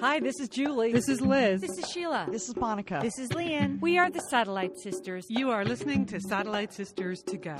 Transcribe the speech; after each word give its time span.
Hi, 0.00 0.20
this 0.20 0.40
is 0.40 0.50
Julie. 0.50 0.92
This 0.92 1.08
is 1.08 1.22
Liz. 1.22 1.62
This 1.62 1.78
is 1.78 1.90
Sheila. 1.90 2.28
This 2.30 2.50
is 2.50 2.56
Monica. 2.56 2.98
This 3.00 3.18
is 3.18 3.30
Leanne. 3.30 3.80
We 3.80 3.96
are 3.96 4.10
the 4.10 4.20
Satellite 4.20 4.78
Sisters. 4.78 5.24
You 5.30 5.50
are 5.50 5.64
listening 5.64 6.04
to 6.06 6.20
Satellite 6.20 6.74
Sisters 6.74 7.22
to 7.22 7.38
Go. 7.38 7.56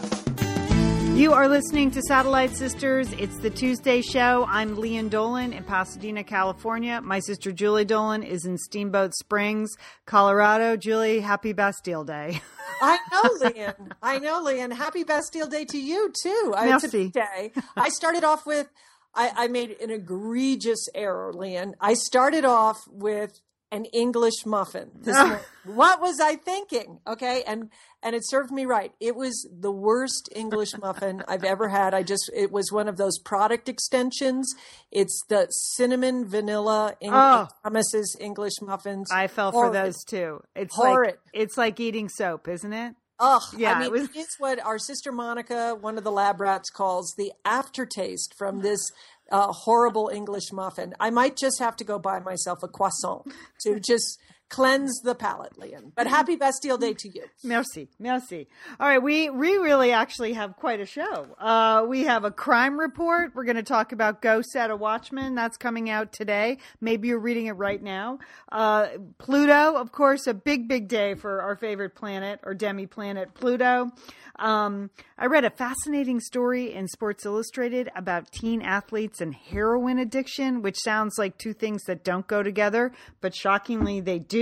You 1.15 1.33
are 1.33 1.49
listening 1.49 1.91
to 1.93 2.03
Satellite 2.03 2.55
Sisters. 2.55 3.11
It's 3.15 3.39
the 3.39 3.49
Tuesday 3.49 4.03
show. 4.03 4.45
I'm 4.51 4.77
Lian 4.77 5.09
Dolan 5.09 5.55
in 5.55 5.65
Pasadena, 5.65 6.23
California. 6.25 7.01
My 7.01 7.21
sister 7.21 7.53
Julie 7.53 7.87
Dolan 7.87 8.23
is 8.23 8.45
in 8.45 8.59
Steamboat 8.59 9.15
Springs, 9.15 9.75
Colorado. 10.05 10.77
Julie, 10.77 11.21
happy 11.21 11.55
Bastille 11.55 12.05
Day. 12.05 12.43
I 12.83 12.99
know, 13.13 13.49
Lian. 13.49 13.93
I 14.03 14.19
know, 14.19 14.43
Lian. 14.43 14.73
Happy 14.73 15.05
Bastille 15.05 15.49
Day 15.49 15.65
to 15.65 15.79
you 15.79 16.13
too. 16.23 16.53
I, 16.55 16.67
Merci. 16.67 16.89
big 17.05 17.13
day. 17.13 17.53
I 17.79 17.89
started 17.89 18.25
off 18.25 18.45
with. 18.45 18.69
I, 19.17 19.33
I 19.45 19.49
made 19.49 19.71
an 19.81 19.91
egregious 19.91 20.89
error, 20.95 21.33
Lian. 21.33 21.75
I 21.81 21.95
started 21.95 22.45
off 22.45 22.79
with 22.91 23.41
an 23.73 23.85
English 23.87 24.45
muffin. 24.47 24.91
This 25.03 25.17
what 25.65 26.01
was 26.01 26.21
I 26.21 26.37
thinking? 26.37 27.01
Okay, 27.07 27.43
and 27.45 27.71
and 28.03 28.15
it 28.15 28.23
served 28.25 28.53
me 28.53 28.65
right. 28.65 28.93
It 29.01 29.17
was 29.17 29.49
the 29.51 29.73
worst 29.73 30.29
English 30.37 30.79
muffin 30.79 31.25
I've 31.27 31.43
ever 31.43 31.69
had. 31.69 31.93
I 31.93 32.05
just 32.05 32.31
it 32.35 32.53
was 32.53 32.71
one 32.71 32.87
of 32.89 32.97
those 32.97 33.19
product 33.19 33.69
extensions. 33.69 34.55
It's 34.93 35.21
the 35.29 35.49
cinnamon 35.51 36.29
vanilla 36.29 36.95
English, 37.01 37.19
Oh. 37.21 37.49
Thomas's 37.65 38.17
English 38.21 38.61
muffins. 38.63 39.11
I 39.11 39.27
fell 39.27 39.51
for 39.51 39.73
those 39.73 40.05
too. 40.05 40.41
It's 40.55 40.77
Horrid. 40.77 41.11
like 41.17 41.19
it's 41.33 41.57
like 41.59 41.81
eating 41.81 42.09
soap, 42.09 42.47
isn't 42.47 42.73
it? 42.73 42.95
Ugh, 43.19 43.43
Yeah, 43.57 43.73
I 43.73 43.79
mean, 43.79 43.87
it 43.87 43.93
was- 43.93 44.09
it's 44.15 44.39
what 44.39 44.61
our 44.65 44.79
sister 44.79 45.11
Monica, 45.11 45.75
one 45.75 45.97
of 45.97 46.05
the 46.05 46.13
lab 46.13 46.39
rats, 46.39 46.69
calls 46.71 47.15
the 47.17 47.33
aftertaste 47.47 48.35
from 48.37 48.61
this 48.61 48.93
uh, 49.31 49.53
horrible 49.53 50.11
English 50.13 50.53
muffin. 50.53 50.95
I 51.01 51.11
might 51.11 51.37
just 51.37 51.59
have 51.59 51.77
to 51.77 51.85
go 51.85 51.99
buy 51.99 52.21
myself 52.21 52.63
a 52.63 52.69
croissant 52.69 53.27
to 53.63 53.81
just 53.81 54.19
cleanse 54.49 55.01
the 55.03 55.15
palate, 55.15 55.59
Lian. 55.59 55.93
But 55.95 56.07
happy 56.07 56.37
Bastille 56.37 56.79
Day 56.79 56.95
to 56.95 57.09
you. 57.09 57.25
Merci, 57.45 57.89
merci. 57.99 58.49
All 58.79 58.89
right, 58.89 59.03
we 59.03 59.31
we 59.31 59.57
really 59.57 59.93
actually 59.93 60.33
have 60.35 60.57
quite 60.57 60.81
a 60.81 60.87
show. 60.87 61.27
Uh, 61.39 61.85
we 61.89 62.05
have 62.05 62.25
a 62.25 62.31
crime 62.31 62.79
report. 62.79 63.33
We're 63.35 63.45
going 63.45 63.57
to 63.57 63.63
talk 63.63 63.93
about 63.93 64.23
Go 64.23 64.43
Set 64.43 64.71
a 64.71 64.77
Watchman. 64.77 65.35
That's 65.35 65.57
coming 65.57 65.91
out 65.91 66.13
today. 66.13 66.59
Maybe 66.81 67.09
you're 67.09 67.19
reading 67.19 67.47
it 67.47 67.53
right 67.53 67.83
now. 67.83 68.19
Uh, 68.51 68.89
Pluto, 69.19 69.77
of 69.77 69.93
course, 69.93 70.27
a 70.27 70.35
big 70.35 70.69
big 70.69 70.89
day 70.89 71.15
for 71.15 71.43
our 71.43 71.57
favorite 71.57 71.95
planet 71.95 72.41
or 72.43 72.55
demi 72.55 72.87
planet 72.87 73.35
Pluto. 73.35 73.91
Um, 74.39 74.91
I 75.19 75.27
read 75.27 75.45
a 75.45 75.51
fascinating 75.51 76.21
story 76.21 76.73
in 76.75 76.89
Sports 76.89 77.25
Illustrated 77.25 77.91
about 77.97 78.31
teen 78.31 78.61
athletes 78.61 79.21
and 79.21 79.35
heroin 79.35 79.99
addiction, 79.99 80.61
which 80.61 80.77
sounds 80.79 81.15
like 81.19 81.39
two 81.39 81.55
things 81.55 81.85
that 81.85 82.05
don't 82.05 82.27
go 82.27 82.43
together, 82.43 82.93
but 83.21 83.35
shockingly 83.35 84.01
they 84.01 84.19
do. 84.19 84.36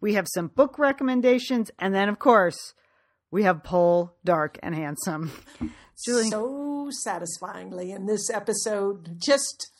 We 0.00 0.14
have 0.14 0.26
some 0.32 0.48
book 0.48 0.78
recommendations, 0.78 1.70
and 1.78 1.94
then, 1.94 2.08
of 2.08 2.18
course, 2.18 2.74
we 3.30 3.42
have 3.42 3.64
Pol, 3.64 4.16
Dark, 4.24 4.58
and 4.62 4.74
Handsome. 4.74 5.32
Julie. 6.04 6.30
So 6.30 6.90
satisfyingly 6.90 7.90
in 7.90 8.06
this 8.06 8.30
episode, 8.30 9.20
just 9.20 9.70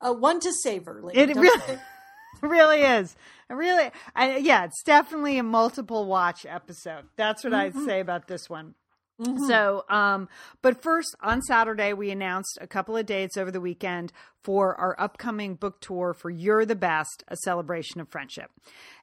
uh, 0.00 0.12
one 0.12 0.38
to 0.40 0.52
savor, 0.52 1.00
Lian. 1.02 1.30
It 1.30 1.34
really, 1.34 1.78
really 2.42 2.82
is. 2.82 3.16
It 3.50 3.54
really, 3.54 3.90
I, 4.14 4.36
yeah, 4.36 4.64
it's 4.64 4.82
definitely 4.84 5.38
a 5.38 5.42
multiple 5.42 6.06
watch 6.06 6.46
episode. 6.46 7.06
That's 7.16 7.42
what 7.42 7.54
I'd 7.54 7.74
say 7.74 8.00
about 8.00 8.28
this 8.28 8.48
one. 8.48 8.74
So, 9.48 9.84
um, 9.88 10.28
but 10.62 10.82
first 10.82 11.14
on 11.22 11.42
Saturday, 11.42 11.92
we 11.92 12.10
announced 12.10 12.58
a 12.60 12.66
couple 12.66 12.96
of 12.96 13.06
dates 13.06 13.36
over 13.36 13.50
the 13.50 13.60
weekend 13.60 14.12
for 14.42 14.74
our 14.74 14.96
upcoming 14.98 15.54
book 15.54 15.80
tour 15.80 16.12
for 16.12 16.30
You're 16.30 16.64
the 16.64 16.74
Best, 16.74 17.22
a 17.28 17.36
celebration 17.36 18.00
of 18.00 18.08
friendship. 18.08 18.50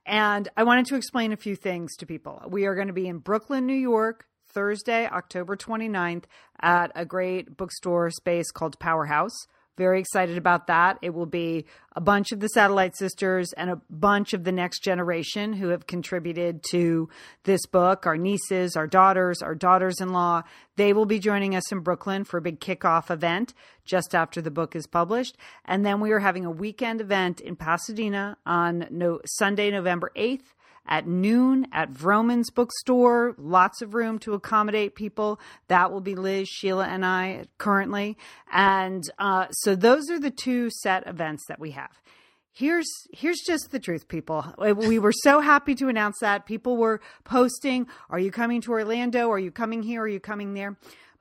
And 0.06 0.50
I 0.58 0.64
wanted 0.64 0.88
to 0.88 0.96
explain 0.96 1.32
a 1.32 1.38
few 1.38 1.56
things 1.56 1.96
to 1.98 2.06
people. 2.06 2.42
We 2.48 2.66
are 2.66 2.76
going 2.76 2.88
to 2.88 2.94
be 2.94 3.08
in 3.08 3.20
Brooklyn, 3.20 3.66
New 3.66 3.74
York, 3.74 4.26
Thursday, 4.52 5.08
October 5.08 5.56
29th 5.56 6.24
at 6.62 6.92
a 6.96 7.06
great 7.06 7.56
bookstore 7.56 8.10
space 8.10 8.52
called 8.52 8.80
Powerhouse. 8.80 9.48
Very 9.80 10.02
excited 10.02 10.38
about 10.38 10.68
that. 10.68 11.00
It 11.02 11.14
will 11.14 11.26
be 11.26 11.64
a 11.96 12.02
bunch 12.02 12.34
of 12.34 12.42
the 12.42 12.50
Satellite 12.50 12.98
Sisters 12.98 13.54
and 13.54 13.70
a 13.70 13.80
bunch 13.90 14.34
of 14.34 14.44
the 14.44 14.52
next 14.52 14.84
generation 14.84 15.54
who 15.54 15.70
have 15.70 15.88
contributed 15.88 16.64
to 16.72 17.08
this 17.46 17.66
book 17.66 18.06
our 18.06 18.18
nieces, 18.18 18.76
our 18.76 18.88
daughters, 18.88 19.42
our 19.42 19.56
daughters 19.56 20.02
in 20.02 20.10
law. 20.10 20.44
They 20.76 20.92
will 20.92 21.06
be 21.06 21.18
joining 21.18 21.56
us 21.56 21.72
in 21.72 21.80
Brooklyn 21.80 22.26
for 22.26 22.40
a 22.40 22.42
big 22.42 22.60
kickoff 22.60 23.10
event 23.10 23.54
just 23.86 24.14
after 24.14 24.42
the 24.42 24.52
book 24.52 24.76
is 24.76 24.86
published. 24.86 25.38
And 25.64 25.86
then 25.86 26.02
we 26.02 26.12
are 26.12 26.20
having 26.20 26.46
a 26.46 26.52
weekend 26.52 27.00
event 27.00 27.40
in 27.40 27.56
Pasadena 27.56 28.36
on 28.46 28.86
no, 28.90 29.22
Sunday, 29.26 29.72
November 29.72 30.12
8th 30.18 30.52
at 30.88 31.08
noon 31.08 31.68
at 31.72 31.92
Vroman's 31.92 32.50
bookstore. 32.50 33.36
Lots 33.38 33.82
of 33.82 33.94
room 33.94 34.20
to 34.20 34.34
accommodate 34.34 34.96
people. 34.96 35.40
That 35.68 35.92
will 35.92 36.02
be 36.02 36.16
Liz, 36.16 36.48
Sheila, 36.48 36.88
and 36.88 37.06
I 37.06 37.46
currently. 37.58 38.18
And 38.52 39.04
uh, 39.20 39.48
so 39.52 39.76
those 39.76 40.10
are 40.10 40.20
the 40.20 40.32
two 40.32 40.70
set 40.70 41.08
events 41.08 41.46
that 41.48 41.60
we 41.60 41.72
have. 41.72 41.92
Here's 42.52 42.90
here's 43.14 43.40
just 43.46 43.72
the 43.72 43.80
truth, 43.80 44.08
people. 44.08 44.46
We 44.58 45.00
were 45.00 45.14
so 45.14 45.40
happy 45.40 45.76
to 45.76 45.88
announce 45.88 46.18
that. 46.20 46.46
People 46.46 46.76
were 46.76 47.00
posting, 47.24 47.88
"Are 48.10 48.20
you 48.20 48.32
coming 48.32 48.60
to 48.62 48.72
Orlando? 48.72 49.30
Are 49.30 49.40
you 49.40 49.52
coming 49.52 49.82
here? 49.82 50.02
Are 50.02 50.08
you 50.08 50.20
coming 50.20 50.56
there?" 50.56 50.78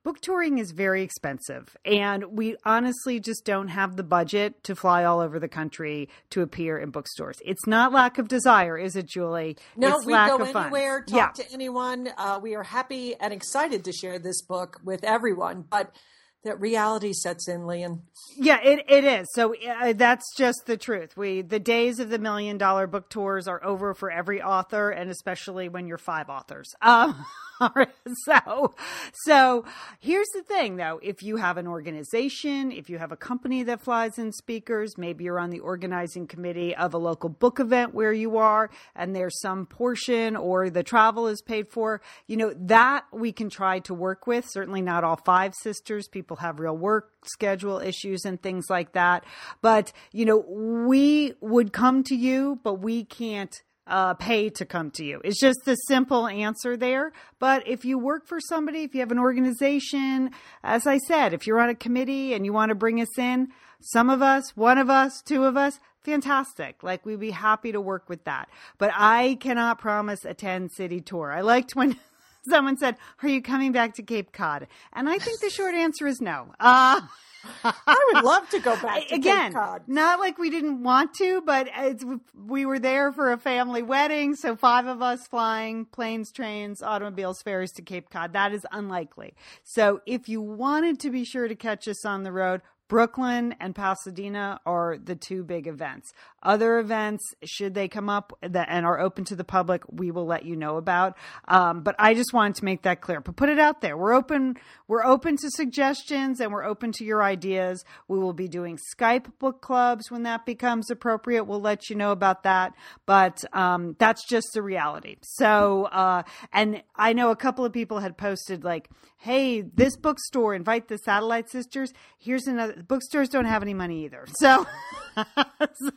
Book 0.09 0.23
touring 0.23 0.57
is 0.57 0.71
very 0.71 1.03
expensive, 1.03 1.77
and 1.85 2.25
we 2.35 2.57
honestly 2.65 3.21
just 3.21 3.45
don't 3.45 3.69
have 3.69 3.97
the 3.97 4.03
budget 4.03 4.65
to 4.65 4.75
fly 4.75 5.05
all 5.05 5.21
over 5.21 5.39
the 5.39 5.49
country 5.49 6.09
to 6.31 6.41
appear 6.41 6.79
in 6.79 6.89
bookstores. 6.89 7.37
It's 7.45 7.67
not 7.67 7.93
lack 7.93 8.17
of 8.17 8.27
desire, 8.27 8.79
is 8.79 8.97
it, 8.97 9.05
Julie? 9.05 9.59
No, 9.77 9.99
it's 9.99 10.07
we 10.07 10.15
lack 10.15 10.31
go 10.31 10.37
of 10.37 10.51
funds. 10.51 10.75
anywhere, 10.75 11.03
talk 11.03 11.37
yeah. 11.37 11.45
to 11.45 11.53
anyone. 11.53 12.09
Uh, 12.17 12.41
we 12.43 12.55
are 12.55 12.63
happy 12.63 13.17
and 13.17 13.35
excited 13.35 13.85
to 13.85 13.93
share 13.93 14.19
this 14.19 14.41
book 14.41 14.81
with 14.83 15.05
everyone, 15.05 15.63
but 15.69 15.95
that 16.43 16.59
reality 16.59 17.13
sets 17.13 17.47
in, 17.47 17.67
Lian. 17.67 18.01
Yeah, 18.35 18.63
it, 18.63 18.87
it 18.89 19.05
is. 19.05 19.29
So 19.35 19.55
uh, 19.57 19.93
that's 19.93 20.35
just 20.39 20.63
the 20.65 20.79
truth. 20.79 21.19
We 21.19 21.43
the 21.43 21.61
days 21.61 21.99
of 21.99 22.09
the 22.09 22.19
million 22.19 22.57
dollar 22.57 22.87
book 22.87 23.11
tours 23.11 23.47
are 23.47 23.63
over 23.63 23.93
for 23.93 24.11
every 24.11 24.41
author, 24.41 24.89
and 24.89 25.11
especially 25.11 25.69
when 25.69 25.87
you're 25.87 25.99
five 25.99 26.31
authors. 26.31 26.75
Um, 26.81 27.27
so 28.25 28.75
so 29.13 29.65
here's 30.01 30.29
the 30.35 30.43
thing, 30.43 30.77
though. 30.77 31.01
If 31.03 31.23
you 31.23 31.37
have 31.37 31.57
an 31.57 31.67
organization, 31.67 32.73
if 32.73 32.89
you 32.89 32.99
have 32.99 33.13
a 33.13 33.17
company 33.17 33.63
that 33.65 33.81
flies 33.81 34.19
in 34.19 34.33
speakers, 34.33 34.97
maybe 34.97 35.25
you're 35.25 35.41
on 35.41 35.51
the 35.51 35.61
organizing 35.61 36.27
committee 36.27 36.75
of 36.75 36.95
a 36.95 36.99
local 36.99 37.29
book 37.29 37.61
event 37.61 37.95
where 37.95 38.13
you 38.13 38.37
are, 38.39 38.71
and 38.95 39.15
there's 39.15 39.41
some 39.41 39.67
portion 39.67 40.37
or 40.37 40.71
the 40.71 40.83
travel 40.83 41.27
is 41.27 41.43
paid 41.43 41.69
for. 41.69 42.01
You 42.27 42.37
know 42.37 42.55
that 42.57 43.05
we 43.13 43.33
can 43.33 43.51
try 43.51 43.81
to 43.81 43.95
work 43.95 44.27
with. 44.27 44.49
Certainly 44.49 44.83
not 44.83 45.05
all 45.05 45.21
five 45.25 45.55
sisters. 45.55 46.09
People 46.09 46.37
have 46.37 46.61
real 46.61 46.77
work 46.77 47.13
schedule 47.25 47.79
issues 47.81 48.25
and 48.25 48.41
things 48.41 48.67
like 48.69 48.93
that. 48.93 49.25
But, 49.61 49.93
you 50.13 50.25
know, 50.25 50.39
we 50.39 51.35
would 51.41 51.73
come 51.73 52.03
to 52.05 52.15
you, 52.15 52.59
but 52.63 52.75
we 52.75 53.05
can't 53.05 53.55
uh, 53.89 54.15
pay 54.15 54.51
to 54.51 54.65
come 54.65 54.91
to 54.93 55.05
you. 55.05 55.21
It's 55.25 55.41
just 55.41 55.61
the 55.65 55.75
simple 55.75 56.29
answer 56.29 56.77
there. 56.77 57.13
But 57.39 57.67
if 57.67 57.85
you 57.85 57.99
work 57.99 58.27
for 58.27 58.39
somebody, 58.41 58.85
if 58.85 58.95
you 58.95 59.01
have 59.01 59.11
an 59.11 59.19
organization, 59.19 60.31
as 60.63 60.87
I 60.87 60.99
said, 60.99 61.33
if 61.33 61.47
you're 61.47 61.61
on 61.61 61.71
a 61.71 61.75
committee 61.75 62.35
and 62.35 62.45
you 62.45 62.53
want 62.53 62.69
to 62.69 62.75
bring 62.75 63.01
us 63.01 63.19
in, 63.19 63.49
some 63.81 64.11
of 64.11 64.23
us, 64.23 64.57
one 64.57 64.79
of 64.79 64.91
us, 64.91 65.23
two 65.23 65.45
of 65.45 65.57
us, 65.57 65.79
fantastic. 66.03 66.83
Like 66.83 67.07
we'd 67.07 67.21
be 67.21 67.31
happy 67.31 67.73
to 67.73 67.81
work 67.81 68.09
with 68.09 68.25
that. 68.25 68.49
But 68.77 68.93
I 68.95 69.39
cannot 69.41 69.79
promise 69.79 70.25
a 70.25 70.35
10 70.35 70.69
city 70.69 71.01
tour. 71.01 71.33
I 71.33 71.41
liked 71.41 71.75
when 71.75 71.97
someone 72.49 72.77
said, 72.77 72.97
Are 73.23 73.29
you 73.29 73.43
coming 73.43 73.73
back 73.73 73.95
to 73.95 74.03
Cape 74.03 74.33
Cod? 74.33 74.67
And 74.93 75.09
I 75.09 75.19
think 75.19 75.41
the 75.41 75.51
short 75.51 75.75
answer 75.75 76.07
is 76.07 76.21
no. 76.21 76.49
Uh, 76.59 77.01
I 77.65 78.11
would 78.13 78.25
love 78.25 78.49
to 78.51 78.59
go 78.61 78.75
back 78.81 79.09
to 79.09 79.15
again, 79.15 79.53
Cape 79.53 79.55
Cod. 79.55 79.83
not 79.87 80.19
like 80.19 80.39
we 80.39 80.51
didn't 80.51 80.83
want 80.83 81.15
to, 81.15 81.41
but 81.41 81.69
it's, 81.77 82.05
we 82.35 82.67
were 82.67 82.79
there 82.79 83.13
for 83.13 83.33
a 83.33 83.39
family 83.39 83.83
wedding. 83.83 84.35
So 84.35 84.57
five 84.57 84.87
of 84.87 85.03
us 85.03 85.27
flying 85.27 85.85
planes, 85.85 86.33
trains, 86.33 86.83
automobiles, 86.83 87.43
ferries 87.43 87.73
to 87.73 87.83
Cape 87.83 88.11
Cod. 88.11 88.33
That 88.33 88.53
is 88.53 88.67
unlikely. 88.73 89.35
So 89.63 90.01
if 90.07 90.29
you 90.29 90.41
wanted 90.41 91.01
to 91.01 91.11
be 91.11 91.25
sure 91.25 91.49
to 91.49 91.55
catch 91.55 91.87
us 91.89 92.05
on 92.05 92.23
the 92.23 92.33
road, 92.33 92.63
Brooklyn 92.89 93.55
and 93.61 93.75
Pasadena 93.75 94.61
are 94.65 94.97
the 94.97 95.15
two 95.15 95.45
big 95.45 95.67
events. 95.67 96.13
Other 96.43 96.79
events, 96.79 97.23
should 97.45 97.75
they 97.75 97.89
come 97.89 98.09
up 98.09 98.33
that 98.41 98.69
and 98.71 98.87
are 98.87 98.99
open 98.99 99.25
to 99.27 99.37
the 99.37 99.45
public, 99.45 99.83
we 99.91 100.11
will 100.11 100.27
let 100.27 100.45
you 100.47 100.57
know 100.57 100.77
about. 100.77 101.17
Um, 101.47 101.83
but 101.83 101.95
I 101.99 102.15
just 102.15 102.33
wanted 102.33 102.57
to 102.57 102.65
make 102.65 102.83
that 102.83 103.01
clear. 103.01 103.21
But 103.21 103.37
put 103.37 103.49
it 103.49 103.59
out 103.59 103.81
there. 103.81 103.97
We're 103.97 104.15
open. 104.15 104.57
We're 104.87 105.05
open 105.05 105.37
to 105.37 105.51
suggestions 105.51 106.41
and 106.41 106.53
we're 106.53 106.65
open 106.65 106.93
to 106.93 107.05
your 107.05 107.23
ideas. 107.23 107.85
We 108.07 108.19
will 108.19 108.33
be 108.33 108.49
doing 108.49 108.79
Skype 108.97 109.27
book 109.39 109.61
clubs 109.61 110.11
when 110.11 110.23
that 110.23 110.47
becomes 110.47 110.91
appropriate. 110.91 111.45
We'll 111.45 111.61
let 111.61 111.91
you 111.91 111.97
know 111.97 112.13
about 112.13 112.45
that. 112.45 112.73
But 113.05 113.45
um, 113.53 113.97
that's 113.99 114.27
just 114.27 114.49
the 114.55 114.63
reality. 114.63 115.17
So, 115.23 115.85
uh, 115.87 116.23
and 116.53 116.83
I 116.97 117.13
know 117.13 117.31
a 117.31 117.37
couple 117.37 117.65
of 117.65 117.73
people 117.73 117.99
had 117.99 118.17
posted 118.17 118.65
like, 118.65 118.89
"Hey, 119.17 119.61
this 119.61 119.97
bookstore 119.97 120.55
invite 120.55 120.89
the 120.89 120.99
Satellite 120.99 121.51
Sisters." 121.51 121.93
Here's 122.19 122.47
another. 122.47 122.78
Bookstores 122.87 123.29
don't 123.29 123.47
have 123.47 123.63
any 123.63 123.75
money 123.75 124.05
either, 124.05 124.27
so 124.39 124.67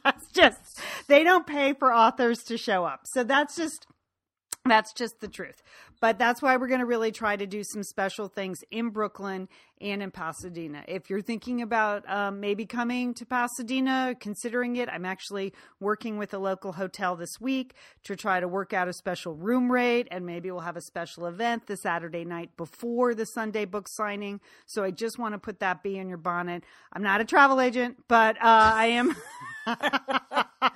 that's 0.04 0.32
just 0.34 0.82
they 1.08 1.24
don't 1.24 1.46
pay 1.46 1.74
for 1.74 1.94
authors 1.94 2.44
to 2.44 2.58
show 2.58 2.86
up. 2.86 3.02
So 3.06 3.24
that's 3.24 3.56
just 3.56 3.86
that's 4.66 4.94
just 4.94 5.20
the 5.22 5.28
truth. 5.28 5.62
But 6.02 6.18
that's 6.18 6.42
why 6.42 6.58
we're 6.58 6.68
going 6.68 6.80
to 6.80 6.88
really 6.88 7.12
try 7.12 7.36
to 7.36 7.46
do 7.46 7.64
some 7.64 7.84
special 7.84 8.28
things 8.28 8.58
in 8.72 8.90
Brooklyn 8.90 9.48
and 9.80 10.02
in 10.02 10.10
Pasadena. 10.10 10.84
If 10.88 11.12
you're 11.12 11.22
thinking 11.22 11.62
about 11.62 12.10
um, 12.10 12.40
maybe 12.40 12.66
coming 12.66 13.14
to 13.14 13.26
Pasadena, 13.26 14.16
considering 14.20 14.78
it, 14.78 14.90
I'm 14.90 15.06
actually 15.06 15.54
working 15.80 16.18
with 16.18 16.34
a 16.34 16.40
local 16.40 16.74
hotel 16.74 17.16
this 17.16 17.40
week 17.40 17.76
to 18.06 18.16
try 18.16 18.40
to 18.40 18.48
work 18.48 18.74
out 18.74 18.88
a 18.88 18.94
special 18.94 19.36
room 19.36 19.72
rate, 19.72 20.08
and 20.10 20.26
maybe 20.26 20.50
we'll 20.50 20.62
have 20.62 20.76
a 20.76 20.82
special 20.82 21.28
event 21.28 21.68
the 21.68 21.78
Saturday 21.78 22.26
night 22.26 22.58
before 22.58 23.14
the 23.14 23.26
Sunday 23.26 23.66
book 23.66 23.88
signing. 23.88 24.40
So 24.66 24.84
I 24.84 24.90
just 24.90 25.20
want 25.20 25.36
to 25.36 25.40
put 25.40 25.60
that 25.60 25.84
bee 25.84 25.98
in 25.98 26.10
your 26.10 26.18
bonnet. 26.18 26.64
I'm 26.92 27.04
not 27.04 27.22
a 27.22 27.26
travel 27.26 27.62
agent, 27.62 27.98
but 28.08 28.38
uh, 28.38 28.40
I 28.42 28.86
am. 28.88 29.16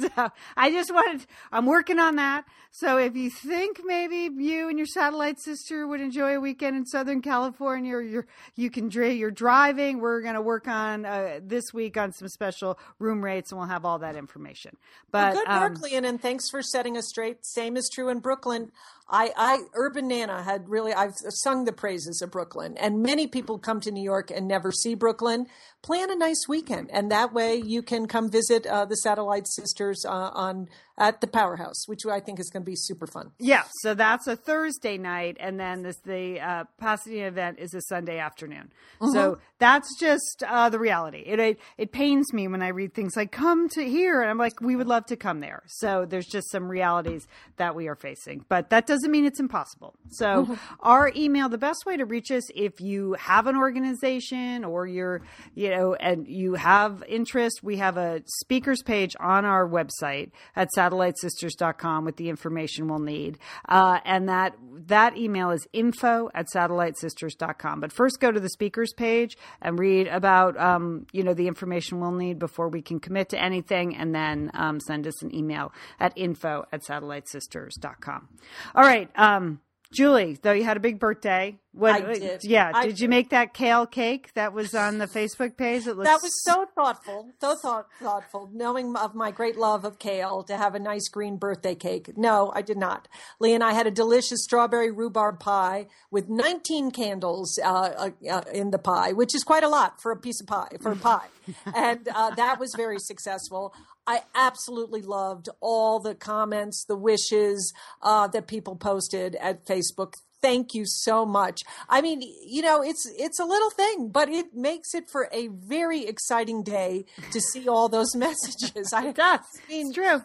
so 0.00 0.08
I 0.56 0.70
just 0.70 0.92
wanted, 0.92 1.26
I'm 1.52 1.66
working 1.66 1.98
on 1.98 2.16
that. 2.16 2.44
So 2.70 2.98
if 2.98 3.14
you 3.14 3.30
think 3.30 3.80
maybe 3.84 4.23
you 4.32 4.68
and 4.68 4.78
your 4.78 4.86
satellite 4.86 5.40
sister 5.40 5.86
would 5.86 6.00
enjoy 6.00 6.36
a 6.36 6.40
weekend 6.40 6.76
in 6.76 6.86
Southern 6.86 7.22
California, 7.22 7.94
or 7.94 8.02
you're, 8.02 8.26
you 8.54 8.70
can, 8.70 8.90
you're 8.90 9.30
driving, 9.30 10.00
we're 10.00 10.22
going 10.22 10.34
to 10.34 10.42
work 10.42 10.66
on 10.66 11.04
uh, 11.04 11.40
this 11.42 11.72
week 11.72 11.96
on 11.96 12.12
some 12.12 12.28
special 12.28 12.78
room 12.98 13.24
rates 13.24 13.52
and 13.52 13.58
we'll 13.58 13.68
have 13.68 13.84
all 13.84 13.98
that 13.98 14.16
information. 14.16 14.76
But 15.10 15.34
well, 15.34 15.44
good 15.44 15.50
um, 15.50 15.60
work, 15.60 16.04
and 16.04 16.20
thanks 16.20 16.48
for 16.50 16.62
setting 16.62 16.96
us 16.96 17.08
straight. 17.08 17.44
Same 17.44 17.76
is 17.76 17.88
true 17.92 18.08
in 18.08 18.20
Brooklyn. 18.20 18.72
I, 19.08 19.30
I, 19.36 19.62
Urban 19.74 20.08
Nana 20.08 20.42
had 20.42 20.68
really, 20.68 20.94
I've 20.94 21.12
sung 21.28 21.64
the 21.64 21.72
praises 21.72 22.22
of 22.22 22.30
Brooklyn, 22.30 22.76
and 22.78 23.02
many 23.02 23.26
people 23.26 23.58
come 23.58 23.80
to 23.80 23.90
New 23.90 24.02
York 24.02 24.30
and 24.30 24.48
never 24.48 24.72
see 24.72 24.94
Brooklyn. 24.94 25.46
Plan 25.82 26.10
a 26.10 26.16
nice 26.16 26.48
weekend, 26.48 26.90
and 26.90 27.10
that 27.10 27.34
way 27.34 27.56
you 27.56 27.82
can 27.82 28.06
come 28.06 28.30
visit 28.30 28.66
uh, 28.66 28.86
the 28.86 28.96
Satellite 28.96 29.46
Sisters 29.46 30.06
uh, 30.08 30.30
on 30.32 30.68
at 30.96 31.20
the 31.20 31.26
Powerhouse, 31.26 31.88
which 31.88 32.00
I 32.10 32.20
think 32.20 32.38
is 32.38 32.50
going 32.50 32.62
to 32.62 32.70
be 32.70 32.76
super 32.76 33.06
fun. 33.06 33.32
Yeah, 33.38 33.64
so 33.80 33.94
that's 33.94 34.26
a 34.26 34.36
Thursday 34.36 34.96
night, 34.96 35.36
and 35.40 35.58
then 35.58 35.82
this 35.82 35.98
the 35.98 36.40
uh, 36.40 36.64
Pasadena 36.78 37.26
event 37.26 37.58
is 37.58 37.74
a 37.74 37.80
Sunday 37.82 38.18
afternoon. 38.18 38.72
Mm-hmm. 39.00 39.12
So 39.12 39.38
that's 39.58 39.88
just 39.98 40.44
uh, 40.46 40.68
the 40.70 40.78
reality. 40.78 41.24
It, 41.26 41.40
it 41.40 41.60
it 41.76 41.92
pains 41.92 42.32
me 42.32 42.48
when 42.48 42.62
I 42.62 42.68
read 42.68 42.94
things 42.94 43.16
like 43.16 43.32
"come 43.32 43.68
to 43.70 43.84
here," 43.84 44.20
and 44.20 44.30
I'm 44.30 44.38
like, 44.38 44.60
we 44.60 44.76
would 44.76 44.86
love 44.86 45.06
to 45.06 45.16
come 45.16 45.40
there. 45.40 45.62
So 45.66 46.06
there's 46.08 46.26
just 46.26 46.50
some 46.50 46.70
realities 46.70 47.26
that 47.56 47.74
we 47.74 47.88
are 47.88 47.96
facing, 47.96 48.44
but 48.48 48.70
that 48.70 48.86
doesn't 48.94 49.10
mean 49.10 49.24
it's 49.24 49.40
impossible. 49.40 49.94
So 50.10 50.56
our 50.80 51.10
email, 51.16 51.48
the 51.48 51.58
best 51.58 51.84
way 51.84 51.96
to 51.96 52.04
reach 52.04 52.30
us, 52.30 52.44
if 52.54 52.80
you 52.80 53.14
have 53.14 53.46
an 53.48 53.56
organization 53.56 54.64
or 54.64 54.86
you're 54.86 55.22
you 55.54 55.70
know 55.70 55.94
and 55.94 56.28
you 56.28 56.54
have 56.54 57.02
interest, 57.08 57.62
we 57.62 57.76
have 57.78 57.96
a 57.96 58.22
speakers 58.40 58.82
page 58.82 59.16
on 59.18 59.44
our 59.44 59.68
website 59.68 60.30
at 60.54 60.68
satellitesisters.com 60.76 62.04
with 62.04 62.16
the 62.16 62.28
information 62.28 62.88
we'll 62.88 63.00
need. 63.00 63.38
Uh, 63.68 63.98
and 64.04 64.28
that 64.28 64.54
that 64.86 65.16
email 65.16 65.50
is 65.50 65.66
info 65.72 66.30
at 66.34 66.46
satellitesisters.com. 66.54 67.80
But 67.80 67.92
first 67.92 68.20
go 68.20 68.30
to 68.30 68.38
the 68.38 68.50
speakers 68.50 68.92
page 68.92 69.36
and 69.60 69.78
read 69.78 70.06
about 70.06 70.56
um, 70.58 71.06
you 71.12 71.24
know 71.24 71.34
the 71.34 71.48
information 71.48 72.00
we'll 72.00 72.12
need 72.12 72.38
before 72.38 72.68
we 72.68 72.80
can 72.80 73.00
commit 73.00 73.30
to 73.30 73.42
anything 73.42 73.96
and 73.96 74.14
then 74.14 74.52
um, 74.54 74.78
send 74.78 75.06
us 75.08 75.20
an 75.22 75.34
email 75.34 75.72
at 75.98 76.12
info 76.16 76.64
at 76.72 76.82
satellitesisters.com. 76.82 78.28
All 78.76 78.83
right. 78.84 79.10
Um, 79.18 79.60
Julie, 79.92 80.38
though 80.42 80.52
you 80.52 80.64
had 80.64 80.76
a 80.76 80.80
big 80.80 80.98
birthday. 80.98 81.58
What, 81.74 81.92
I 81.92 82.14
did. 82.14 82.44
Yeah. 82.44 82.70
I 82.72 82.86
did 82.86 83.00
you 83.00 83.08
did. 83.08 83.10
make 83.10 83.30
that 83.30 83.52
kale 83.52 83.84
cake 83.84 84.32
that 84.34 84.52
was 84.52 84.74
on 84.74 84.98
the 84.98 85.06
Facebook 85.06 85.56
page? 85.56 85.88
It 85.88 85.96
looks 85.96 86.08
That 86.08 86.22
was 86.22 86.42
so 86.44 86.66
thoughtful, 86.74 87.32
so 87.40 87.56
thought, 87.56 87.86
thoughtful, 88.00 88.48
knowing 88.52 88.94
of 88.94 89.16
my 89.16 89.32
great 89.32 89.56
love 89.56 89.84
of 89.84 89.98
kale 89.98 90.44
to 90.44 90.56
have 90.56 90.76
a 90.76 90.78
nice 90.78 91.08
green 91.08 91.36
birthday 91.36 91.74
cake. 91.74 92.16
No, 92.16 92.52
I 92.54 92.62
did 92.62 92.76
not. 92.76 93.08
Lee 93.40 93.54
and 93.54 93.64
I 93.64 93.72
had 93.72 93.88
a 93.88 93.90
delicious 93.90 94.44
strawberry 94.44 94.92
rhubarb 94.92 95.40
pie 95.40 95.88
with 96.12 96.28
19 96.28 96.92
candles 96.92 97.58
uh, 97.62 97.66
uh, 97.68 98.10
uh, 98.30 98.42
in 98.52 98.70
the 98.70 98.78
pie, 98.78 99.12
which 99.12 99.34
is 99.34 99.42
quite 99.42 99.64
a 99.64 99.68
lot 99.68 100.00
for 100.00 100.12
a 100.12 100.16
piece 100.16 100.40
of 100.40 100.46
pie, 100.46 100.76
for 100.80 100.92
a 100.92 100.96
pie. 101.10 101.26
and 101.74 102.08
uh, 102.14 102.34
that 102.36 102.60
was 102.60 102.72
very 102.76 103.00
successful. 103.00 103.74
I 104.06 104.22
absolutely 104.34 105.02
loved 105.02 105.48
all 105.60 105.98
the 105.98 106.14
comments, 106.14 106.84
the 106.84 106.96
wishes 106.96 107.72
uh, 108.02 108.28
that 108.28 108.46
people 108.46 108.76
posted 108.76 109.34
at 109.36 109.66
Facebook 109.66 110.14
thank 110.44 110.74
you 110.74 110.84
so 110.84 111.24
much. 111.24 111.62
I 111.88 112.02
mean, 112.02 112.20
you 112.20 112.60
know, 112.60 112.82
it's 112.82 113.10
it's 113.16 113.40
a 113.40 113.44
little 113.44 113.70
thing, 113.70 114.10
but 114.10 114.28
it 114.28 114.54
makes 114.54 114.94
it 114.94 115.08
for 115.10 115.28
a 115.32 115.48
very 115.48 116.04
exciting 116.04 116.62
day 116.62 117.06
to 117.32 117.40
see 117.40 117.66
all 117.66 117.88
those 117.88 118.14
messages. 118.26 118.92
I, 118.92 119.06
it 119.06 119.16
does. 119.16 119.40
I 119.40 119.72
mean, 119.72 119.86
It's 119.86 119.96
true. 119.96 120.20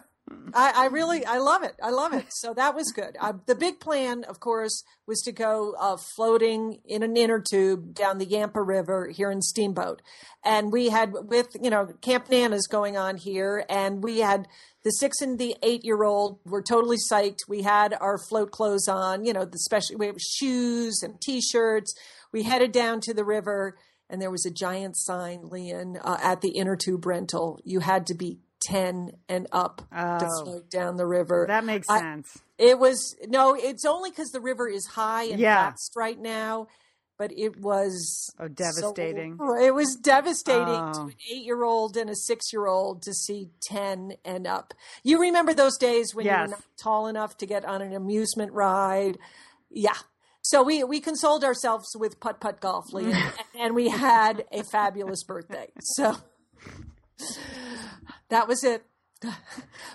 I, 0.54 0.72
I 0.76 0.86
really, 0.86 1.24
I 1.24 1.38
love 1.38 1.64
it. 1.64 1.74
I 1.82 1.90
love 1.90 2.12
it. 2.12 2.26
So 2.28 2.54
that 2.54 2.74
was 2.74 2.92
good. 2.92 3.16
Uh, 3.20 3.32
the 3.46 3.54
big 3.54 3.80
plan, 3.80 4.22
of 4.24 4.38
course, 4.38 4.84
was 5.06 5.20
to 5.22 5.32
go 5.32 5.74
uh, 5.78 5.96
floating 5.96 6.80
in 6.84 7.02
an 7.02 7.16
inner 7.16 7.40
tube 7.40 7.94
down 7.94 8.18
the 8.18 8.26
Yampa 8.26 8.62
River 8.62 9.08
here 9.08 9.30
in 9.30 9.42
Steamboat, 9.42 10.02
and 10.44 10.70
we 10.70 10.90
had 10.90 11.12
with 11.12 11.56
you 11.60 11.70
know 11.70 11.88
Camp 12.00 12.30
Nana's 12.30 12.66
going 12.66 12.96
on 12.96 13.16
here, 13.16 13.64
and 13.68 14.04
we 14.04 14.18
had 14.18 14.46
the 14.82 14.90
six 14.90 15.20
and 15.20 15.38
the 15.38 15.56
eight 15.62 15.84
year 15.84 16.02
old 16.04 16.38
were 16.44 16.62
totally 16.62 16.96
psyched. 17.10 17.40
We 17.48 17.62
had 17.62 17.94
our 18.00 18.16
float 18.18 18.50
clothes 18.50 18.88
on, 18.88 19.24
you 19.24 19.32
know, 19.32 19.44
the 19.44 19.58
special 19.58 19.96
we 19.98 20.06
have 20.06 20.20
shoes 20.20 21.02
and 21.02 21.20
t-shirts. 21.20 21.94
We 22.32 22.44
headed 22.44 22.72
down 22.72 23.00
to 23.02 23.14
the 23.14 23.24
river, 23.24 23.76
and 24.08 24.22
there 24.22 24.30
was 24.30 24.46
a 24.46 24.50
giant 24.50 24.96
sign, 24.96 25.48
Lian, 25.50 25.98
uh, 26.02 26.18
at 26.22 26.40
the 26.40 26.50
inner 26.50 26.76
tube 26.76 27.04
rental. 27.06 27.58
You 27.64 27.80
had 27.80 28.06
to 28.06 28.14
be 28.14 28.38
10 28.62 29.12
and 29.28 29.46
up 29.52 29.78
to 29.90 30.28
Oh. 30.30 30.44
float 30.44 30.70
down 30.70 30.96
the 30.96 31.06
river. 31.06 31.46
That 31.48 31.64
makes 31.64 31.88
I- 31.88 31.98
sense. 32.00 32.38
It 32.58 32.78
was 32.78 33.16
no, 33.26 33.54
it's 33.54 33.84
only 33.86 34.10
because 34.10 34.30
the 34.30 34.40
river 34.40 34.68
is 34.68 34.84
high 34.86 35.24
and 35.24 35.40
Yeah. 35.40 35.70
fast 35.70 35.92
right 35.96 36.18
now. 36.18 36.66
But 37.20 37.32
it 37.36 37.60
was 37.60 38.30
Oh, 38.40 38.48
devastating. 38.48 39.36
so- 39.36 39.54
it 39.54 39.74
was 39.74 39.94
devastating 39.94 40.64
to 40.64 41.00
Oh. 41.00 41.06
an 41.08 41.14
eight-year-old 41.30 41.98
and 41.98 42.08
a 42.08 42.16
six-year-old 42.16 43.02
to 43.02 43.12
see 43.12 43.50
ten 43.60 44.14
and 44.24 44.46
up. 44.46 44.72
You 45.02 45.20
remember 45.20 45.52
those 45.52 45.76
days 45.76 46.14
when 46.14 46.24
you 46.24 46.30
Yes. 46.32 46.46
were 46.48 46.50
not 46.52 46.62
tall 46.78 47.06
enough 47.08 47.36
to 47.36 47.46
get 47.46 47.66
on 47.66 47.82
an 47.82 47.92
amusement 47.92 48.52
ride? 48.54 49.18
Yeah. 49.68 49.98
So 50.40 50.62
we 50.62 50.82
we 50.82 50.98
consoled 50.98 51.44
ourselves 51.44 51.94
with 51.94 52.20
putt 52.20 52.40
putt 52.40 52.58
golf, 52.62 52.90
Lee, 52.94 53.12
and, 53.12 53.32
and 53.54 53.74
we 53.74 53.90
had 53.90 54.46
a 54.50 54.62
fabulous 54.72 55.22
birthday. 55.22 55.70
So 55.82 56.16
that 58.30 58.48
was 58.48 58.64
it. 58.64 58.82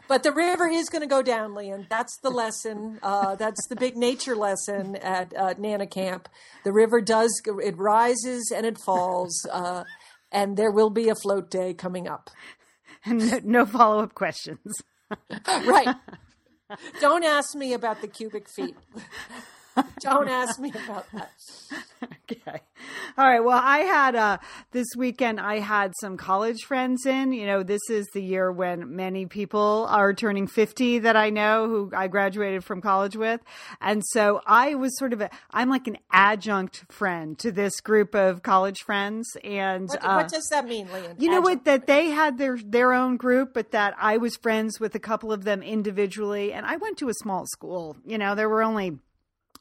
But 0.08 0.22
the 0.24 0.32
river 0.32 0.68
is 0.68 0.90
going 0.90 1.02
to 1.02 1.08
go 1.08 1.22
down, 1.24 1.56
Lian. 1.56 1.88
That's 1.90 2.18
the 2.18 2.30
lesson. 2.30 3.00
Uh, 3.02 3.36
that's 3.36 3.68
the 3.68 3.76
big 3.76 3.98
nature 3.98 4.36
lesson 4.36 4.96
at 4.98 5.36
uh, 5.36 5.56
Nana 5.58 5.88
Camp. 5.88 6.30
The 6.64 6.72
river 6.72 7.02
does, 7.02 7.42
it 7.46 7.78
rises 7.78 8.52
and 8.56 8.66
it 8.66 8.78
falls, 8.78 9.46
uh, 9.52 9.84
and 10.32 10.58
there 10.58 10.72
will 10.72 10.92
be 10.92 11.10
a 11.10 11.16
float 11.16 11.50
day 11.50 11.74
coming 11.74 12.08
up. 12.08 12.30
And 13.08 13.20
no, 13.20 13.40
no 13.44 13.66
follow 13.68 14.02
up 14.04 14.16
questions. 14.16 14.74
Right. 15.48 15.96
Don't 17.00 17.24
ask 17.24 17.54
me 17.56 17.74
about 17.74 18.02
the 18.02 18.08
cubic 18.08 18.50
feet. 18.50 18.76
Don't 20.00 20.30
ask 20.30 20.60
me 20.60 20.72
about 20.86 21.06
that. 21.14 21.32
okay. 22.32 22.62
All 23.18 23.26
right. 23.26 23.44
Well, 23.44 23.60
I 23.62 23.80
had 23.80 24.16
uh 24.16 24.38
this 24.72 24.88
weekend 24.96 25.40
I 25.40 25.60
had 25.60 25.94
some 26.00 26.18
college 26.18 26.64
friends 26.66 27.06
in. 27.06 27.32
You 27.32 27.46
know, 27.46 27.64
this 27.64 27.82
is 27.90 28.08
the 28.14 28.22
year 28.22 28.52
when 28.52 28.96
many 28.96 29.26
people 29.26 29.88
are 29.90 30.14
turning 30.14 30.48
50 30.48 31.00
that 31.00 31.16
I 31.16 31.30
know 31.30 31.68
who 31.68 31.92
I 31.96 32.08
graduated 32.08 32.64
from 32.64 32.82
college 32.82 33.16
with. 33.16 33.42
And 33.82 34.04
so 34.06 34.42
I 34.46 34.76
was 34.76 34.98
sort 34.98 35.14
of 35.14 35.22
a 35.22 35.30
I'm 35.52 35.70
like 35.70 35.88
an 35.88 35.98
adjunct 36.12 36.86
friend 36.92 37.38
to 37.40 37.52
this 37.52 37.82
group 37.82 38.16
of 38.16 38.44
college 38.44 38.82
friends 38.84 39.36
and 39.44 39.90
What, 39.90 40.04
uh, 40.04 40.14
what 40.16 40.28
does 40.30 40.48
that 40.52 40.66
mean, 40.68 40.88
Lian? 40.92 41.16
you 41.18 41.30
know 41.30 41.42
what? 41.42 41.66
That 41.66 41.88
they 41.88 42.10
had 42.10 42.38
their 42.38 42.58
their 42.58 42.94
own 42.94 43.18
group, 43.18 43.54
but 43.54 43.72
that 43.72 43.96
I 44.00 44.18
was 44.18 44.36
friends 44.38 44.80
with 44.80 44.96
a 44.96 45.00
couple 45.00 45.32
of 45.32 45.44
them 45.44 45.62
individually. 45.64 46.54
And 46.54 46.66
I 46.66 46.78
went 46.78 46.98
to 47.00 47.10
a 47.10 47.14
small 47.14 47.46
school. 47.48 47.98
You 48.06 48.18
know, 48.18 48.36
there 48.36 48.50
were 48.50 48.64
only 48.64 49.00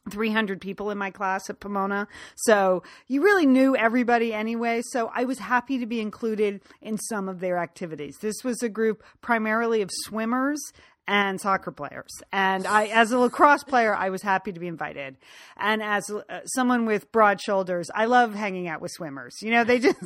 300 0.09 0.61
people 0.61 0.91
in 0.91 0.97
my 0.97 1.11
class 1.11 1.49
at 1.49 1.59
Pomona. 1.59 2.07
So 2.35 2.83
you 3.07 3.23
really 3.23 3.45
knew 3.45 3.75
everybody 3.75 4.33
anyway. 4.33 4.81
So 4.91 5.11
I 5.13 5.25
was 5.25 5.39
happy 5.39 5.79
to 5.79 5.85
be 5.85 5.99
included 5.99 6.61
in 6.81 6.97
some 6.97 7.27
of 7.29 7.39
their 7.39 7.57
activities. 7.57 8.17
This 8.21 8.43
was 8.43 8.61
a 8.61 8.69
group 8.69 9.03
primarily 9.21 9.81
of 9.81 9.89
swimmers 9.91 10.59
and 11.07 11.39
soccer 11.39 11.71
players. 11.71 12.09
And 12.31 12.65
I, 12.65 12.85
as 12.87 13.11
a 13.11 13.19
lacrosse 13.19 13.63
player, 13.63 13.95
I 13.95 14.09
was 14.09 14.21
happy 14.21 14.51
to 14.51 14.59
be 14.59 14.67
invited. 14.67 15.17
And 15.57 15.83
as 15.83 16.09
uh, 16.09 16.41
someone 16.45 16.85
with 16.85 17.11
broad 17.11 17.41
shoulders, 17.41 17.89
I 17.93 18.05
love 18.05 18.33
hanging 18.33 18.67
out 18.67 18.81
with 18.81 18.91
swimmers. 18.91 19.35
You 19.41 19.51
know, 19.51 19.63
they 19.63 19.79
just. 19.79 19.97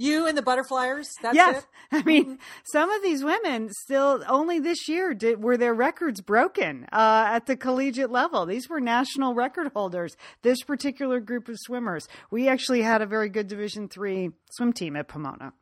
You 0.00 0.28
and 0.28 0.38
the 0.38 0.42
butterflies. 0.42 1.12
That's 1.20 1.34
yes, 1.34 1.62
it. 1.62 1.66
I 1.92 2.02
mean, 2.04 2.38
some 2.72 2.88
of 2.88 3.02
these 3.02 3.24
women 3.24 3.68
still 3.82 4.22
only 4.28 4.60
this 4.60 4.88
year 4.88 5.12
did 5.12 5.42
were 5.42 5.56
their 5.56 5.74
records 5.74 6.20
broken 6.20 6.86
uh, 6.92 7.26
at 7.30 7.46
the 7.46 7.56
collegiate 7.56 8.10
level. 8.10 8.46
These 8.46 8.68
were 8.68 8.80
national 8.80 9.34
record 9.34 9.72
holders. 9.74 10.16
This 10.42 10.62
particular 10.62 11.18
group 11.18 11.48
of 11.48 11.56
swimmers. 11.58 12.06
We 12.30 12.48
actually 12.48 12.82
had 12.82 13.02
a 13.02 13.06
very 13.06 13.28
good 13.28 13.48
Division 13.48 13.88
three 13.88 14.30
swim 14.52 14.72
team 14.72 14.94
at 14.94 15.08
Pomona. 15.08 15.52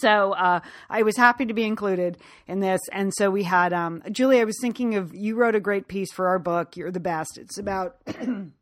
So 0.00 0.32
uh, 0.32 0.60
I 0.90 1.02
was 1.02 1.16
happy 1.16 1.46
to 1.46 1.54
be 1.54 1.64
included 1.64 2.18
in 2.48 2.60
this, 2.60 2.80
and 2.92 3.12
so 3.16 3.30
we 3.30 3.44
had 3.44 3.72
um, 3.72 4.02
Julie. 4.10 4.40
I 4.40 4.44
was 4.44 4.58
thinking 4.60 4.96
of 4.96 5.14
you 5.14 5.36
wrote 5.36 5.54
a 5.54 5.60
great 5.60 5.86
piece 5.86 6.12
for 6.12 6.28
our 6.28 6.38
book. 6.40 6.76
You're 6.76 6.90
the 6.90 7.00
best. 7.00 7.38
It's 7.38 7.58
about. 7.58 7.96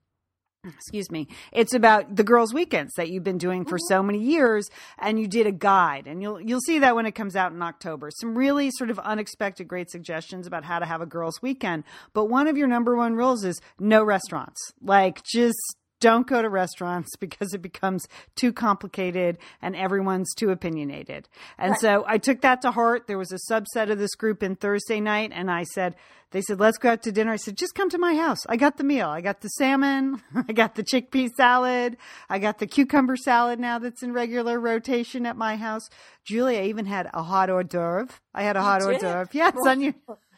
excuse 0.65 1.11
me. 1.11 1.27
It's 1.53 1.75
about 1.75 2.17
the 2.17 2.25
girls 2.25 2.53
weekends 2.53 2.93
that 2.95 3.09
you've 3.09 3.25
been 3.25 3.39
doing 3.39 3.65
for 3.65 3.79
so 3.89 4.03
many 4.03 4.19
years 4.19 4.69
and 4.99 5.19
you 5.19 5.27
did 5.27 5.47
a 5.47 5.53
guide. 5.53 6.07
And 6.07 6.23
you'll 6.23 6.41
you'll 6.41 6.61
see 6.61 6.79
that 6.81 6.95
when 6.95 7.07
it 7.07 7.13
comes 7.13 7.37
out 7.37 7.53
in 7.53 7.63
October. 7.63 8.11
Some 8.21 8.37
really 8.37 8.71
sort 8.73 8.91
of 8.91 8.99
unexpected 8.99 9.69
great 9.69 9.91
suggestions 9.91 10.47
about 10.47 10.65
how 10.65 10.79
to 10.79 10.87
have 10.87 11.01
a 11.01 11.07
girls 11.07 11.41
weekend. 11.43 11.85
But 12.13 12.27
one 12.27 12.47
of 12.47 12.57
your 12.57 12.69
number 12.69 12.97
one 12.97 13.15
rules 13.15 13.45
is 13.45 13.61
no 13.79 14.05
restaurants. 14.05 14.73
Like 14.83 15.23
just 15.25 15.77
don't 16.01 16.27
go 16.27 16.43
to 16.43 16.49
restaurants 16.49 17.17
because 17.21 17.55
it 17.55 17.63
becomes 17.63 18.07
too 18.37 18.53
complicated 18.53 19.39
and 19.63 19.77
everyone's 19.77 20.35
too 20.35 20.51
opinionated. 20.51 21.29
And 21.59 21.73
right. 21.73 21.81
so 21.81 22.05
I 22.07 22.19
took 22.19 22.41
that 22.41 22.63
to 22.63 22.71
heart. 22.73 23.07
There 23.07 23.19
was 23.19 23.33
a 23.33 23.53
subset 23.53 23.91
of 23.91 23.99
this 23.99 24.15
group 24.15 24.43
in 24.43 24.57
Thursday 24.57 25.01
night, 25.01 25.31
and 25.35 25.51
I 25.51 25.65
said, 25.65 25.95
they 26.33 26.43
said, 26.43 26.61
let's 26.61 26.79
go 26.79 26.91
out 26.91 27.03
to 27.03 27.13
dinner. 27.13 27.33
I 27.33 27.37
said, 27.37 27.57
just 27.57 27.75
come 27.75 27.91
to 27.91 27.99
my 27.99 28.15
house. 28.15 28.39
I 28.49 28.57
got 28.57 28.77
the 28.77 28.85
meal. 28.85 29.09
I 29.09 29.21
got 29.21 29.41
the 29.41 29.49
salmon. 29.49 30.23
I 30.49 30.53
got 30.53 30.77
the 30.77 30.85
chickpea 30.85 31.31
salad. 31.37 31.97
I 32.29 32.39
got 32.39 32.59
the 32.59 32.69
cucumber 32.69 33.17
salad 33.17 33.59
now 33.59 33.81
that's 33.81 34.03
in 34.03 34.13
regular 34.13 34.61
rotation 34.61 35.27
at 35.27 35.37
my 35.37 35.57
house. 35.57 35.89
Julia 36.25 36.63
even 36.63 36.87
had 36.87 37.11
a 37.13 37.23
hot 37.25 37.51
hors 37.51 37.65
d'oeuvre. 37.65 38.15
I 38.33 38.45
had 38.45 38.57
a 38.57 38.61
you 38.61 38.65
hot 38.65 38.81
did? 38.81 38.87
hors 38.87 38.99
d'oeuvre. 38.99 39.29
Yes, 39.33 39.57
on 39.67 39.81
your. 39.81 39.95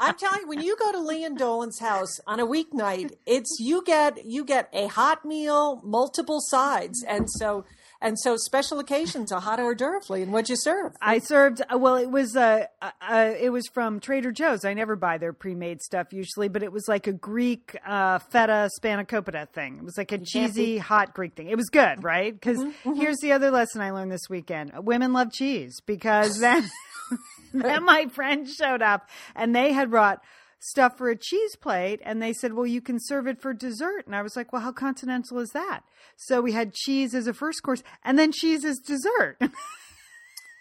I'm 0.00 0.16
telling 0.16 0.42
you, 0.42 0.48
when 0.48 0.62
you 0.62 0.76
go 0.76 0.92
to 0.92 0.98
Lian 0.98 1.36
Dolan's 1.36 1.78
house 1.78 2.20
on 2.26 2.40
a 2.40 2.46
weeknight, 2.46 3.12
it's 3.26 3.58
you 3.60 3.82
get 3.84 4.24
you 4.24 4.44
get 4.44 4.68
a 4.72 4.86
hot 4.86 5.24
meal, 5.24 5.80
multiple 5.84 6.40
sides, 6.40 7.04
and 7.06 7.30
so 7.30 7.64
and 8.04 8.18
so 8.20 8.36
special 8.36 8.78
occasions 8.78 9.32
a 9.32 9.40
hot 9.40 9.58
hors 9.58 9.74
d'oeuvre. 9.74 10.22
And 10.22 10.32
what'd 10.32 10.50
you 10.50 10.56
serve? 10.56 10.92
I 11.00 11.18
served 11.18 11.62
uh, 11.62 11.78
well. 11.78 11.96
It 11.96 12.10
was 12.10 12.36
uh, 12.36 12.66
uh, 12.82 13.32
it 13.40 13.50
was 13.50 13.66
from 13.72 13.98
Trader 13.98 14.30
Joe's. 14.30 14.64
I 14.64 14.74
never 14.74 14.94
buy 14.94 15.18
their 15.18 15.32
pre-made 15.32 15.80
stuff 15.80 16.12
usually, 16.12 16.48
but 16.48 16.62
it 16.62 16.70
was 16.70 16.86
like 16.86 17.06
a 17.06 17.12
Greek 17.12 17.76
uh, 17.86 18.18
feta 18.18 18.68
spanakopita 18.78 19.48
thing. 19.48 19.78
It 19.78 19.84
was 19.84 19.96
like 19.96 20.12
a 20.12 20.18
cheesy 20.18 20.78
hot 20.78 21.14
Greek 21.14 21.34
thing. 21.34 21.48
It 21.48 21.56
was 21.56 21.70
good, 21.70 22.04
right? 22.04 22.32
Because 22.32 22.58
mm-hmm, 22.58 22.90
mm-hmm. 22.90 23.00
here's 23.00 23.18
the 23.18 23.32
other 23.32 23.50
lesson 23.50 23.80
I 23.80 23.90
learned 23.90 24.12
this 24.12 24.28
weekend: 24.28 24.72
women 24.76 25.12
love 25.12 25.32
cheese 25.32 25.80
because 25.86 26.38
then. 26.38 26.68
then 27.54 27.84
my 27.84 28.06
friend 28.06 28.48
showed 28.48 28.82
up 28.82 29.08
and 29.34 29.54
they 29.54 29.72
had 29.72 29.90
brought 29.90 30.22
stuff 30.58 30.96
for 30.96 31.10
a 31.10 31.16
cheese 31.16 31.56
plate 31.56 32.00
and 32.04 32.22
they 32.22 32.32
said, 32.32 32.54
well, 32.54 32.66
you 32.66 32.80
can 32.80 32.98
serve 32.98 33.26
it 33.26 33.40
for 33.40 33.52
dessert. 33.52 34.06
And 34.06 34.16
I 34.16 34.22
was 34.22 34.34
like, 34.36 34.52
well, 34.52 34.62
how 34.62 34.72
continental 34.72 35.38
is 35.38 35.50
that? 35.50 35.80
So 36.16 36.40
we 36.40 36.52
had 36.52 36.72
cheese 36.72 37.14
as 37.14 37.26
a 37.26 37.34
first 37.34 37.62
course 37.62 37.82
and 38.02 38.18
then 38.18 38.32
cheese 38.32 38.64
as 38.64 38.78
dessert. 38.78 39.36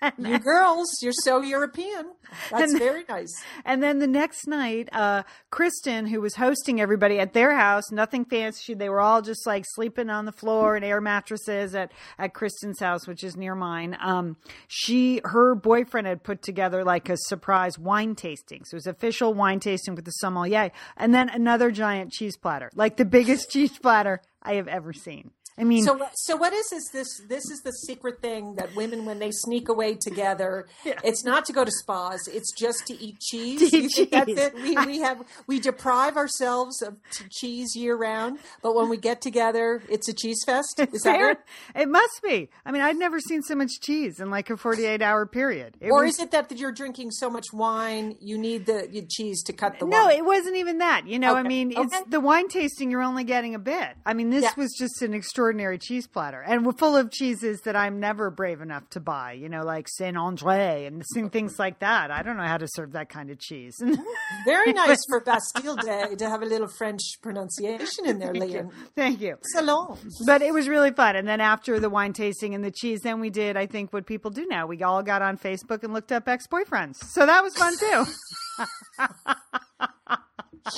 you 0.17 0.39
girls, 0.39 0.87
you're 1.01 1.13
so 1.13 1.41
European. 1.41 2.11
That's 2.51 2.71
and, 2.71 2.79
very 2.79 3.03
nice. 3.07 3.33
And 3.65 3.81
then 3.81 3.99
the 3.99 4.07
next 4.07 4.47
night, 4.47 4.89
uh, 4.91 5.23
Kristen, 5.49 6.07
who 6.07 6.21
was 6.21 6.35
hosting 6.35 6.81
everybody 6.81 7.19
at 7.19 7.33
their 7.33 7.55
house, 7.55 7.91
nothing 7.91 8.25
fancy. 8.25 8.73
They 8.73 8.89
were 8.89 9.01
all 9.01 9.21
just 9.21 9.45
like 9.45 9.65
sleeping 9.67 10.09
on 10.09 10.25
the 10.25 10.31
floor 10.31 10.75
and 10.75 10.83
air 10.83 11.01
mattresses 11.01 11.75
at, 11.75 11.91
at 12.17 12.33
Kristen's 12.33 12.79
house, 12.79 13.07
which 13.07 13.23
is 13.23 13.35
near 13.35 13.55
mine. 13.55 13.97
Um, 14.01 14.37
she, 14.67 15.21
her 15.25 15.55
boyfriend 15.55 16.07
had 16.07 16.23
put 16.23 16.41
together 16.41 16.83
like 16.83 17.09
a 17.09 17.17
surprise 17.17 17.77
wine 17.77 18.15
tasting. 18.15 18.63
So 18.65 18.75
it 18.75 18.77
was 18.77 18.87
official 18.87 19.33
wine 19.33 19.59
tasting 19.59 19.95
with 19.95 20.05
the 20.05 20.11
sommelier. 20.11 20.71
And 20.97 21.13
then 21.13 21.29
another 21.29 21.71
giant 21.71 22.11
cheese 22.11 22.37
platter, 22.37 22.69
like 22.75 22.97
the 22.97 23.05
biggest 23.05 23.49
cheese 23.51 23.77
platter 23.77 24.21
I 24.41 24.55
have 24.55 24.67
ever 24.67 24.93
seen. 24.93 25.31
I 25.57 25.63
mean, 25.63 25.83
so 25.83 25.99
so 26.15 26.35
what 26.35 26.51
is 26.51 26.71
is 26.71 26.89
this? 26.91 27.21
This 27.27 27.45
is 27.51 27.61
the 27.61 27.71
secret 27.71 28.21
thing 28.21 28.55
that 28.55 28.75
women, 28.75 29.05
when 29.05 29.19
they 29.19 29.29
sneak 29.31 29.69
away 29.69 29.93
together, 29.93 30.67
yeah. 30.85 30.99
it's 31.03 31.23
not 31.23 31.45
to 31.45 31.53
go 31.53 31.63
to 31.63 31.71
spas. 31.71 32.27
It's 32.27 32.51
just 32.53 32.87
to 32.87 32.99
eat 32.99 33.19
cheese. 33.19 33.61
To 33.73 33.77
eat 33.77 33.91
cheese. 33.91 34.07
that's 34.11 34.31
it? 34.31 34.55
We, 34.55 34.75
we 34.85 34.99
have 34.99 35.23
we 35.47 35.59
deprive 35.59 36.17
ourselves 36.17 36.81
of 36.81 36.97
cheese 37.29 37.75
year 37.75 37.95
round, 37.95 38.39
but 38.61 38.75
when 38.75 38.89
we 38.89 38.97
get 38.97 39.21
together, 39.21 39.83
it's 39.89 40.07
a 40.09 40.13
cheese 40.13 40.43
fest. 40.45 40.79
Is 40.91 41.03
that 41.03 41.21
it? 41.21 41.37
It 41.75 41.87
must 41.87 42.21
be. 42.23 42.49
I 42.65 42.71
mean, 42.71 42.81
I've 42.81 42.97
never 42.97 43.19
seen 43.19 43.41
so 43.43 43.55
much 43.55 43.79
cheese 43.79 44.19
in 44.19 44.31
like 44.31 44.49
a 44.49 44.57
forty-eight 44.57 45.01
hour 45.01 45.25
period. 45.25 45.77
It 45.79 45.91
or 45.91 46.03
was, 46.03 46.15
is 46.15 46.23
it 46.23 46.31
that 46.31 46.51
you're 46.57 46.71
drinking 46.71 47.11
so 47.11 47.29
much 47.29 47.53
wine, 47.53 48.15
you 48.19 48.37
need 48.37 48.65
the 48.65 49.05
cheese 49.07 49.43
to 49.43 49.53
cut 49.53 49.77
the? 49.79 49.85
Wine? 49.85 49.91
No, 49.91 50.05
wine? 50.05 50.17
it 50.17 50.25
wasn't 50.25 50.55
even 50.57 50.79
that. 50.79 51.07
You 51.07 51.19
know, 51.19 51.31
okay. 51.33 51.41
I 51.41 51.43
mean, 51.43 51.73
it's 51.75 52.01
the 52.09 52.19
wine 52.19 52.47
tasting. 52.47 52.89
You're 52.89 53.03
only 53.03 53.23
getting 53.23 53.53
a 53.53 53.59
bit. 53.59 53.89
I 54.05 54.13
mean, 54.13 54.31
this 54.31 54.43
yeah. 54.43 54.53
was 54.57 54.73
just 54.73 55.01
an 55.03 55.13
extraordinary 55.13 55.42
extraordinary 55.43 55.77
cheese 55.77 56.07
platter, 56.07 56.41
and 56.41 56.65
we're 56.65 56.71
full 56.71 56.95
of 56.95 57.11
cheeses 57.11 57.59
that 57.65 57.75
I'm 57.75 57.99
never 57.99 58.31
brave 58.31 58.61
enough 58.61 58.89
to 58.91 59.01
buy. 59.01 59.33
You 59.33 59.49
know, 59.49 59.63
like 59.63 59.89
Saint 59.89 60.15
Andre 60.15 60.85
and 60.85 61.03
things 61.33 61.59
like 61.59 61.79
that. 61.79 62.11
I 62.11 62.23
don't 62.23 62.37
know 62.37 62.47
how 62.47 62.57
to 62.57 62.67
serve 62.69 62.93
that 62.93 63.09
kind 63.09 63.29
of 63.29 63.39
cheese. 63.39 63.75
Very 64.45 64.71
nice 64.71 65.03
for 65.09 65.19
Bastille 65.19 65.75
Day 65.75 66.15
to 66.17 66.29
have 66.29 66.43
a 66.43 66.45
little 66.45 66.69
French 66.69 67.01
pronunciation 67.21 68.05
in 68.05 68.19
there, 68.19 68.31
Thank 68.31 68.51
Lian. 68.51 68.67
You. 68.67 68.71
Thank 68.95 69.19
you. 69.19 69.35
Salon. 69.43 69.97
But 70.25 70.41
it 70.41 70.53
was 70.53 70.69
really 70.69 70.91
fun. 70.91 71.17
And 71.17 71.27
then 71.27 71.41
after 71.41 71.77
the 71.77 71.89
wine 71.89 72.13
tasting 72.13 72.55
and 72.55 72.63
the 72.63 72.71
cheese, 72.71 73.01
then 73.01 73.19
we 73.19 73.29
did, 73.29 73.57
I 73.57 73.65
think, 73.65 73.91
what 73.91 74.05
people 74.05 74.31
do 74.31 74.47
now. 74.47 74.65
We 74.65 74.81
all 74.81 75.03
got 75.03 75.21
on 75.21 75.37
Facebook 75.37 75.83
and 75.83 75.91
looked 75.91 76.13
up 76.13 76.29
ex 76.29 76.47
boyfriends. 76.47 77.03
So 77.03 77.25
that 77.25 77.43
was 77.43 77.53
fun 77.57 77.73
too. 77.77 78.05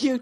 you 0.02 0.20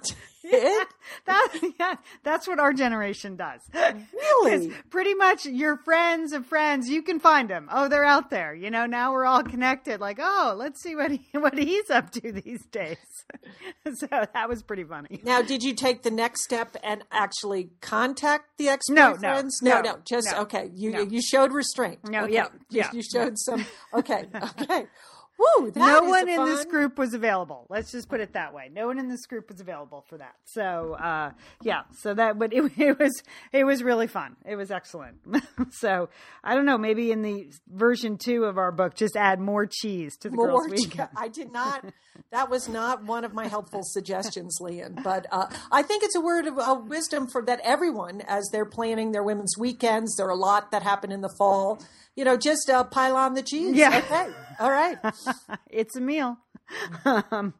yeah, 0.61 0.83
that, 1.25 1.73
yeah, 1.79 1.95
that's 2.23 2.47
what 2.47 2.59
our 2.59 2.73
generation 2.73 3.35
does. 3.35 3.61
Really? 3.73 4.73
pretty 4.89 5.13
much 5.13 5.45
your 5.45 5.77
friends 5.77 6.33
of 6.33 6.45
friends, 6.45 6.89
you 6.89 7.01
can 7.01 7.19
find 7.19 7.49
them. 7.49 7.67
Oh, 7.71 7.87
they're 7.87 8.05
out 8.05 8.29
there. 8.29 8.53
You 8.53 8.69
know, 8.69 8.85
now 8.85 9.11
we're 9.11 9.25
all 9.25 9.43
connected. 9.43 9.99
Like, 9.99 10.19
oh, 10.21 10.55
let's 10.57 10.81
see 10.81 10.95
what 10.95 11.11
he, 11.11 11.21
what 11.33 11.57
he's 11.57 11.89
up 11.89 12.11
to 12.11 12.31
these 12.31 12.65
days. 12.67 12.97
so 13.95 14.07
that 14.09 14.49
was 14.49 14.63
pretty 14.63 14.83
funny. 14.83 15.21
Now, 15.23 15.41
did 15.41 15.63
you 15.63 15.73
take 15.73 16.03
the 16.03 16.11
next 16.11 16.43
step 16.43 16.75
and 16.83 17.03
actually 17.11 17.69
contact 17.81 18.57
the 18.57 18.69
ex 18.69 18.89
no, 18.89 19.13
no, 19.13 19.43
no, 19.61 19.81
no, 19.81 19.97
just 20.05 20.33
okay. 20.33 20.69
You 20.73 21.07
you 21.09 21.21
showed 21.21 21.51
restraint. 21.51 21.99
No, 22.07 22.23
okay. 22.23 22.33
yeah, 22.33 22.47
yeah. 22.69 22.91
You 22.93 23.01
showed 23.01 23.37
some. 23.37 23.65
Okay, 23.93 24.25
okay. 24.59 24.85
Woo, 25.37 25.71
no 25.75 26.03
one 26.03 26.29
in 26.29 26.45
this 26.45 26.63
group 26.65 26.97
was 26.97 27.13
available. 27.13 27.65
Let's 27.69 27.91
just 27.91 28.07
put 28.07 28.19
it 28.19 28.33
that 28.33 28.53
way. 28.53 28.69
No 28.71 28.87
one 28.87 28.99
in 28.99 29.09
this 29.09 29.25
group 29.25 29.49
was 29.49 29.59
available 29.59 30.05
for 30.07 30.17
that. 30.19 30.35
So 30.45 30.93
uh, 30.93 31.31
yeah, 31.63 31.81
so 31.97 32.13
that 32.13 32.37
but 32.37 32.53
it, 32.53 32.71
it 32.77 32.99
was 32.99 33.23
it 33.51 33.63
was 33.63 33.81
really 33.81 34.07
fun. 34.07 34.35
It 34.45 34.55
was 34.55 34.69
excellent. 34.69 35.17
so 35.71 36.09
I 36.43 36.53
don't 36.53 36.65
know. 36.65 36.77
Maybe 36.77 37.11
in 37.11 37.23
the 37.23 37.51
version 37.67 38.17
two 38.17 38.45
of 38.45 38.57
our 38.57 38.71
book, 38.71 38.95
just 38.95 39.15
add 39.15 39.39
more 39.39 39.65
cheese 39.65 40.17
to 40.17 40.29
the 40.29 40.35
more 40.35 40.47
girls' 40.47 40.69
week. 40.69 40.99
I 41.17 41.29
did 41.29 41.51
not. 41.51 41.83
that 42.31 42.49
was 42.49 42.69
not 42.69 43.03
one 43.03 43.23
of 43.23 43.33
my 43.33 43.47
helpful 43.47 43.81
suggestions, 43.83 44.59
Lian. 44.61 44.99
But 45.03 45.25
uh, 45.31 45.47
I 45.71 45.81
think 45.81 46.03
it's 46.03 46.15
a 46.15 46.21
word 46.21 46.45
of 46.45 46.59
uh, 46.59 46.79
wisdom 46.85 47.27
for 47.27 47.43
that 47.45 47.59
everyone 47.63 48.21
as 48.27 48.47
they're 48.51 48.65
planning 48.65 49.11
their 49.11 49.23
women's 49.23 49.57
weekends. 49.57 50.15
There 50.15 50.27
are 50.27 50.31
a 50.31 50.35
lot 50.35 50.71
that 50.71 50.83
happen 50.83 51.11
in 51.11 51.21
the 51.21 51.33
fall 51.37 51.81
you 52.15 52.23
know, 52.23 52.37
just 52.37 52.69
uh, 52.69 52.83
pile 52.83 53.15
on 53.15 53.33
the 53.33 53.43
cheese. 53.43 53.75
Yeah. 53.75 53.97
Okay. 53.97 54.29
All 54.59 54.71
right. 54.71 54.97
it's 55.69 55.95
a 55.95 56.01
meal. 56.01 56.37
Um, 57.05 57.53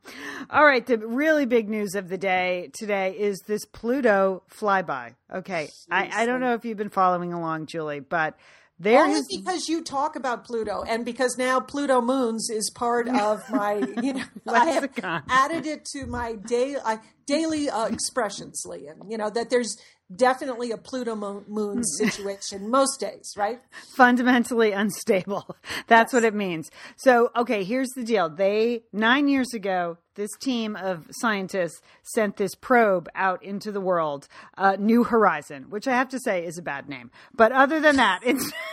all 0.49 0.65
right. 0.65 0.83
The 0.85 0.97
really 0.97 1.45
big 1.45 1.69
news 1.69 1.93
of 1.93 2.07
the 2.09 2.17
day 2.17 2.71
today 2.73 3.15
is 3.15 3.41
this 3.45 3.65
Pluto 3.65 4.43
flyby. 4.49 5.15
Okay. 5.31 5.69
I, 5.91 6.23
I 6.23 6.25
don't 6.25 6.39
know 6.39 6.53
if 6.53 6.65
you've 6.65 6.77
been 6.77 6.89
following 6.89 7.33
along, 7.33 7.67
Julie, 7.67 7.99
but 7.99 8.35
there 8.79 9.03
Only 9.03 9.15
has... 9.15 9.27
because 9.29 9.69
you 9.69 9.83
talk 9.83 10.15
about 10.15 10.45
Pluto, 10.45 10.83
and 10.83 11.05
because 11.05 11.37
now 11.37 11.59
Pluto 11.59 12.01
moons 12.01 12.49
is 12.49 12.71
part 12.71 13.07
of 13.07 13.47
my, 13.49 13.75
you 14.01 14.13
know, 14.13 14.23
I 14.47 14.65
have 14.71 14.89
added 15.29 15.65
it 15.65 15.85
to 15.93 16.05
my 16.05 16.33
daily 16.33 16.77
daily 17.25 17.69
uh, 17.69 17.85
expressions, 17.85 18.63
Lian. 18.65 19.09
You 19.09 19.17
know 19.17 19.29
that 19.29 19.49
there's 19.49 19.77
definitely 20.13 20.71
a 20.71 20.77
Pluto 20.77 21.15
moon 21.15 21.43
hmm. 21.47 21.81
situation 21.97 22.69
most 22.69 22.99
days, 22.99 23.33
right? 23.37 23.59
Fundamentally 23.95 24.71
unstable. 24.71 25.55
That's 25.87 26.13
yes. 26.13 26.13
what 26.13 26.23
it 26.23 26.33
means. 26.33 26.69
So, 26.97 27.31
okay, 27.35 27.63
here's 27.63 27.89
the 27.95 28.03
deal. 28.03 28.29
They, 28.29 28.83
nine 28.91 29.27
years 29.27 29.53
ago, 29.53 29.97
this 30.15 30.31
team 30.39 30.75
of 30.75 31.07
scientists 31.11 31.81
sent 32.03 32.37
this 32.37 32.55
probe 32.55 33.09
out 33.15 33.43
into 33.43 33.71
the 33.71 33.81
world, 33.81 34.27
uh, 34.57 34.77
New 34.79 35.03
Horizon, 35.03 35.65
which 35.69 35.87
I 35.87 35.95
have 35.95 36.09
to 36.09 36.19
say 36.19 36.45
is 36.45 36.57
a 36.57 36.61
bad 36.61 36.87
name. 36.87 37.09
But 37.33 37.51
other 37.51 37.79
than 37.79 37.97
that, 37.97 38.21
it's. 38.23 38.51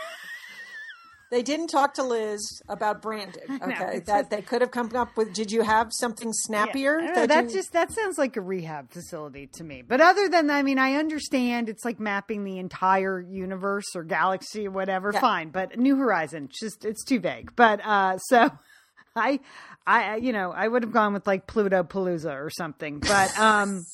They 1.31 1.43
didn't 1.43 1.67
talk 1.67 1.93
to 1.93 2.03
Liz 2.03 2.61
about 2.67 3.01
branding. 3.01 3.41
Okay, 3.61 3.67
no, 3.67 3.99
that 3.99 4.05
just, 4.05 4.29
they 4.31 4.41
could 4.41 4.61
have 4.61 4.71
come 4.71 4.93
up 4.95 5.15
with. 5.15 5.33
Did 5.33 5.51
you 5.51 5.61
have 5.61 5.91
something 5.91 6.33
snappier? 6.33 6.99
Yeah, 6.99 7.13
that, 7.13 7.29
that 7.29 7.43
you... 7.45 7.51
just 7.51 7.73
that 7.73 7.91
sounds 7.91 8.17
like 8.17 8.35
a 8.35 8.41
rehab 8.41 8.91
facility 8.91 9.47
to 9.53 9.63
me. 9.63 9.81
But 9.81 10.01
other 10.01 10.27
than 10.27 10.49
I 10.49 10.63
mean, 10.63 10.79
I 10.79 10.95
understand 10.95 11.69
it's 11.69 11.85
like 11.85 11.99
mapping 11.99 12.43
the 12.43 12.57
entire 12.57 13.21
universe 13.21 13.95
or 13.95 14.03
galaxy 14.03 14.67
or 14.67 14.71
whatever. 14.71 15.11
Yeah. 15.13 15.21
Fine, 15.21 15.49
but 15.49 15.77
New 15.77 15.95
Horizon, 15.95 16.49
just 16.51 16.83
it's 16.83 17.05
too 17.05 17.19
vague. 17.19 17.55
But 17.55 17.85
uh, 17.85 18.17
so 18.17 18.49
I, 19.15 19.39
I, 19.85 20.17
you 20.17 20.33
know, 20.33 20.51
I 20.51 20.67
would 20.67 20.83
have 20.83 20.91
gone 20.91 21.13
with 21.13 21.27
like 21.27 21.47
Pluto 21.47 21.83
Palooza 21.83 22.33
or 22.33 22.49
something. 22.49 22.99
But 22.99 23.37
um. 23.39 23.85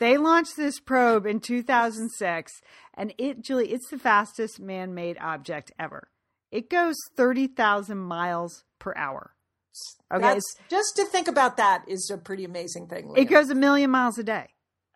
They 0.00 0.16
launched 0.16 0.56
this 0.56 0.80
probe 0.80 1.24
in 1.24 1.38
2006, 1.38 2.52
and 2.94 3.14
it, 3.16 3.42
Julie, 3.42 3.72
it's 3.72 3.88
the 3.88 3.96
fastest 3.96 4.58
man 4.58 4.92
made 4.92 5.16
object 5.18 5.70
ever. 5.78 6.08
It 6.54 6.70
goes 6.70 6.94
30,000 7.16 7.98
miles 7.98 8.62
per 8.78 8.94
hour. 8.96 9.32
Okay. 10.12 10.22
That's, 10.22 10.56
just 10.70 10.94
to 10.96 11.04
think 11.04 11.26
about 11.26 11.56
that 11.56 11.82
is 11.88 12.08
a 12.14 12.16
pretty 12.16 12.44
amazing 12.44 12.86
thing. 12.86 13.12
It 13.16 13.24
goes 13.24 13.50
a 13.50 13.56
million 13.56 13.90
miles 13.90 14.18
a 14.18 14.22
day. 14.22 14.46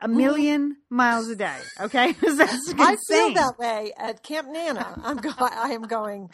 A 0.00 0.06
1000000 0.06 0.14
mm-hmm. 0.14 0.70
miles 0.88 1.28
a 1.28 1.34
day. 1.34 1.58
Okay. 1.80 2.12
That's 2.22 2.74
I 2.78 2.96
feel 3.08 3.34
that 3.34 3.54
way 3.58 3.92
at 3.98 4.22
Camp 4.22 4.48
Nana. 4.52 5.00
I'm 5.02 5.16
go- 5.16 5.32
I 5.40 5.70
am 5.70 5.82
going 5.82 6.30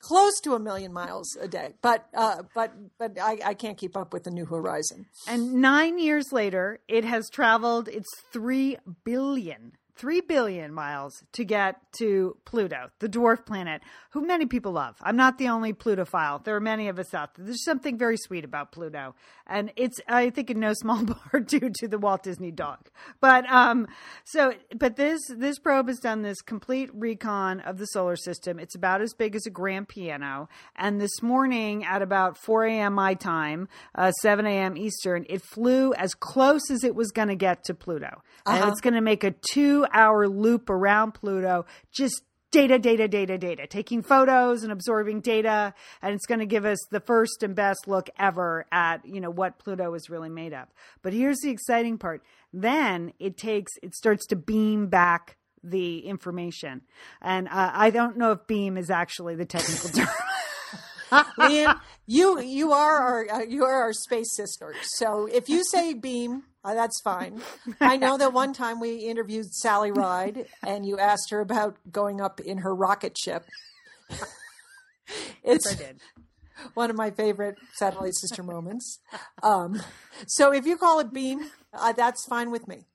close 0.00 0.38
to 0.42 0.52
a 0.52 0.58
million 0.58 0.92
miles 0.92 1.34
a 1.40 1.48
day, 1.48 1.72
but 1.80 2.06
uh, 2.14 2.42
but 2.54 2.74
but 2.98 3.18
I, 3.18 3.38
I 3.42 3.54
can't 3.54 3.78
keep 3.78 3.96
up 3.96 4.12
with 4.12 4.24
the 4.24 4.30
New 4.30 4.44
Horizon. 4.44 5.06
And 5.26 5.54
nine 5.54 5.98
years 5.98 6.26
later, 6.30 6.80
it 6.88 7.04
has 7.06 7.30
traveled 7.30 7.88
its 7.88 8.08
three 8.30 8.76
billion 9.02 9.72
3 9.96 10.20
billion 10.20 10.72
miles 10.72 11.22
to 11.32 11.44
get 11.44 11.80
to 11.98 12.36
Pluto, 12.44 12.90
the 12.98 13.08
dwarf 13.08 13.46
planet, 13.46 13.82
who 14.10 14.26
many 14.26 14.44
people 14.44 14.72
love. 14.72 14.96
I'm 15.02 15.16
not 15.16 15.38
the 15.38 15.48
only 15.48 15.72
Plutophile. 15.72 16.44
There 16.44 16.54
are 16.54 16.60
many 16.60 16.88
of 16.88 16.98
us 16.98 17.14
out 17.14 17.34
there. 17.34 17.46
There's 17.46 17.64
something 17.64 17.96
very 17.96 18.16
sweet 18.18 18.44
about 18.44 18.72
Pluto. 18.72 19.14
And 19.46 19.72
it's, 19.76 19.98
I 20.06 20.30
think, 20.30 20.50
in 20.50 20.60
no 20.60 20.74
small 20.74 21.04
part 21.30 21.48
due 21.48 21.70
to 21.80 21.88
the 21.88 21.98
Walt 21.98 22.22
Disney 22.22 22.50
dog. 22.50 22.90
But, 23.20 23.46
um, 23.50 23.86
so, 24.24 24.52
but 24.76 24.96
this, 24.96 25.20
this 25.28 25.58
probe 25.58 25.88
has 25.88 25.98
done 25.98 26.22
this 26.22 26.42
complete 26.42 26.90
recon 26.92 27.60
of 27.60 27.78
the 27.78 27.86
solar 27.86 28.16
system. 28.16 28.58
It's 28.58 28.74
about 28.74 29.00
as 29.00 29.14
big 29.14 29.34
as 29.34 29.46
a 29.46 29.50
grand 29.50 29.88
piano. 29.88 30.48
And 30.76 31.00
this 31.00 31.22
morning 31.22 31.84
at 31.84 32.02
about 32.02 32.36
4 32.36 32.64
a.m. 32.66 32.94
my 32.94 33.14
time, 33.14 33.68
uh, 33.94 34.10
7 34.12 34.44
a.m. 34.46 34.76
Eastern, 34.76 35.24
it 35.28 35.42
flew 35.42 35.94
as 35.94 36.14
close 36.14 36.70
as 36.70 36.84
it 36.84 36.94
was 36.94 37.10
going 37.12 37.28
to 37.28 37.36
get 37.36 37.64
to 37.64 37.74
Pluto. 37.74 38.22
Uh-huh. 38.44 38.58
And 38.62 38.70
it's 38.70 38.80
going 38.80 38.94
to 38.94 39.00
make 39.00 39.24
a 39.24 39.34
two 39.52 39.85
hour 39.92 40.28
loop 40.28 40.70
around 40.70 41.12
Pluto, 41.12 41.66
just 41.92 42.22
data, 42.50 42.78
data, 42.78 43.08
data, 43.08 43.36
data, 43.36 43.66
taking 43.66 44.02
photos 44.02 44.62
and 44.62 44.72
absorbing 44.72 45.20
data. 45.20 45.74
And 46.00 46.14
it's 46.14 46.26
going 46.26 46.38
to 46.38 46.46
give 46.46 46.64
us 46.64 46.78
the 46.90 47.00
first 47.00 47.42
and 47.42 47.54
best 47.54 47.86
look 47.86 48.08
ever 48.18 48.66
at, 48.72 49.04
you 49.04 49.20
know, 49.20 49.30
what 49.30 49.58
Pluto 49.58 49.92
is 49.94 50.08
really 50.08 50.30
made 50.30 50.54
of. 50.54 50.68
But 51.02 51.12
here's 51.12 51.38
the 51.42 51.50
exciting 51.50 51.98
part. 51.98 52.22
Then 52.52 53.12
it 53.18 53.36
takes, 53.36 53.72
it 53.82 53.94
starts 53.94 54.26
to 54.28 54.36
beam 54.36 54.86
back 54.86 55.36
the 55.62 55.98
information. 56.00 56.82
And 57.20 57.48
uh, 57.48 57.72
I 57.74 57.90
don't 57.90 58.16
know 58.16 58.32
if 58.32 58.46
beam 58.46 58.76
is 58.76 58.90
actually 58.90 59.34
the 59.34 59.46
technical 59.46 59.90
term. 59.90 60.08
Lian, 61.38 61.78
you 62.06 62.40
you 62.40 62.72
are 62.72 62.98
our 62.98 63.30
uh, 63.30 63.42
you 63.42 63.64
are 63.64 63.82
our 63.82 63.92
space 63.92 64.34
sister. 64.34 64.74
So 64.82 65.26
if 65.26 65.48
you 65.48 65.64
say 65.64 65.94
beam, 65.94 66.44
uh, 66.64 66.74
that's 66.74 67.00
fine. 67.02 67.40
I 67.80 67.96
know 67.96 68.18
that 68.18 68.32
one 68.32 68.52
time 68.52 68.80
we 68.80 68.96
interviewed 68.96 69.46
Sally 69.54 69.90
Ride, 69.90 70.46
and 70.64 70.84
you 70.86 70.98
asked 70.98 71.30
her 71.30 71.40
about 71.40 71.76
going 71.90 72.20
up 72.20 72.40
in 72.40 72.58
her 72.58 72.74
rocket 72.74 73.16
ship. 73.16 73.44
It's 75.42 75.78
yes, 75.78 75.94
one 76.74 76.90
of 76.90 76.96
my 76.96 77.10
favorite 77.10 77.56
satellite 77.74 78.14
sister 78.16 78.42
moments. 78.42 78.98
Um, 79.42 79.80
so 80.26 80.52
if 80.52 80.66
you 80.66 80.76
call 80.76 80.98
it 81.00 81.12
beam, 81.12 81.50
uh, 81.72 81.92
that's 81.92 82.24
fine 82.26 82.50
with 82.50 82.66
me. 82.66 82.86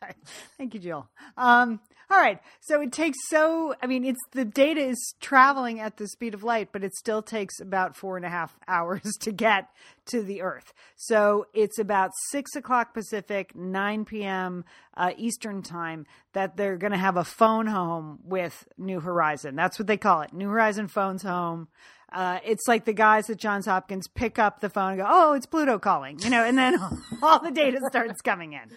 Thank 0.58 0.74
you, 0.74 0.80
Jill. 0.80 1.08
Um, 1.36 1.80
all 2.10 2.18
right. 2.18 2.40
So 2.60 2.80
it 2.80 2.90
takes 2.90 3.18
so, 3.28 3.74
I 3.82 3.86
mean, 3.86 4.04
it's 4.04 4.20
the 4.32 4.44
data 4.44 4.80
is 4.80 5.14
traveling 5.20 5.78
at 5.78 5.98
the 5.98 6.08
speed 6.08 6.32
of 6.32 6.42
light, 6.42 6.70
but 6.72 6.82
it 6.82 6.94
still 6.94 7.20
takes 7.20 7.60
about 7.60 7.96
four 7.96 8.16
and 8.16 8.24
a 8.24 8.30
half 8.30 8.56
hours 8.68 9.12
to 9.20 9.32
get 9.32 9.68
to 10.06 10.22
the 10.22 10.40
Earth. 10.40 10.72
So 10.96 11.46
it's 11.52 11.78
about 11.78 12.12
six 12.30 12.56
o'clock 12.56 12.94
Pacific, 12.94 13.54
9 13.54 14.06
p.m. 14.06 14.64
Uh, 14.96 15.12
Eastern 15.18 15.62
time 15.62 16.06
that 16.32 16.56
they're 16.56 16.78
going 16.78 16.92
to 16.92 16.98
have 16.98 17.18
a 17.18 17.24
phone 17.24 17.66
home 17.66 18.20
with 18.24 18.66
New 18.78 19.00
Horizon. 19.00 19.54
That's 19.54 19.78
what 19.78 19.86
they 19.86 19.98
call 19.98 20.22
it. 20.22 20.32
New 20.32 20.48
Horizon 20.48 20.88
phones 20.88 21.22
home. 21.22 21.68
Uh, 22.10 22.38
it's 22.42 22.66
like 22.66 22.86
the 22.86 22.94
guys 22.94 23.28
at 23.28 23.36
Johns 23.36 23.66
Hopkins 23.66 24.08
pick 24.08 24.38
up 24.38 24.60
the 24.60 24.70
phone 24.70 24.92
and 24.92 25.00
go, 25.00 25.06
"Oh, 25.06 25.34
it's 25.34 25.44
Pluto 25.44 25.78
calling," 25.78 26.18
you 26.20 26.30
know, 26.30 26.42
and 26.42 26.56
then 26.56 26.78
all 27.22 27.38
the 27.38 27.50
data 27.50 27.80
starts 27.90 28.22
coming 28.22 28.54
in. 28.54 28.70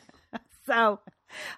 So 0.71 0.99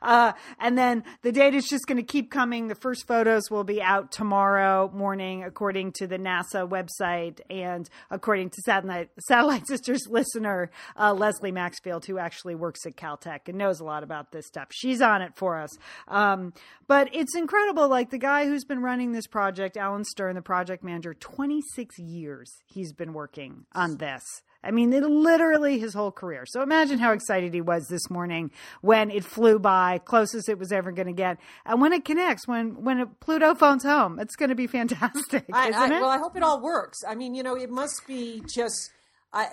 uh, 0.01 0.33
and 0.59 0.77
then 0.77 1.03
the 1.21 1.31
data 1.31 1.57
is 1.57 1.67
just 1.67 1.87
going 1.87 1.97
to 1.97 2.03
keep 2.03 2.31
coming. 2.31 2.67
The 2.67 2.75
first 2.75 3.07
photos 3.07 3.49
will 3.49 3.63
be 3.63 3.81
out 3.81 4.11
tomorrow 4.11 4.91
morning, 4.93 5.43
according 5.43 5.93
to 5.93 6.07
the 6.07 6.17
NASA 6.17 6.67
website 6.67 7.39
and 7.49 7.89
according 8.09 8.51
to 8.51 8.61
Satellite, 8.61 9.09
Satellite 9.19 9.67
Sisters 9.67 10.07
listener 10.09 10.71
uh, 10.97 11.13
Leslie 11.13 11.51
Maxfield, 11.51 12.05
who 12.05 12.17
actually 12.17 12.55
works 12.55 12.85
at 12.85 12.95
Caltech 12.95 13.47
and 13.47 13.57
knows 13.57 13.79
a 13.79 13.83
lot 13.83 14.03
about 14.03 14.31
this 14.31 14.47
stuff. 14.47 14.67
She's 14.71 15.01
on 15.01 15.21
it 15.21 15.35
for 15.35 15.57
us. 15.57 15.77
Um, 16.07 16.53
but 16.87 17.13
it's 17.13 17.35
incredible. 17.35 17.87
Like 17.87 18.09
the 18.09 18.17
guy 18.17 18.45
who's 18.45 18.65
been 18.65 18.81
running 18.81 19.11
this 19.11 19.27
project, 19.27 19.77
Alan 19.77 20.05
Stern, 20.05 20.35
the 20.35 20.41
project 20.41 20.83
manager, 20.83 21.13
26 21.13 21.99
years 21.99 22.51
he's 22.65 22.93
been 22.93 23.13
working 23.13 23.65
on 23.73 23.97
this. 23.97 24.41
I 24.63 24.71
mean, 24.71 24.93
it 24.93 25.03
literally 25.03 25.79
his 25.79 25.93
whole 25.93 26.11
career. 26.11 26.45
So 26.47 26.61
imagine 26.61 26.99
how 26.99 27.11
excited 27.11 27.53
he 27.53 27.61
was 27.61 27.87
this 27.87 28.09
morning 28.09 28.51
when 28.81 29.11
it 29.11 29.23
flew 29.23 29.59
by, 29.59 29.99
closest 29.99 30.49
it 30.49 30.57
was 30.57 30.71
ever 30.71 30.91
going 30.91 31.07
to 31.07 31.13
get, 31.13 31.37
and 31.65 31.81
when 31.81 31.93
it 31.93 32.05
connects, 32.05 32.47
when 32.47 32.83
when 32.83 32.99
it, 32.99 33.19
Pluto 33.19 33.55
phones 33.55 33.83
home, 33.83 34.19
it's 34.19 34.35
going 34.35 34.49
to 34.49 34.55
be 34.55 34.67
fantastic, 34.67 35.45
I, 35.51 35.69
isn't 35.69 35.81
I, 35.81 35.97
it? 35.97 36.01
Well, 36.01 36.09
I 36.09 36.17
hope 36.17 36.35
it 36.37 36.43
all 36.43 36.61
works. 36.61 36.99
I 37.07 37.15
mean, 37.15 37.35
you 37.35 37.43
know, 37.43 37.55
it 37.55 37.69
must 37.69 38.07
be 38.07 38.41
just. 38.53 38.91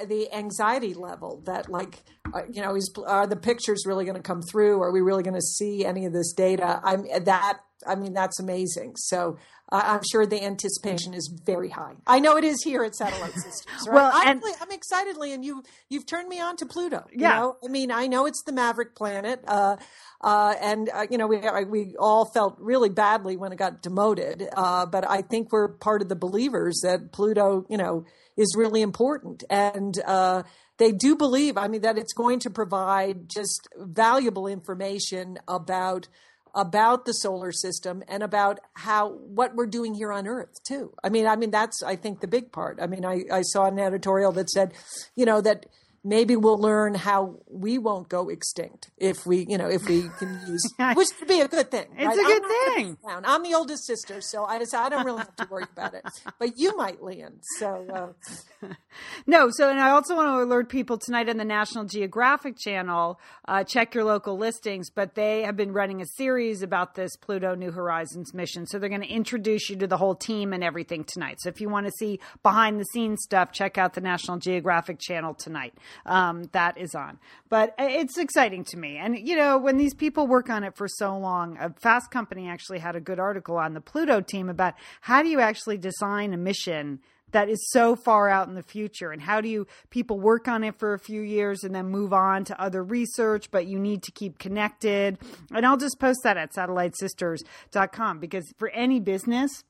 the 0.06 0.28
anxiety 0.34 0.92
level 0.92 1.40
that 1.46 1.70
like 1.70 2.02
uh, 2.34 2.42
you 2.52 2.60
know 2.60 2.76
is 2.76 2.92
are 3.06 3.26
the 3.26 3.34
pictures 3.34 3.86
really 3.86 4.04
going 4.04 4.14
to 4.14 4.22
come 4.22 4.42
through 4.42 4.82
are 4.82 4.92
we 4.92 5.00
really 5.00 5.22
going 5.22 5.34
to 5.34 5.40
see 5.40 5.86
any 5.86 6.04
of 6.04 6.12
this 6.12 6.34
data 6.34 6.78
i'm 6.84 7.06
that 7.24 7.60
i 7.86 7.94
mean 7.94 8.12
that's 8.12 8.40
amazing 8.40 8.94
so 8.96 9.36
uh, 9.72 9.82
I'm 9.84 10.00
sure 10.10 10.26
the 10.26 10.42
anticipation 10.42 11.14
is 11.14 11.32
very 11.44 11.68
high. 11.68 11.94
I 12.06 12.18
know 12.18 12.36
it 12.36 12.44
is 12.44 12.62
here 12.62 12.82
at 12.82 12.96
Satellite 12.96 13.34
Sisters. 13.34 13.86
Right? 13.86 13.94
well, 13.94 14.10
I'm, 14.12 14.40
I'm 14.60 14.72
excited, 14.72 15.16
and 15.16 15.44
you 15.44 15.62
you've 15.88 16.06
turned 16.06 16.28
me 16.28 16.40
on 16.40 16.56
to 16.56 16.66
Pluto. 16.66 17.06
yeah, 17.14 17.38
know? 17.38 17.56
I 17.64 17.68
mean, 17.68 17.92
I 17.92 18.06
know 18.08 18.26
it's 18.26 18.42
the 18.42 18.52
Maverick 18.52 18.96
planet, 18.96 19.44
uh, 19.46 19.76
uh, 20.20 20.54
and 20.60 20.90
uh, 20.92 21.06
you 21.08 21.18
know 21.18 21.28
we 21.28 21.40
we 21.66 21.94
all 21.98 22.24
felt 22.24 22.56
really 22.58 22.88
badly 22.88 23.36
when 23.36 23.52
it 23.52 23.56
got 23.56 23.82
demoted, 23.82 24.48
uh, 24.56 24.86
but 24.86 25.08
I 25.08 25.22
think 25.22 25.52
we're 25.52 25.68
part 25.68 26.02
of 26.02 26.08
the 26.08 26.16
believers 26.16 26.80
that 26.82 27.12
Pluto, 27.12 27.64
you 27.68 27.76
know, 27.76 28.04
is 28.36 28.56
really 28.56 28.82
important, 28.82 29.44
and 29.48 29.94
uh, 30.04 30.42
they 30.78 30.90
do 30.90 31.14
believe. 31.14 31.56
I 31.56 31.68
mean, 31.68 31.82
that 31.82 31.96
it's 31.96 32.12
going 32.12 32.40
to 32.40 32.50
provide 32.50 33.28
just 33.28 33.68
valuable 33.76 34.48
information 34.48 35.38
about 35.46 36.08
about 36.54 37.04
the 37.04 37.12
solar 37.12 37.52
system 37.52 38.02
and 38.08 38.22
about 38.22 38.60
how 38.74 39.10
what 39.10 39.54
we're 39.54 39.66
doing 39.66 39.94
here 39.94 40.12
on 40.12 40.26
earth 40.26 40.62
too. 40.66 40.92
I 41.02 41.08
mean 41.08 41.26
i 41.26 41.36
mean 41.36 41.50
that's 41.50 41.82
i 41.82 41.96
think 41.96 42.20
the 42.20 42.28
big 42.28 42.52
part. 42.52 42.78
I 42.80 42.86
mean 42.86 43.04
i, 43.04 43.24
I 43.32 43.42
saw 43.42 43.66
an 43.66 43.78
editorial 43.78 44.32
that 44.32 44.50
said 44.50 44.72
you 45.14 45.24
know 45.24 45.40
that 45.40 45.66
maybe 46.02 46.36
we'll 46.36 46.58
learn 46.58 46.94
how 46.94 47.36
we 47.48 47.78
won't 47.78 48.08
go 48.08 48.28
extinct 48.28 48.90
if 48.96 49.26
we, 49.26 49.46
you 49.48 49.58
know, 49.58 49.68
if 49.68 49.86
we 49.86 50.08
can 50.18 50.40
use, 50.46 50.62
which 50.94 51.08
would 51.18 51.28
be 51.28 51.40
a 51.40 51.48
good 51.48 51.70
thing. 51.70 51.86
It's 51.96 52.06
right? 52.06 52.18
a 52.18 52.22
good 52.22 52.74
thing. 52.74 52.96
I'm 53.06 53.42
the 53.42 53.54
oldest 53.54 53.86
sister, 53.86 54.20
so 54.20 54.44
I 54.44 54.58
just, 54.58 54.74
I 54.74 54.88
don't 54.88 55.04
really 55.04 55.18
have 55.18 55.36
to 55.36 55.48
worry 55.50 55.66
about 55.70 55.94
it. 55.94 56.04
But 56.38 56.58
you 56.58 56.76
might, 56.76 57.02
Lian. 57.02 57.40
So 57.58 58.14
uh... 58.62 58.66
no. 59.26 59.50
So, 59.50 59.68
and 59.68 59.80
I 59.80 59.90
also 59.90 60.16
want 60.16 60.28
to 60.28 60.42
alert 60.42 60.68
people 60.68 60.98
tonight 60.98 61.28
on 61.28 61.36
the 61.36 61.44
National 61.44 61.84
Geographic 61.84 62.58
Channel. 62.58 63.20
Uh, 63.46 63.64
check 63.64 63.94
your 63.94 64.04
local 64.04 64.38
listings, 64.38 64.90
but 64.90 65.14
they 65.14 65.42
have 65.42 65.56
been 65.56 65.72
running 65.72 66.00
a 66.00 66.06
series 66.16 66.62
about 66.62 66.94
this 66.94 67.16
Pluto 67.16 67.54
New 67.54 67.72
Horizons 67.72 68.32
mission. 68.32 68.66
So 68.66 68.78
they're 68.78 68.88
going 68.88 69.02
to 69.02 69.08
introduce 69.08 69.68
you 69.68 69.76
to 69.76 69.86
the 69.86 69.96
whole 69.96 70.14
team 70.14 70.52
and 70.52 70.64
everything 70.64 71.04
tonight. 71.04 71.40
So 71.40 71.48
if 71.48 71.60
you 71.60 71.68
want 71.68 71.86
to 71.86 71.92
see 71.92 72.20
behind 72.42 72.80
the 72.80 72.84
scenes 72.84 73.22
stuff, 73.22 73.52
check 73.52 73.78
out 73.78 73.94
the 73.94 74.00
National 74.00 74.38
Geographic 74.38 74.98
Channel 74.98 75.34
tonight 75.34 75.74
um, 76.06 76.44
that 76.52 76.78
is 76.78 76.94
on. 76.94 77.18
But 77.48 77.74
it's 77.78 78.18
exciting 78.18 78.64
to 78.64 78.76
me. 78.76 78.96
And, 78.96 79.16
you 79.18 79.36
know, 79.36 79.58
when 79.58 79.76
these 79.76 79.94
people 79.94 80.26
work 80.26 80.50
on 80.50 80.64
it 80.64 80.76
for 80.76 80.88
so 80.88 81.16
long, 81.16 81.56
a 81.58 81.72
Fast 81.80 82.10
Company 82.10 82.48
actually 82.48 82.78
had 82.78 82.96
a 82.96 83.00
good 83.00 83.18
article 83.18 83.56
on 83.56 83.74
the 83.74 83.80
Pluto 83.80 84.20
team 84.20 84.48
about 84.48 84.74
how 85.00 85.22
do 85.22 85.28
you 85.28 85.40
actually 85.40 85.78
design 85.78 86.32
a 86.32 86.36
mission 86.36 87.00
that 87.32 87.48
is 87.48 87.70
so 87.70 87.96
far 87.96 88.28
out 88.28 88.48
in 88.48 88.54
the 88.54 88.62
future 88.62 89.10
and 89.10 89.22
how 89.22 89.40
do 89.40 89.48
you 89.48 89.66
people 89.90 90.18
work 90.18 90.48
on 90.48 90.64
it 90.64 90.78
for 90.78 90.94
a 90.94 90.98
few 90.98 91.20
years 91.20 91.64
and 91.64 91.74
then 91.74 91.86
move 91.86 92.12
on 92.12 92.44
to 92.44 92.60
other 92.60 92.82
research 92.82 93.50
but 93.50 93.66
you 93.66 93.78
need 93.78 94.02
to 94.02 94.10
keep 94.12 94.38
connected 94.38 95.18
and 95.54 95.64
i'll 95.64 95.76
just 95.76 95.98
post 96.00 96.20
that 96.24 96.36
at 96.36 96.52
satellitesisters.com 96.52 98.18
because 98.18 98.52
for 98.58 98.68
any 98.70 99.00
business 99.00 99.64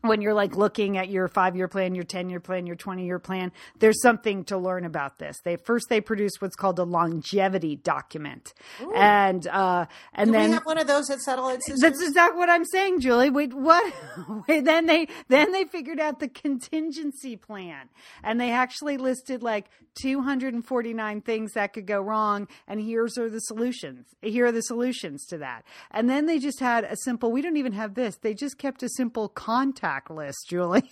when 0.00 0.20
you're 0.20 0.34
like 0.34 0.56
looking 0.56 0.96
at 0.96 1.08
your 1.08 1.28
five 1.28 1.56
year 1.56 1.68
plan, 1.68 1.94
your 1.94 2.04
10 2.04 2.30
year 2.30 2.40
plan, 2.40 2.66
your 2.66 2.76
20 2.76 3.04
year 3.04 3.18
plan, 3.18 3.52
there's 3.78 4.00
something 4.00 4.44
to 4.44 4.56
learn 4.56 4.84
about 4.84 5.18
this. 5.18 5.38
They 5.44 5.56
first, 5.56 5.86
they 5.88 6.00
produce 6.00 6.32
what's 6.38 6.56
called 6.56 6.78
a 6.78 6.84
longevity 6.84 7.76
document. 7.76 8.54
Ooh. 8.80 8.92
And, 8.94 9.46
uh, 9.46 9.86
and 10.14 10.28
Do 10.28 10.32
then 10.32 10.50
we 10.50 10.54
have 10.54 10.64
one 10.64 10.78
of 10.78 10.86
those 10.86 11.10
at 11.10 11.20
Satellite 11.20 11.62
Sisters? 11.62 11.80
That's 11.80 12.02
exactly 12.02 12.38
what 12.38 12.48
I'm 12.48 12.64
saying, 12.64 13.00
Julie. 13.00 13.30
Wait, 13.30 13.52
what? 13.52 13.92
Wait, 14.48 14.64
then 14.64 14.86
they, 14.86 15.08
then 15.28 15.52
they 15.52 15.64
figured 15.64 16.00
out 16.00 16.18
the 16.18 16.28
contingency 16.28 17.36
plan 17.36 17.88
and 18.22 18.40
they 18.40 18.50
actually 18.50 18.96
listed 18.96 19.42
like 19.42 19.68
249 20.00 21.20
things 21.20 21.52
that 21.52 21.72
could 21.72 21.86
go 21.86 22.00
wrong. 22.00 22.48
And 22.66 22.80
here's 22.80 23.18
are 23.18 23.28
the 23.28 23.40
solutions. 23.40 24.06
Here 24.22 24.46
are 24.46 24.52
the 24.52 24.62
solutions 24.62 25.26
to 25.26 25.38
that. 25.38 25.64
And 25.90 26.08
then 26.08 26.26
they 26.26 26.38
just 26.38 26.60
had 26.60 26.84
a 26.84 26.96
simple, 26.96 27.30
we 27.30 27.42
don't 27.42 27.56
even 27.56 27.72
have 27.72 27.94
this. 27.94 28.16
They 28.16 28.34
just 28.34 28.58
kept 28.58 28.82
a 28.82 28.88
simple 28.88 29.28
con 29.28 29.73
contact 29.74 30.10
list, 30.10 30.46
Julie. 30.48 30.88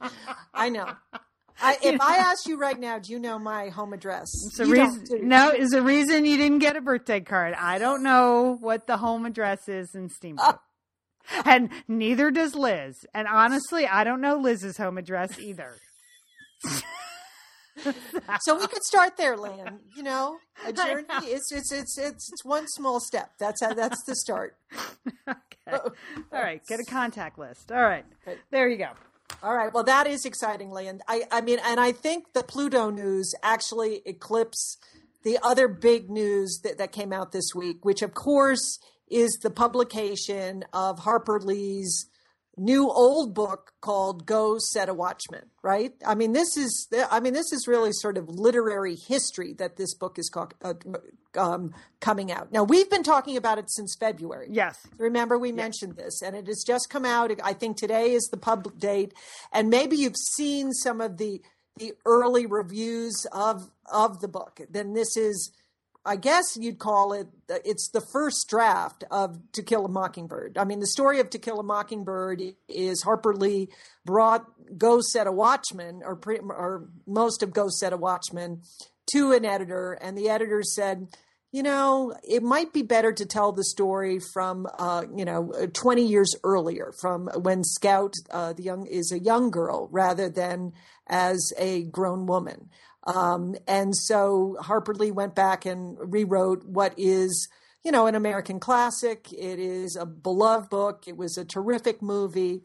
I 0.54 0.68
know. 0.68 0.92
I, 1.60 1.76
if 1.82 2.00
I 2.00 2.18
ask 2.18 2.46
you 2.46 2.56
right 2.56 2.78
now, 2.78 3.00
do 3.00 3.12
you 3.12 3.18
know 3.18 3.38
my 3.38 3.68
home 3.68 3.92
address? 3.92 4.28
It's 4.46 4.60
a 4.60 4.66
You 4.66 4.72
reason, 4.74 5.04
do 5.04 5.18
no, 5.22 5.50
is 5.50 5.72
a 5.72 5.82
reason 5.82 6.24
you 6.24 6.36
didn't 6.36 6.60
get 6.60 6.76
a 6.76 6.80
birthday 6.80 7.20
card. 7.20 7.54
I 7.54 7.78
don't 7.78 8.04
know 8.04 8.56
what 8.60 8.86
the 8.86 8.96
home 8.96 9.26
address 9.26 9.68
is 9.68 9.92
in 9.94 10.08
Steamboat. 10.08 10.44
Oh. 10.46 11.42
and 11.44 11.70
neither 11.88 12.30
does 12.30 12.54
Liz. 12.54 13.04
And 13.12 13.26
honestly, 13.26 13.86
I 13.88 14.04
don't 14.04 14.20
know 14.20 14.36
Liz's 14.36 14.76
home 14.76 14.98
address 14.98 15.38
either. 15.38 15.76
So 18.40 18.58
we 18.58 18.66
could 18.66 18.84
start 18.84 19.16
there, 19.16 19.36
Lan. 19.36 19.80
You 19.96 20.02
know, 20.02 20.38
a 20.66 20.72
journey. 20.72 21.06
It's 21.22 21.50
it's 21.52 21.72
it's 21.72 21.98
it's 21.98 22.30
it's 22.32 22.44
one 22.44 22.66
small 22.68 23.00
step. 23.00 23.32
That's 23.38 23.62
how, 23.64 23.74
that's 23.74 24.02
the 24.04 24.14
start. 24.16 24.56
Okay. 25.28 25.36
Oh, 25.70 25.92
All 26.32 26.42
right, 26.42 26.64
get 26.66 26.80
a 26.80 26.84
contact 26.84 27.38
list. 27.38 27.70
All 27.70 27.82
right. 27.82 28.04
Okay. 28.26 28.38
There 28.50 28.68
you 28.68 28.78
go. 28.78 28.88
All 29.42 29.54
right. 29.54 29.72
Well, 29.72 29.84
that 29.84 30.06
is 30.06 30.24
exciting, 30.24 30.70
Lan. 30.70 31.00
I 31.06 31.24
I 31.30 31.40
mean, 31.42 31.58
and 31.62 31.78
I 31.78 31.92
think 31.92 32.32
the 32.32 32.42
Pluto 32.42 32.88
news 32.88 33.34
actually 33.42 34.00
eclipsed 34.06 34.82
the 35.24 35.38
other 35.42 35.68
big 35.68 36.08
news 36.08 36.60
that, 36.64 36.78
that 36.78 36.92
came 36.92 37.12
out 37.12 37.32
this 37.32 37.54
week, 37.54 37.84
which 37.84 38.00
of 38.00 38.14
course 38.14 38.78
is 39.10 39.38
the 39.42 39.50
publication 39.50 40.64
of 40.72 41.00
Harper 41.00 41.38
Lee's 41.40 42.06
new 42.58 42.90
old 42.90 43.34
book 43.34 43.72
called 43.80 44.26
Go 44.26 44.58
Set 44.58 44.88
a 44.88 44.94
Watchman, 44.94 45.46
right? 45.62 45.92
I 46.04 46.14
mean, 46.14 46.32
this 46.32 46.56
is 46.56 46.88
I 47.10 47.20
mean, 47.20 47.32
this 47.32 47.52
is 47.52 47.66
really 47.66 47.92
sort 47.92 48.16
of 48.16 48.28
literary 48.28 48.96
history 48.96 49.54
that 49.54 49.76
this 49.76 49.94
book 49.94 50.18
is 50.18 50.28
co- 50.28 50.48
uh, 50.62 50.74
um, 51.36 51.74
coming 52.00 52.32
out. 52.32 52.52
Now, 52.52 52.64
we've 52.64 52.90
been 52.90 53.02
talking 53.02 53.36
about 53.36 53.58
it 53.58 53.70
since 53.70 53.96
February. 53.98 54.48
Yes. 54.50 54.86
Remember, 54.98 55.38
we 55.38 55.52
mentioned 55.52 55.96
this, 55.96 56.22
and 56.22 56.34
it 56.36 56.46
has 56.46 56.64
just 56.66 56.88
come 56.90 57.04
out. 57.04 57.30
I 57.42 57.52
think 57.52 57.76
today 57.76 58.12
is 58.12 58.28
the 58.30 58.36
public 58.36 58.78
date, 58.78 59.14
and 59.52 59.70
maybe 59.70 59.96
you've 59.96 60.16
seen 60.16 60.72
some 60.72 61.00
of 61.00 61.18
the 61.18 61.40
the 61.76 61.92
early 62.04 62.46
reviews 62.46 63.26
of 63.32 63.70
of 63.90 64.20
the 64.20 64.28
book. 64.28 64.60
Then 64.70 64.94
this 64.94 65.16
is, 65.16 65.52
I 66.08 66.16
guess 66.16 66.56
you'd 66.58 66.78
call 66.78 67.12
it. 67.12 67.28
It's 67.66 67.90
the 67.90 68.00
first 68.00 68.48
draft 68.48 69.04
of 69.10 69.38
To 69.52 69.62
Kill 69.62 69.84
a 69.84 69.90
Mockingbird. 69.90 70.56
I 70.56 70.64
mean, 70.64 70.80
the 70.80 70.86
story 70.86 71.20
of 71.20 71.28
To 71.30 71.38
Kill 71.38 71.60
a 71.60 71.62
Mockingbird 71.62 72.42
is 72.66 73.02
Harper 73.02 73.34
Lee 73.34 73.68
brought 74.06 74.46
Go 74.78 75.02
Set 75.02 75.26
a 75.26 75.32
Watchman, 75.32 76.00
or 76.02 76.16
pre, 76.16 76.38
or 76.38 76.88
most 77.06 77.42
of 77.42 77.52
Go 77.52 77.68
Set 77.68 77.92
a 77.92 77.98
Watchman, 77.98 78.62
to 79.12 79.32
an 79.32 79.44
editor, 79.44 79.92
and 80.00 80.16
the 80.16 80.30
editor 80.30 80.62
said 80.62 81.08
you 81.50 81.62
know, 81.62 82.14
it 82.28 82.42
might 82.42 82.74
be 82.74 82.82
better 82.82 83.10
to 83.10 83.24
tell 83.24 83.52
the 83.52 83.64
story 83.64 84.18
from, 84.18 84.66
uh, 84.78 85.04
you 85.16 85.24
know, 85.24 85.50
20 85.72 86.04
years 86.04 86.36
earlier, 86.44 86.92
from 87.00 87.28
when 87.40 87.64
Scout, 87.64 88.12
uh, 88.30 88.52
the 88.52 88.62
young, 88.62 88.86
is 88.86 89.12
a 89.12 89.18
young 89.18 89.50
girl 89.50 89.88
rather 89.90 90.28
than 90.28 90.72
as 91.06 91.52
a 91.56 91.84
grown 91.84 92.26
woman. 92.26 92.68
Um, 93.08 93.54
and 93.66 93.96
so 93.96 94.56
Harper 94.60 94.94
Lee 94.94 95.10
went 95.10 95.34
back 95.34 95.64
and 95.64 95.96
rewrote 95.98 96.64
what 96.64 96.92
is, 96.98 97.48
you 97.82 97.90
know, 97.90 98.06
an 98.06 98.14
American 98.14 98.60
classic. 98.60 99.32
It 99.32 99.58
is 99.58 99.96
a 99.96 100.04
beloved 100.04 100.68
book. 100.68 101.04
It 101.06 101.16
was 101.16 101.38
a 101.38 101.44
terrific 101.44 102.02
movie. 102.02 102.60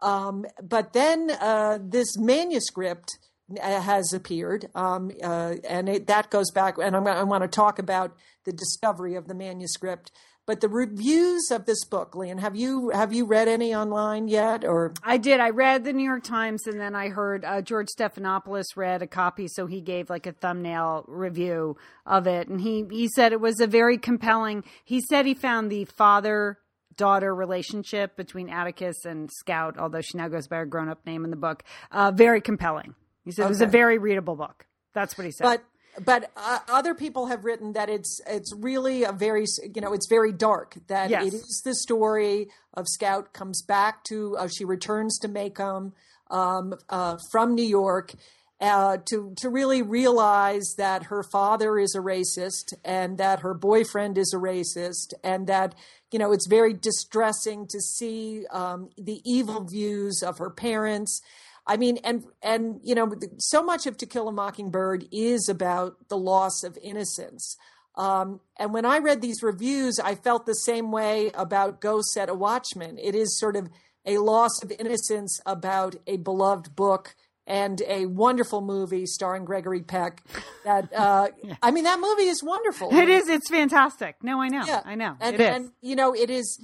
Um, 0.00 0.46
but 0.60 0.92
then 0.94 1.30
uh, 1.40 1.78
this 1.80 2.18
manuscript 2.18 3.18
uh, 3.62 3.80
has 3.80 4.12
appeared, 4.12 4.68
um, 4.74 5.12
uh, 5.22 5.54
and 5.68 5.88
it, 5.88 6.06
that 6.08 6.30
goes 6.30 6.50
back. 6.50 6.76
And 6.78 6.96
I'm, 6.96 7.06
I 7.06 7.22
want 7.22 7.42
to 7.42 7.48
talk 7.48 7.78
about 7.78 8.16
the 8.44 8.52
discovery 8.52 9.14
of 9.14 9.28
the 9.28 9.34
manuscript. 9.34 10.10
But 10.46 10.60
the 10.60 10.68
reviews 10.68 11.50
of 11.50 11.64
this 11.64 11.84
book, 11.86 12.14
Lian, 12.14 12.38
have 12.38 12.54
you 12.54 12.90
have 12.90 13.14
you 13.14 13.24
read 13.24 13.48
any 13.48 13.74
online 13.74 14.28
yet? 14.28 14.64
Or 14.64 14.92
I 15.02 15.16
did. 15.16 15.40
I 15.40 15.50
read 15.50 15.84
the 15.84 15.92
New 15.94 16.04
York 16.04 16.22
Times, 16.22 16.66
and 16.66 16.78
then 16.78 16.94
I 16.94 17.08
heard 17.08 17.46
uh, 17.46 17.62
George 17.62 17.88
Stephanopoulos 17.88 18.76
read 18.76 19.00
a 19.00 19.06
copy, 19.06 19.48
so 19.48 19.66
he 19.66 19.80
gave 19.80 20.10
like 20.10 20.26
a 20.26 20.32
thumbnail 20.32 21.06
review 21.08 21.78
of 22.04 22.26
it, 22.26 22.48
and 22.48 22.60
he 22.60 22.84
he 22.90 23.08
said 23.08 23.32
it 23.32 23.40
was 23.40 23.58
a 23.60 23.66
very 23.66 23.96
compelling. 23.96 24.64
He 24.84 25.00
said 25.00 25.24
he 25.24 25.32
found 25.34 25.70
the 25.70 25.86
father 25.86 26.58
daughter 26.96 27.34
relationship 27.34 28.14
between 28.16 28.50
Atticus 28.50 29.04
and 29.04 29.30
Scout, 29.32 29.78
although 29.78 30.02
she 30.02 30.18
now 30.18 30.28
goes 30.28 30.46
by 30.46 30.56
her 30.56 30.66
grown 30.66 30.88
up 30.90 31.04
name 31.06 31.24
in 31.24 31.30
the 31.30 31.36
book, 31.36 31.64
uh, 31.90 32.12
very 32.14 32.40
compelling. 32.40 32.94
He 33.24 33.32
said 33.32 33.46
it 33.46 33.48
was 33.48 33.62
a 33.62 33.66
very 33.66 33.96
readable 33.98 34.36
book. 34.36 34.66
That's 34.92 35.16
what 35.16 35.24
he 35.24 35.32
said. 35.32 35.44
but 35.44 35.64
but 36.02 36.30
uh, 36.36 36.58
other 36.68 36.94
people 36.94 37.26
have 37.26 37.44
written 37.44 37.72
that 37.74 37.88
it's 37.88 38.20
it's 38.26 38.52
really 38.54 39.04
a 39.04 39.12
very 39.12 39.44
you 39.74 39.80
know 39.80 39.92
it's 39.92 40.08
very 40.08 40.32
dark 40.32 40.76
that 40.88 41.10
Yes. 41.10 41.26
it 41.26 41.34
is 41.34 41.62
the 41.64 41.74
story 41.74 42.48
of 42.72 42.86
Scout 42.88 43.32
comes 43.32 43.62
back 43.62 44.04
to 44.04 44.36
uh, 44.36 44.48
she 44.48 44.64
returns 44.64 45.18
to 45.20 45.28
Maycomb 45.28 45.92
um, 46.30 46.74
uh, 46.88 47.16
from 47.30 47.54
New 47.54 47.62
York 47.64 48.14
uh, 48.60 48.96
to 49.10 49.34
to 49.38 49.48
really 49.48 49.82
realize 49.82 50.74
that 50.78 51.04
her 51.04 51.22
father 51.22 51.78
is 51.78 51.94
a 51.94 52.00
racist 52.00 52.72
and 52.84 53.18
that 53.18 53.40
her 53.40 53.54
boyfriend 53.54 54.16
is 54.16 54.32
a 54.34 54.38
racist 54.38 55.12
and 55.22 55.46
that 55.46 55.74
you 56.10 56.18
know 56.18 56.32
it's 56.32 56.46
very 56.48 56.72
distressing 56.72 57.66
to 57.68 57.80
see 57.80 58.46
um, 58.50 58.88
the 58.96 59.20
evil 59.24 59.64
views 59.64 60.22
of 60.22 60.38
her 60.38 60.50
parents 60.50 61.20
I 61.66 61.76
mean, 61.76 61.98
and 62.04 62.24
and 62.42 62.80
you 62.82 62.94
know, 62.94 63.12
so 63.38 63.62
much 63.62 63.86
of 63.86 63.96
To 63.98 64.06
Kill 64.06 64.28
a 64.28 64.32
Mockingbird 64.32 65.06
is 65.10 65.48
about 65.48 66.08
the 66.08 66.16
loss 66.16 66.62
of 66.62 66.78
innocence. 66.82 67.56
Um, 67.96 68.40
and 68.56 68.74
when 68.74 68.84
I 68.84 68.98
read 68.98 69.22
these 69.22 69.42
reviews, 69.42 70.00
I 70.00 70.16
felt 70.16 70.46
the 70.46 70.54
same 70.54 70.90
way 70.90 71.30
about 71.34 71.80
Go 71.80 72.00
Set 72.02 72.28
a 72.28 72.34
Watchman. 72.34 72.98
It 72.98 73.14
is 73.14 73.38
sort 73.38 73.56
of 73.56 73.68
a 74.04 74.18
loss 74.18 74.62
of 74.62 74.72
innocence 74.72 75.40
about 75.46 75.96
a 76.06 76.16
beloved 76.16 76.74
book 76.74 77.14
and 77.46 77.82
a 77.86 78.06
wonderful 78.06 78.60
movie 78.60 79.06
starring 79.06 79.44
Gregory 79.44 79.82
Peck. 79.82 80.22
That 80.64 80.92
uh, 80.94 81.28
I 81.62 81.70
mean, 81.70 81.84
that 81.84 82.00
movie 82.00 82.24
is 82.24 82.42
wonderful. 82.42 82.94
it 82.94 83.08
is. 83.08 83.28
It's 83.28 83.50
fantastic. 83.50 84.16
No, 84.22 84.40
I 84.40 84.48
know. 84.48 84.64
Yeah, 84.66 84.82
I 84.84 84.94
know. 84.94 85.16
And, 85.20 85.34
it 85.34 85.40
is. 85.40 85.56
and 85.56 85.70
you 85.80 85.96
know, 85.96 86.14
it 86.14 86.30
is, 86.30 86.60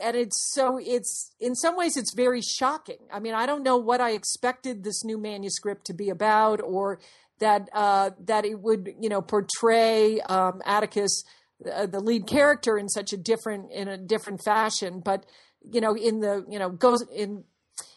and 0.00 0.16
it's 0.16 0.52
so 0.54 0.78
it's 0.80 1.32
in 1.40 1.54
some 1.54 1.76
ways 1.76 1.96
it's 1.96 2.14
very 2.14 2.40
shocking. 2.40 2.98
I 3.12 3.20
mean, 3.20 3.34
I 3.34 3.46
don't 3.46 3.62
know 3.62 3.76
what 3.76 4.00
I 4.00 4.12
expected 4.12 4.82
this 4.84 5.04
new 5.04 5.18
manuscript 5.18 5.86
to 5.86 5.94
be 5.94 6.10
about, 6.10 6.60
or 6.62 7.00
that 7.40 7.68
uh, 7.72 8.10
that 8.24 8.44
it 8.44 8.60
would 8.60 8.94
you 9.00 9.08
know 9.08 9.22
portray 9.22 10.20
um, 10.22 10.62
Atticus, 10.64 11.24
uh, 11.72 11.86
the 11.86 12.00
lead 12.00 12.26
character, 12.26 12.78
in 12.78 12.88
such 12.88 13.12
a 13.12 13.16
different 13.16 13.72
in 13.72 13.88
a 13.88 13.96
different 13.96 14.42
fashion. 14.44 15.00
But 15.04 15.26
you 15.70 15.80
know, 15.80 15.94
in 15.94 16.20
the 16.20 16.44
you 16.48 16.58
know 16.58 16.70
goes 16.70 17.04
in 17.14 17.44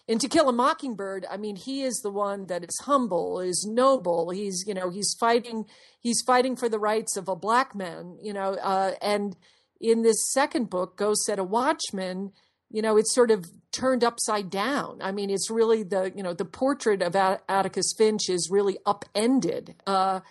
in 0.07 0.19
To 0.19 0.27
Kill 0.27 0.49
a 0.49 0.53
Mockingbird, 0.53 1.25
I 1.29 1.37
mean, 1.37 1.55
he 1.55 1.81
is 1.81 1.95
the 2.03 2.11
one 2.11 2.45
that 2.45 2.63
is 2.63 2.79
humble, 2.83 3.39
is 3.39 3.67
noble. 3.67 4.29
He's, 4.29 4.63
you 4.67 4.75
know, 4.75 4.91
he's 4.91 5.15
fighting, 5.19 5.65
he's 5.99 6.21
fighting 6.21 6.55
for 6.55 6.69
the 6.69 6.77
rights 6.77 7.17
of 7.17 7.27
a 7.27 7.35
black 7.35 7.73
man, 7.73 8.17
you 8.21 8.31
know, 8.31 8.53
uh, 8.53 8.91
and 9.01 9.35
in 9.79 10.01
this 10.01 10.31
second 10.31 10.69
book, 10.69 10.97
Go 10.97 11.13
Set 11.13 11.39
a 11.39 11.43
Watchman, 11.43 12.31
you 12.69 12.81
know, 12.81 12.97
it's 12.97 13.13
sort 13.13 13.31
of 13.31 13.45
turned 13.71 14.03
upside 14.03 14.49
down. 14.49 14.99
I 15.01 15.11
mean, 15.11 15.29
it's 15.29 15.49
really 15.49 15.83
the, 15.83 16.11
you 16.15 16.23
know, 16.23 16.33
the 16.33 16.45
portrait 16.45 17.01
of 17.01 17.15
Atticus 17.15 17.93
Finch 17.97 18.29
is 18.29 18.49
really 18.51 18.77
upended. 18.85 19.75
Uh, 19.85 20.21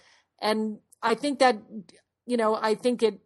and 0.41 0.79
I 1.03 1.15
think 1.15 1.39
that, 1.39 1.59
you 2.27 2.37
know, 2.37 2.55
I 2.55 2.75
think 2.75 3.03
it, 3.03 3.21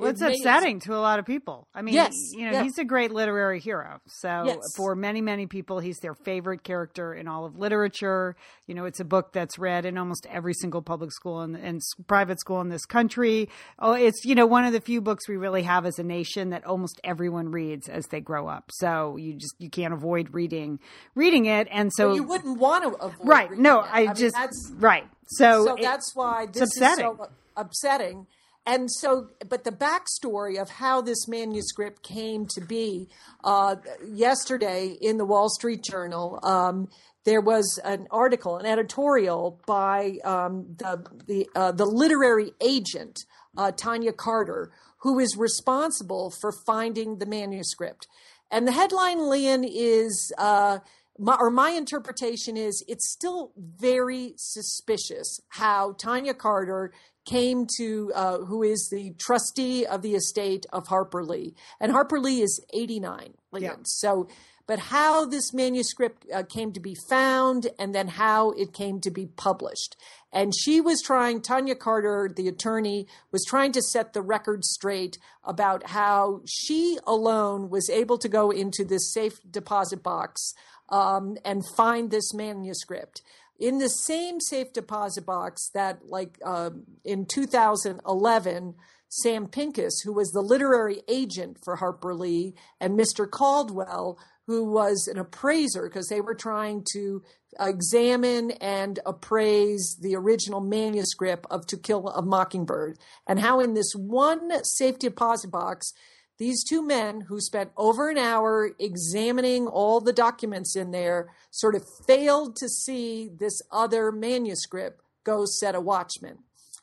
Well, 0.00 0.10
it's 0.10 0.20
it 0.22 0.26
makes- 0.26 0.40
upsetting 0.40 0.80
to 0.80 0.94
a 0.94 0.98
lot 0.98 1.18
of 1.18 1.26
people. 1.26 1.68
I 1.74 1.82
mean, 1.82 1.94
Yes, 1.94 2.14
you 2.32 2.46
know, 2.46 2.52
yeah. 2.52 2.62
he's 2.62 2.78
a 2.78 2.84
great 2.84 3.12
literary 3.12 3.60
hero. 3.60 4.00
So 4.06 4.44
Yes. 4.46 4.58
for 4.76 4.94
many, 4.94 5.20
many 5.20 5.46
people, 5.46 5.78
he's 5.80 5.98
their 5.98 6.14
favorite 6.14 6.62
character 6.64 7.14
in 7.14 7.28
all 7.28 7.44
of 7.44 7.58
literature. 7.58 8.36
You 8.66 8.74
know, 8.74 8.84
it's 8.84 9.00
a 9.00 9.04
book 9.04 9.32
that's 9.32 9.58
read 9.58 9.84
in 9.84 9.98
almost 9.98 10.26
every 10.30 10.54
single 10.54 10.82
public 10.82 11.12
school 11.12 11.40
and, 11.40 11.56
and 11.56 11.80
private 12.06 12.40
school 12.40 12.60
in 12.60 12.68
this 12.68 12.84
country. 12.86 13.48
Oh, 13.78 13.92
it's 13.92 14.24
you 14.24 14.34
know 14.34 14.46
one 14.46 14.64
of 14.64 14.72
the 14.72 14.80
few 14.80 15.00
books 15.00 15.28
we 15.28 15.36
really 15.36 15.62
have 15.62 15.84
as 15.86 15.98
a 15.98 16.02
nation 16.04 16.50
that 16.50 16.64
almost 16.64 17.00
everyone 17.04 17.50
reads 17.50 17.88
as 17.88 18.06
they 18.08 18.20
grow 18.20 18.48
up. 18.48 18.70
So 18.72 19.16
you 19.16 19.34
just 19.34 19.54
you 19.58 19.70
can't 19.70 19.92
avoid 19.94 20.32
reading 20.34 20.78
reading 21.14 21.46
it. 21.46 21.68
And 21.70 21.92
so 21.92 22.14
you 22.14 22.22
wouldn't 22.22 22.58
want 22.58 22.84
to 22.84 22.90
avoid. 23.04 23.26
right, 23.28 23.50
no. 23.52 23.80
I, 23.80 24.06
mean, 24.06 24.14
just 24.14 24.34
that's, 24.34 24.72
right. 24.76 25.06
So, 25.26 25.64
so 25.66 25.74
it- 25.76 25.82
that's 25.82 26.14
why 26.14 26.46
this 26.46 26.62
is 26.62 26.96
so 26.96 27.28
upsetting. 27.56 28.26
And 28.70 28.88
so, 28.88 29.30
but 29.48 29.64
the 29.64 29.72
backstory 29.72 30.56
of 30.62 30.70
how 30.70 31.00
this 31.00 31.26
manuscript 31.26 32.04
came 32.04 32.46
to 32.54 32.60
be, 32.60 33.08
uh, 33.42 33.74
yesterday 34.06 34.96
in 35.00 35.16
the 35.16 35.24
Wall 35.24 35.48
Street 35.48 35.82
Journal, 35.82 36.38
um, 36.44 36.88
there 37.24 37.40
was 37.40 37.80
an 37.84 38.06
article, 38.12 38.58
an 38.58 38.66
editorial 38.66 39.60
by 39.66 40.18
um, 40.24 40.76
the 40.78 41.04
the 41.26 41.48
uh, 41.56 41.72
the 41.72 41.84
literary 41.84 42.52
agent 42.60 43.18
uh, 43.56 43.72
Tonja 43.72 44.16
Carter, 44.16 44.70
who 44.98 45.18
is 45.18 45.36
responsible 45.36 46.32
for 46.40 46.52
finding 46.64 47.18
the 47.18 47.26
manuscript. 47.26 48.06
And 48.52 48.68
the 48.68 48.72
headline, 48.72 49.28
Lian, 49.28 49.64
is 49.68 50.32
uh, 50.38 50.78
my, 51.20 51.36
or 51.38 51.50
my 51.50 51.70
interpretation 51.70 52.56
is 52.56 52.82
it's 52.88 53.12
still 53.12 53.52
very 53.56 54.34
suspicious 54.36 55.40
how 55.50 55.92
Tonja 55.92 56.36
Carter 56.36 56.92
came 57.26 57.66
to, 57.76 58.10
uh, 58.14 58.38
who 58.38 58.62
is 58.62 58.88
the 58.90 59.14
trustee 59.18 59.84
of 59.84 60.00
the 60.00 60.14
estate 60.14 60.64
of 60.72 60.88
Harper 60.88 61.22
Lee, 61.22 61.54
and 61.78 61.92
Harper 61.92 62.18
Lee 62.18 62.40
is 62.40 62.58
eighty 62.72 62.98
nine. 62.98 63.34
Yeah. 63.56 63.76
So, 63.84 64.28
but 64.66 64.78
how 64.78 65.26
this 65.26 65.52
manuscript 65.52 66.24
uh, 66.32 66.44
came 66.44 66.72
to 66.72 66.80
be 66.80 66.96
found 67.08 67.68
and 67.78 67.94
then 67.94 68.08
how 68.08 68.52
it 68.52 68.72
came 68.72 69.00
to 69.00 69.10
be 69.10 69.26
published. 69.26 69.96
And 70.32 70.54
she 70.56 70.80
was 70.80 71.02
trying, 71.02 71.40
Tonja 71.40 71.76
Carter, 71.76 72.30
the 72.34 72.46
attorney, 72.46 73.08
was 73.32 73.44
trying 73.44 73.72
to 73.72 73.82
set 73.82 74.12
the 74.12 74.22
record 74.22 74.64
straight 74.64 75.18
about 75.42 75.88
how 75.88 76.42
she 76.46 76.98
alone 77.04 77.68
was 77.68 77.90
able 77.90 78.16
to 78.18 78.28
go 78.28 78.50
into 78.50 78.84
this 78.84 79.12
safe 79.12 79.40
deposit 79.50 80.04
box 80.04 80.54
um, 80.90 81.36
and 81.44 81.64
find 81.76 82.10
this 82.10 82.34
manuscript. 82.34 83.22
In 83.58 83.78
the 83.78 83.88
same 83.88 84.40
safe 84.40 84.72
deposit 84.72 85.26
box 85.26 85.68
that, 85.74 86.06
like 86.06 86.38
uh, 86.44 86.70
in 87.04 87.26
2011, 87.26 88.74
Sam 89.08 89.48
Pinkus, 89.48 90.04
who 90.04 90.12
was 90.12 90.30
the 90.30 90.40
literary 90.40 91.02
agent 91.08 91.58
for 91.62 91.76
Harper 91.76 92.14
Lee, 92.14 92.54
and 92.80 92.98
Mr. 92.98 93.28
Caldwell, 93.28 94.18
who 94.46 94.64
was 94.64 95.08
an 95.08 95.18
appraiser 95.18 95.88
because 95.88 96.08
they 96.08 96.20
were 96.20 96.34
trying 96.34 96.84
to 96.92 97.22
examine 97.58 98.52
and 98.52 98.98
appraise 99.04 99.96
the 100.00 100.14
original 100.14 100.60
manuscript 100.60 101.46
of 101.50 101.66
To 101.66 101.76
Kill 101.76 102.08
a 102.08 102.22
Mockingbird, 102.22 102.98
and 103.26 103.40
how 103.40 103.60
in 103.60 103.74
this 103.74 103.92
one 103.94 104.50
safe 104.64 104.98
deposit 104.98 105.50
box, 105.50 105.92
these 106.40 106.64
two 106.64 106.82
men 106.82 107.20
who 107.20 107.38
spent 107.38 107.70
over 107.76 108.08
an 108.08 108.16
hour 108.16 108.70
examining 108.78 109.66
all 109.66 110.00
the 110.00 110.12
documents 110.12 110.74
in 110.74 110.90
there 110.90 111.28
sort 111.50 111.74
of 111.74 111.84
failed 112.06 112.56
to 112.56 112.66
see 112.66 113.28
this 113.28 113.60
other 113.70 114.10
manuscript 114.10 115.02
go 115.22 115.44
set 115.44 115.74
a 115.74 115.80
watchman. 115.82 116.38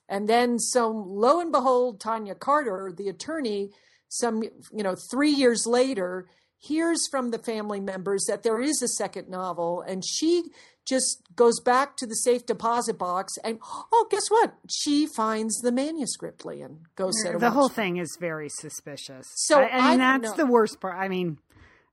And 0.08 0.30
then, 0.30 0.60
so 0.60 0.92
lo 0.92 1.40
and 1.42 1.52
behold, 1.52 2.00
Tonja 2.00 2.38
Carter, 2.38 2.94
the 2.96 3.10
attorney, 3.10 3.72
some 4.10 4.44
you 4.44 4.84
know 4.84 4.96
three 4.96 5.32
years 5.32 5.66
later, 5.66 6.28
hears 6.58 7.00
from 7.10 7.32
the 7.32 7.40
family 7.40 7.80
members 7.80 8.26
that 8.28 8.44
there 8.44 8.62
is 8.62 8.82
a 8.82 8.88
second 8.88 9.30
novel, 9.30 9.82
and 9.82 10.04
she 10.06 10.44
just 10.88 11.22
goes 11.36 11.60
back 11.60 11.98
to 11.98 12.08
the 12.08 12.16
safe 12.16 12.46
deposit 12.46 12.98
box 12.98 13.34
and 13.44 13.60
oh 13.92 14.08
guess 14.10 14.30
what 14.30 14.54
she 14.70 15.06
finds 15.06 15.58
the 15.58 15.72
manuscript 15.72 16.46
Lian 16.46 16.80
goes 16.96 17.14
the 17.38 17.52
whole 17.52 17.68
thing 17.68 17.98
is 17.98 18.18
very 18.20 18.48
suspicious 18.48 19.28
So, 19.36 19.60
I, 19.60 19.92
and 19.92 20.02
I 20.02 20.18
that's 20.18 20.34
the 20.38 20.46
worst 20.46 20.80
part 20.80 20.96
i 20.96 21.10
mean 21.10 21.40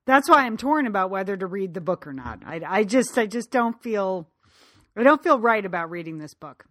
that's 0.07 0.31
why 0.31 0.45
i'm 0.47 0.57
torn 0.57 0.87
about 0.87 1.11
whether 1.11 1.37
to 1.37 1.47
read 1.47 1.75
the 1.75 1.81
book 1.81 2.07
or 2.07 2.13
not 2.13 2.43
i, 2.47 2.61
I 2.65 2.85
just 2.85 3.19
i 3.19 3.27
just 3.27 3.51
don't 3.51 3.83
feel 3.83 4.29
i 4.97 5.03
don't 5.03 5.25
feel 5.25 5.41
right 5.41 5.65
about 5.67 5.91
reading 5.91 6.19
this 6.19 6.35
book 6.35 6.65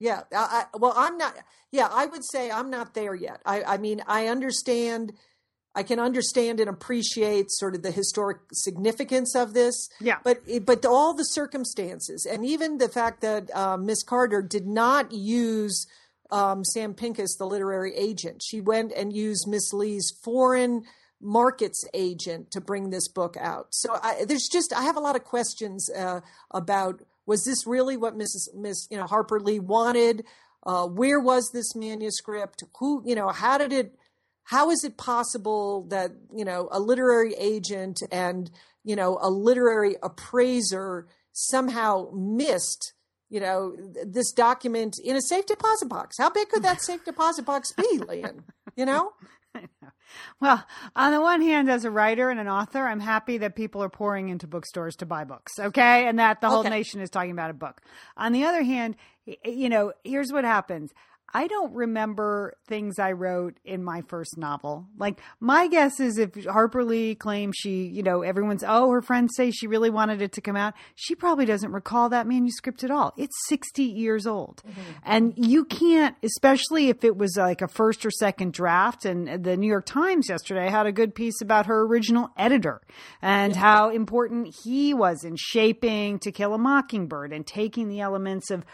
Yeah, 0.00 0.22
I, 0.32 0.64
I, 0.74 0.76
well, 0.76 0.92
I'm 0.96 1.16
not. 1.16 1.34
Yeah, 1.70 1.88
I 1.90 2.06
would 2.06 2.24
say 2.24 2.50
I'm 2.50 2.68
not 2.68 2.94
there 2.94 3.14
yet. 3.14 3.40
I, 3.46 3.62
I 3.62 3.76
mean, 3.78 4.02
I 4.06 4.26
understand. 4.26 5.12
I 5.74 5.82
can 5.82 5.98
understand 5.98 6.60
and 6.60 6.70
appreciate 6.70 7.50
sort 7.50 7.74
of 7.74 7.82
the 7.82 7.90
historic 7.90 8.38
significance 8.52 9.34
of 9.34 9.54
this. 9.54 9.88
Yeah. 10.00 10.18
but 10.22 10.42
but 10.64 10.86
all 10.86 11.14
the 11.14 11.24
circumstances, 11.24 12.26
and 12.26 12.44
even 12.44 12.78
the 12.78 12.88
fact 12.88 13.20
that 13.22 13.54
uh, 13.54 13.76
Miss 13.76 14.02
Carter 14.02 14.40
did 14.42 14.66
not 14.66 15.12
use 15.12 15.86
um, 16.30 16.64
Sam 16.64 16.94
Pinkus, 16.94 17.36
the 17.38 17.46
literary 17.46 17.94
agent. 17.94 18.42
She 18.44 18.60
went 18.60 18.92
and 18.92 19.12
used 19.12 19.46
Miss 19.48 19.72
Lee's 19.72 20.12
foreign 20.22 20.84
markets 21.20 21.84
agent 21.94 22.50
to 22.50 22.60
bring 22.60 22.90
this 22.90 23.08
book 23.08 23.36
out. 23.38 23.68
So 23.70 23.98
I, 24.02 24.24
there's 24.26 24.48
just 24.48 24.72
I 24.72 24.82
have 24.82 24.96
a 24.96 25.00
lot 25.00 25.16
of 25.16 25.24
questions 25.24 25.90
uh, 25.90 26.20
about 26.50 27.02
was 27.26 27.44
this 27.44 27.66
really 27.66 27.96
what 27.96 28.16
Mrs. 28.16 28.54
Miss 28.54 28.86
you 28.90 28.96
know 28.96 29.06
Harper 29.06 29.40
Lee 29.40 29.58
wanted? 29.58 30.24
Uh, 30.66 30.86
where 30.86 31.20
was 31.20 31.50
this 31.52 31.74
manuscript? 31.74 32.62
Who 32.78 33.02
you 33.04 33.14
know 33.14 33.28
how 33.28 33.58
did 33.58 33.72
it? 33.72 33.94
How 34.44 34.70
is 34.70 34.84
it 34.84 34.96
possible 34.96 35.86
that 35.88 36.12
you 36.34 36.44
know 36.44 36.68
a 36.70 36.80
literary 36.80 37.34
agent 37.34 38.00
and 38.12 38.50
you 38.84 38.96
know 38.96 39.18
a 39.20 39.30
literary 39.30 39.96
appraiser 40.02 41.06
somehow 41.32 42.10
missed? 42.14 42.92
You 43.30 43.40
know 43.40 43.74
this 44.04 44.32
document 44.32 44.96
in 45.02 45.16
a 45.16 45.22
safe 45.22 45.46
deposit 45.46 45.88
box. 45.88 46.16
How 46.18 46.30
big 46.30 46.48
could 46.48 46.62
that 46.62 46.82
safe 46.82 47.04
deposit 47.04 47.44
box 47.44 47.72
be, 47.72 47.98
Lian? 47.98 48.44
You 48.76 48.86
know, 48.86 49.12
Well, 50.40 50.64
on 50.94 51.12
the 51.12 51.20
one 51.20 51.40
hand, 51.40 51.70
as 51.70 51.84
a 51.84 51.90
writer 51.90 52.28
and 52.30 52.38
an 52.38 52.48
author, 52.48 52.86
I'm 52.86 53.00
happy 53.00 53.38
that 53.38 53.56
people 53.56 53.82
are 53.82 53.88
pouring 53.88 54.28
into 54.28 54.46
bookstores 54.46 54.96
to 54.96 55.06
buy 55.06 55.24
books, 55.24 55.52
okay? 55.58 56.06
And 56.06 56.18
that 56.18 56.40
the 56.40 56.48
whole 56.50 56.60
Okay. 56.60 56.70
nation 56.70 57.00
is 57.00 57.10
talking 57.10 57.30
about 57.30 57.50
a 57.50 57.54
book. 57.54 57.80
On 58.16 58.32
the 58.32 58.44
other 58.44 58.62
hand, 58.62 58.96
you 59.44 59.68
know, 59.68 59.92
here's 60.04 60.32
what 60.32 60.44
happens. 60.44 60.92
I 61.32 61.48
don't 61.48 61.72
remember 61.74 62.54
things 62.68 63.00
I 63.00 63.10
wrote 63.12 63.58
in 63.64 63.82
my 63.82 64.02
first 64.02 64.38
novel. 64.38 64.86
Like, 64.96 65.20
my 65.40 65.66
guess 65.66 65.98
is 65.98 66.16
if 66.16 66.44
Harper 66.44 66.84
Lee 66.84 67.16
claims 67.16 67.56
she, 67.58 67.86
you 67.86 68.04
know, 68.04 68.22
everyone's, 68.22 68.62
oh, 68.66 68.90
her 68.90 69.02
friends 69.02 69.32
say 69.36 69.50
she 69.50 69.66
really 69.66 69.90
wanted 69.90 70.22
it 70.22 70.32
to 70.34 70.40
come 70.40 70.54
out, 70.54 70.74
she 70.94 71.16
probably 71.16 71.44
doesn't 71.44 71.72
recall 71.72 72.08
that 72.10 72.28
manuscript 72.28 72.84
at 72.84 72.92
all. 72.92 73.12
It's 73.16 73.34
60 73.48 73.82
years 73.82 74.28
old. 74.28 74.62
Mm-hmm. 74.62 74.80
And 75.04 75.34
you 75.36 75.64
can't, 75.64 76.14
especially 76.22 76.88
if 76.88 77.02
it 77.02 77.16
was 77.16 77.36
like 77.36 77.62
a 77.62 77.68
first 77.68 78.06
or 78.06 78.12
second 78.12 78.52
draft. 78.52 79.04
And 79.04 79.42
the 79.42 79.56
New 79.56 79.68
York 79.68 79.86
Times 79.86 80.28
yesterday 80.28 80.70
had 80.70 80.86
a 80.86 80.92
good 80.92 81.16
piece 81.16 81.40
about 81.42 81.66
her 81.66 81.82
original 81.82 82.30
editor 82.36 82.80
and 83.20 83.56
how 83.56 83.90
important 83.90 84.54
he 84.62 84.94
was 84.94 85.24
in 85.24 85.34
shaping 85.36 86.20
To 86.20 86.30
Kill 86.30 86.54
a 86.54 86.58
Mockingbird 86.58 87.32
and 87.32 87.44
taking 87.44 87.88
the 87.88 88.00
elements 88.00 88.52
of 88.52 88.64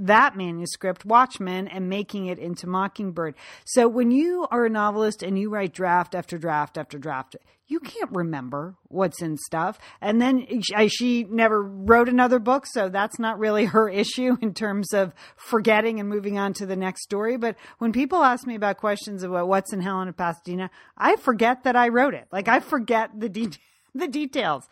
that 0.00 0.36
manuscript, 0.36 1.04
Watchman, 1.04 1.68
and 1.68 1.88
making 1.88 1.97
it 2.26 2.38
into 2.38 2.66
Mockingbird. 2.66 3.34
So 3.64 3.88
when 3.88 4.10
you 4.10 4.46
are 4.50 4.66
a 4.66 4.70
novelist 4.70 5.22
and 5.22 5.38
you 5.38 5.50
write 5.50 5.72
draft 5.72 6.14
after 6.14 6.38
draft 6.38 6.78
after 6.78 6.98
draft, 6.98 7.36
you 7.68 7.80
can't 7.80 8.10
remember 8.12 8.76
what's 8.88 9.20
in 9.20 9.36
stuff. 9.36 9.78
And 10.00 10.20
then 10.20 10.62
she, 10.62 10.88
she 10.88 11.24
never 11.24 11.62
wrote 11.62 12.08
another 12.08 12.38
book, 12.38 12.64
so 12.66 12.88
that's 12.88 13.18
not 13.18 13.38
really 13.38 13.66
her 13.66 13.88
issue 13.88 14.36
in 14.40 14.54
terms 14.54 14.94
of 14.94 15.12
forgetting 15.36 16.00
and 16.00 16.08
moving 16.08 16.38
on 16.38 16.54
to 16.54 16.66
the 16.66 16.76
next 16.76 17.02
story. 17.02 17.36
But 17.36 17.56
when 17.78 17.92
people 17.92 18.22
ask 18.24 18.46
me 18.46 18.54
about 18.54 18.78
questions 18.78 19.22
about 19.22 19.48
what's 19.48 19.72
in 19.72 19.82
Helen 19.82 20.08
of 20.08 20.16
Pasadena, 20.16 20.70
I 20.96 21.16
forget 21.16 21.64
that 21.64 21.76
I 21.76 21.88
wrote 21.88 22.14
it. 22.14 22.26
Like 22.32 22.48
I 22.48 22.60
forget 22.60 23.10
the 23.18 23.28
de- 23.28 23.50
the 23.94 24.08
details. 24.08 24.66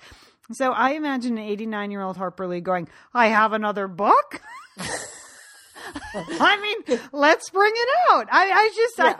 So 0.52 0.72
I 0.72 0.92
imagine 0.92 1.38
an 1.38 1.44
89 1.44 1.90
year 1.90 2.02
old 2.02 2.16
Harper 2.16 2.46
Lee 2.46 2.60
going, 2.60 2.88
I 3.12 3.28
have 3.28 3.52
another 3.52 3.88
book. 3.88 4.40
I 6.14 6.60
mean, 6.88 6.98
let's 7.12 7.50
bring 7.50 7.72
it 7.74 7.88
out. 8.10 8.28
I, 8.30 8.50
I 8.50 8.70
just, 8.74 8.98
Yeah. 8.98 9.04
I, 9.04 9.16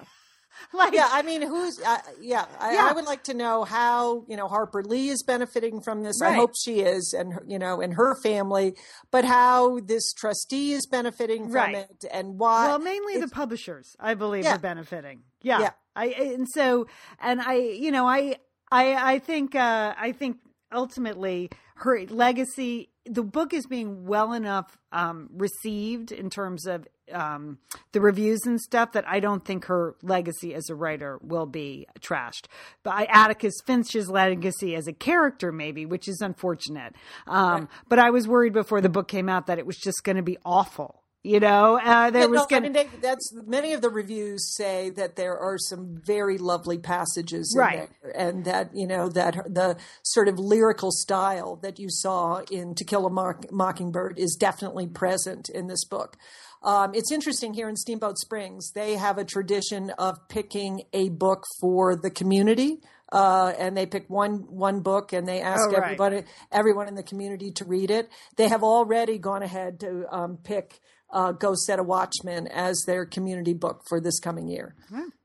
like, 0.76 0.92
yeah, 0.94 1.08
I 1.12 1.22
mean, 1.22 1.42
who's? 1.42 1.78
Uh, 1.80 1.98
yeah, 2.20 2.46
I, 2.58 2.74
Yeah. 2.74 2.88
I 2.90 2.92
would 2.92 3.04
like 3.04 3.24
to 3.24 3.34
know 3.34 3.64
how 3.64 4.24
you 4.28 4.36
know 4.36 4.48
Harper 4.48 4.82
Lee 4.82 5.10
is 5.10 5.22
benefiting 5.22 5.80
from 5.80 6.02
this. 6.02 6.20
I 6.22 6.32
hope 6.32 6.52
she 6.58 6.80
is, 6.80 7.14
and 7.16 7.38
you 7.46 7.58
know, 7.58 7.80
and 7.80 7.94
her 7.94 8.14
family. 8.22 8.74
But 9.10 9.24
how 9.24 9.80
this 9.80 10.12
trustee 10.14 10.72
is 10.72 10.86
benefiting 10.86 11.44
from 11.46 11.54
Right. 11.54 11.76
it, 11.76 12.04
and 12.10 12.38
why? 12.38 12.66
well, 12.68 12.78
mainly 12.78 13.18
the 13.18 13.28
publishers, 13.28 13.94
I 14.00 14.14
believe, 14.14 14.44
Yeah. 14.44 14.54
are 14.56 14.58
benefiting. 14.58 15.22
Yeah. 15.42 15.60
Yeah. 15.60 15.70
I 15.94 16.06
and 16.06 16.46
so 16.48 16.86
and 17.20 17.40
I, 17.40 17.54
you 17.54 17.90
know, 17.92 18.06
I 18.08 18.36
I 18.72 19.14
I 19.14 19.18
think 19.18 19.54
uh 19.54 19.94
I 19.96 20.12
think 20.12 20.38
ultimately 20.72 21.50
her 21.76 22.06
legacy 22.06 22.90
the 23.08 23.22
book 23.22 23.52
is 23.52 23.66
being 23.66 24.06
well 24.06 24.32
enough 24.32 24.78
um 24.92 25.30
received 25.32 26.12
in 26.12 26.30
terms 26.30 26.66
of 26.66 26.86
um 27.12 27.58
the 27.92 28.00
reviews 28.00 28.40
and 28.46 28.60
stuff 28.60 28.92
that 28.92 29.06
I 29.08 29.20
don't 29.20 29.44
think 29.44 29.66
her 29.66 29.94
legacy 30.02 30.54
as 30.54 30.68
a 30.68 30.74
writer 30.74 31.18
will 31.22 31.46
be 31.46 31.86
trashed. 32.00 32.46
But 32.82 33.06
Atticus 33.08 33.54
Finch's 33.64 34.10
legacy 34.10 34.74
as 34.74 34.86
a 34.86 34.92
character 34.92 35.52
maybe, 35.52 35.86
which 35.86 36.08
is 36.08 36.20
unfortunate. 36.20 36.94
Um 37.26 37.68
but 37.88 37.98
I 37.98 38.10
was 38.10 38.26
worried 38.26 38.52
before 38.52 38.80
the 38.80 38.88
book 38.88 39.08
came 39.08 39.28
out 39.28 39.46
that 39.46 39.58
it 39.58 39.66
was 39.66 39.76
just 39.76 40.02
going 40.04 40.16
to 40.16 40.22
be 40.22 40.38
awful. 40.44 41.02
You 41.26 41.40
know, 41.40 41.76
uh, 41.84 42.10
there 42.10 42.22
Yeah, 42.22 42.26
was 42.28 42.40
no, 42.42 42.46
going 42.46 42.62
I 42.62 42.68
mean, 42.68 42.72
they, 42.72 42.88
that's 43.02 43.32
many 43.34 43.72
of 43.72 43.82
the 43.82 43.90
reviews 43.90 44.54
say 44.54 44.90
that 44.90 45.16
there 45.16 45.36
are 45.36 45.58
some 45.58 46.00
very 46.06 46.38
lovely 46.38 46.78
passages 46.78 47.52
in 47.52 47.60
Right. 47.60 47.88
there, 48.00 48.10
and 48.12 48.44
that 48.44 48.70
you 48.76 48.86
know 48.86 49.08
that 49.08 49.34
the 49.52 49.76
sort 50.04 50.28
of 50.28 50.38
lyrical 50.38 50.92
style 50.92 51.56
that 51.62 51.80
you 51.80 51.88
saw 51.90 52.42
in 52.48 52.76
To 52.76 52.84
Kill 52.84 53.06
a 53.06 53.10
Mock- 53.10 53.50
Mockingbird 53.50 54.20
is 54.20 54.36
definitely 54.38 54.86
present 54.86 55.48
in 55.48 55.66
this 55.66 55.84
book. 55.84 56.16
Um, 56.62 56.94
it's 56.94 57.10
interesting 57.10 57.54
here 57.54 57.68
in 57.68 57.74
Steamboat 57.74 58.18
Springs; 58.18 58.70
they 58.70 58.94
have 58.94 59.18
a 59.18 59.24
tradition 59.24 59.90
of 59.98 60.28
picking 60.28 60.82
a 60.92 61.08
book 61.08 61.42
for 61.60 61.96
the 61.96 62.10
community. 62.10 62.78
Uh, 63.12 63.52
and 63.58 63.76
they 63.76 63.86
pick 63.86 64.08
one 64.10 64.46
one 64.48 64.80
book, 64.80 65.12
and 65.12 65.26
they 65.26 65.40
ask 65.40 65.62
Oh, 65.70 65.72
right. 65.72 65.82
everybody, 65.82 66.22
everyone 66.52 66.86
in 66.88 66.94
the 66.94 67.02
community 67.04 67.50
to 67.52 67.64
read 67.64 67.90
it. 67.90 68.08
They 68.36 68.48
have 68.48 68.62
already 68.62 69.18
gone 69.18 69.42
ahead 69.42 69.80
to 69.80 70.06
um, 70.10 70.38
pick 70.42 70.80
uh, 71.10 71.32
Go 71.32 71.54
Set 71.54 71.78
a 71.78 71.82
Watchman 71.82 72.46
as 72.48 72.82
their 72.86 73.06
community 73.06 73.54
book 73.54 73.82
for 73.88 74.00
this 74.00 74.18
coming 74.20 74.48
year. 74.48 74.74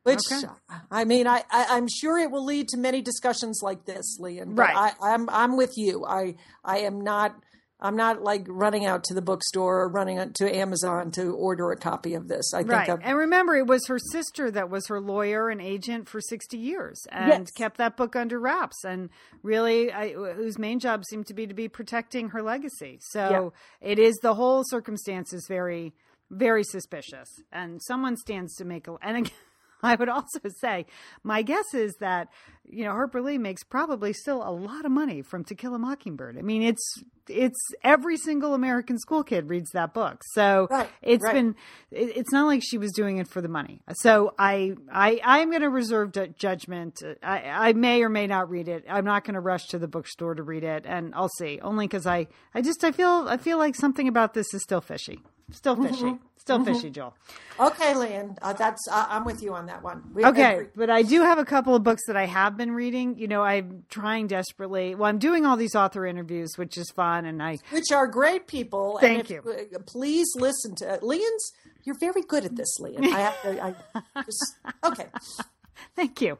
Which, 0.03 0.19
okay. 0.31 0.47
I 0.89 1.05
mean, 1.05 1.27
I, 1.27 1.43
I, 1.51 1.67
I'm 1.69 1.87
sure 1.87 2.17
it 2.17 2.31
will 2.31 2.45
lead 2.45 2.67
to 2.69 2.77
many 2.77 3.01
discussions 3.01 3.61
like 3.61 3.85
this. 3.85 4.17
But 4.19 4.45
Right. 4.47 4.95
I, 4.99 5.13
I'm, 5.13 5.29
I'm 5.29 5.57
with 5.57 5.77
you. 5.77 6.05
I, 6.05 6.35
I 6.63 6.79
am 6.79 7.01
not. 7.01 7.35
I'm 7.81 7.95
not 7.95 8.21
like 8.21 8.45
running 8.47 8.85
out 8.85 9.03
to 9.05 9.13
the 9.15 9.21
bookstore 9.21 9.81
or 9.81 9.89
running 9.89 10.19
out 10.19 10.35
to 10.35 10.55
Amazon 10.55 11.09
to 11.11 11.33
order 11.33 11.71
a 11.71 11.77
copy 11.77 12.13
of 12.13 12.27
this. 12.27 12.53
I 12.53 12.59
think 12.59 12.71
Right. 12.71 12.99
And 13.01 13.17
remember, 13.17 13.55
it 13.55 13.65
was 13.65 13.87
her 13.87 13.97
sister 13.97 14.51
that 14.51 14.69
was 14.69 14.87
her 14.87 15.01
lawyer 15.01 15.49
and 15.49 15.59
agent 15.59 16.07
for 16.07 16.21
60 16.21 16.57
years 16.57 17.01
and 17.11 17.27
Yes. 17.27 17.51
kept 17.51 17.77
that 17.77 17.97
book 17.97 18.15
under 18.15 18.39
wraps 18.39 18.83
and 18.85 19.09
really, 19.41 19.91
I, 19.91 20.13
whose 20.13 20.59
main 20.59 20.79
job 20.79 21.03
seemed 21.05 21.25
to 21.27 21.33
be 21.33 21.47
to 21.47 21.53
be 21.55 21.67
protecting 21.67 22.29
her 22.29 22.43
legacy. 22.43 22.99
So 23.01 23.53
it 23.81 23.97
is 23.97 24.15
the 24.21 24.35
whole 24.35 24.63
circumstance 24.65 25.33
is 25.33 25.45
very, 25.47 25.93
very 26.29 26.63
suspicious. 26.63 27.29
And 27.51 27.81
someone 27.81 28.15
stands 28.15 28.55
to 28.57 28.65
make 28.65 28.87
a. 28.87 28.95
And 29.01 29.17
again, 29.17 29.31
I 29.83 29.95
would 29.95 30.09
also 30.09 30.39
say, 30.59 30.85
my 31.23 31.41
guess 31.41 31.73
is 31.73 31.95
that, 31.99 32.27
you 32.69 32.83
know, 32.85 32.91
Harper 32.91 33.19
Lee 33.19 33.39
makes 33.39 33.63
probably 33.63 34.13
still 34.13 34.47
a 34.47 34.51
lot 34.51 34.85
of 34.85 34.91
money 34.91 35.23
from 35.23 35.43
To 35.45 35.55
Kill 35.55 35.73
a 35.73 35.79
Mockingbird. 35.79 36.37
I 36.37 36.43
mean, 36.43 36.61
it's 36.61 37.03
it's 37.27 37.59
every 37.83 38.17
single 38.17 38.53
American 38.53 38.97
school 38.97 39.23
kid 39.23 39.49
reads 39.49 39.71
that 39.71 39.93
book. 39.93 40.21
So 40.33 40.67
Right, 40.69 40.89
it's 41.01 41.23
right. 41.23 41.33
been 41.33 41.55
it's 41.91 42.31
not 42.31 42.47
like 42.47 42.61
she 42.63 42.77
was 42.77 42.91
doing 42.91 43.17
it 43.17 43.27
for 43.27 43.41
the 43.41 43.47
money. 43.47 43.81
So 43.93 44.33
I 44.37 44.73
I 44.91 45.19
I'm 45.23 45.49
going 45.49 45.61
to 45.61 45.69
reserve 45.69 46.11
judgment. 46.37 47.01
I 47.23 47.69
I 47.69 47.73
may 47.73 48.03
or 48.03 48.09
may 48.09 48.27
not 48.27 48.49
read 48.49 48.67
it. 48.67 48.85
I'm 48.89 49.05
not 49.05 49.23
going 49.23 49.35
to 49.35 49.39
rush 49.41 49.67
to 49.67 49.79
the 49.79 49.87
bookstore 49.87 50.35
to 50.35 50.43
read 50.43 50.63
it, 50.63 50.85
and 50.85 51.13
I'll 51.15 51.29
see. 51.37 51.59
Only 51.61 51.87
because 51.87 52.07
I 52.07 52.27
I 52.53 52.61
just 52.61 52.83
I 52.83 52.91
feel 52.91 53.25
I 53.27 53.37
feel 53.37 53.57
like 53.57 53.75
something 53.75 54.07
about 54.07 54.33
this 54.33 54.53
is 54.53 54.61
still 54.63 54.81
fishy. 54.81 55.19
Still 55.51 55.75
fishy. 55.75 56.03
Mm-hmm. 56.03 56.25
Still 56.41 56.65
fishy, 56.65 56.89
Joel. 56.89 57.13
okay, 57.59 57.93
Lynn, 57.93 58.35
uh, 58.41 58.51
that's 58.53 58.87
uh, 58.91 59.05
I'm 59.09 59.25
with 59.25 59.43
you 59.43 59.53
on 59.53 59.67
that 59.67 59.83
one. 59.83 60.01
We 60.11 60.25
Okay, 60.25 60.53
agree. 60.55 60.65
but 60.75 60.89
I 60.89 61.03
do 61.03 61.21
have 61.21 61.37
a 61.37 61.45
couple 61.45 61.75
of 61.75 61.83
books 61.83 62.01
that 62.07 62.17
I 62.17 62.25
have 62.25 62.57
been 62.57 62.71
reading. 62.71 63.15
You 63.19 63.27
know, 63.27 63.43
I'm 63.43 63.83
trying 63.89 64.25
desperately. 64.25 64.95
Well, 64.95 65.07
I'm 65.07 65.19
doing 65.19 65.45
all 65.45 65.55
these 65.55 65.75
author 65.75 66.03
interviews, 66.03 66.57
which 66.57 66.77
is 66.79 66.89
fun, 66.95 67.25
and 67.25 67.43
I 67.43 67.59
which 67.69 67.91
are 67.93 68.07
great 68.07 68.47
people. 68.47 68.97
Thank 68.99 69.29
and 69.29 69.39
if, 69.45 69.75
uh, 69.75 69.79
Please 69.85 70.27
listen 70.35 70.73
to 70.77 70.97
Lian's. 71.03 71.51
You're 71.83 71.97
very 71.99 72.23
good 72.23 72.43
at 72.43 72.55
this, 72.55 72.79
Lian. 72.79 73.03
I 73.05 73.19
have 73.19 73.41
to. 73.43 73.63
I 73.63 74.23
just 74.25 74.55
okay. 74.83 75.05
Thank 75.95 76.21
you. 76.21 76.37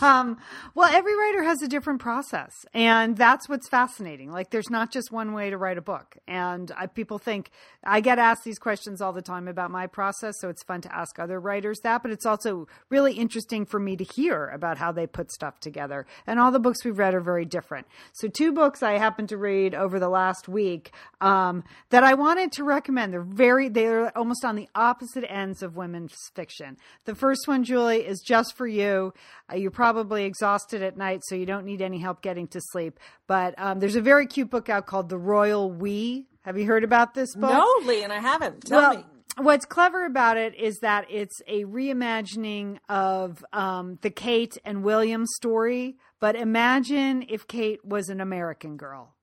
Um, 0.00 0.38
well, 0.74 0.92
every 0.92 1.16
writer 1.16 1.42
has 1.42 1.60
a 1.62 1.68
different 1.68 2.00
process, 2.00 2.64
and 2.72 3.16
that's 3.16 3.48
what's 3.48 3.68
fascinating. 3.68 4.30
Like, 4.30 4.50
there's 4.50 4.70
not 4.70 4.92
just 4.92 5.10
one 5.10 5.32
way 5.32 5.50
to 5.50 5.58
write 5.58 5.78
a 5.78 5.82
book. 5.82 6.16
And 6.28 6.70
I, 6.76 6.86
people 6.86 7.18
think 7.18 7.50
I 7.82 8.00
get 8.00 8.18
asked 8.18 8.44
these 8.44 8.58
questions 8.58 9.00
all 9.00 9.12
the 9.12 9.22
time 9.22 9.48
about 9.48 9.70
my 9.70 9.86
process, 9.86 10.36
so 10.40 10.48
it's 10.48 10.62
fun 10.62 10.80
to 10.82 10.94
ask 10.94 11.18
other 11.18 11.40
writers 11.40 11.80
that. 11.82 12.02
But 12.02 12.12
it's 12.12 12.26
also 12.26 12.68
really 12.88 13.14
interesting 13.14 13.66
for 13.66 13.80
me 13.80 13.96
to 13.96 14.04
hear 14.04 14.48
about 14.48 14.78
how 14.78 14.92
they 14.92 15.06
put 15.06 15.32
stuff 15.32 15.58
together. 15.58 16.06
And 16.26 16.38
all 16.38 16.52
the 16.52 16.60
books 16.60 16.84
we've 16.84 16.98
read 16.98 17.14
are 17.14 17.20
very 17.20 17.44
different. 17.44 17.86
So, 18.12 18.28
two 18.28 18.52
books 18.52 18.82
I 18.82 18.98
happened 18.98 19.30
to 19.30 19.36
read 19.36 19.74
over 19.74 19.98
the 19.98 20.08
last 20.08 20.48
week 20.48 20.92
um, 21.20 21.64
that 21.90 22.04
I 22.04 22.14
wanted 22.14 22.52
to 22.52 22.64
recommend. 22.64 23.12
They're 23.12 23.22
very, 23.22 23.68
they're 23.68 24.16
almost 24.16 24.44
on 24.44 24.54
the 24.54 24.68
opposite 24.74 25.24
ends 25.28 25.62
of 25.62 25.76
women's 25.76 26.14
fiction. 26.34 26.76
The 27.06 27.14
first 27.16 27.48
one, 27.48 27.64
Julie, 27.64 28.06
is 28.06 28.20
just 28.20 28.56
for 28.56 28.63
you. 28.66 29.12
Uh, 29.50 29.56
you're 29.56 29.70
probably 29.70 30.24
exhausted 30.24 30.82
at 30.82 30.96
night, 30.96 31.20
so 31.24 31.34
you 31.34 31.46
don't 31.46 31.64
need 31.64 31.82
any 31.82 31.98
help 31.98 32.22
getting 32.22 32.46
to 32.48 32.60
sleep. 32.60 32.98
But 33.26 33.54
um, 33.58 33.80
there's 33.80 33.96
a 33.96 34.00
very 34.00 34.26
cute 34.26 34.50
book 34.50 34.68
out 34.68 34.86
called 34.86 35.08
The 35.08 35.18
Royal 35.18 35.70
We. 35.70 36.26
Have 36.42 36.58
you 36.58 36.66
heard 36.66 36.84
about 36.84 37.14
this 37.14 37.34
book? 37.34 37.50
No, 37.50 37.74
Lee, 37.86 38.02
and 38.02 38.12
I 38.12 38.20
haven't. 38.20 38.66
Tell 38.66 38.80
well, 38.80 38.96
me. 38.98 39.04
what's 39.38 39.64
clever 39.64 40.04
about 40.04 40.36
it 40.36 40.54
is 40.54 40.78
that 40.80 41.06
it's 41.10 41.40
a 41.46 41.64
reimagining 41.64 42.78
of 42.88 43.44
um, 43.52 43.98
the 44.02 44.10
Kate 44.10 44.58
and 44.64 44.84
William 44.84 45.24
story. 45.26 45.96
But 46.20 46.36
imagine 46.36 47.24
if 47.28 47.46
Kate 47.46 47.84
was 47.84 48.08
an 48.08 48.20
American 48.20 48.76
girl. 48.76 49.13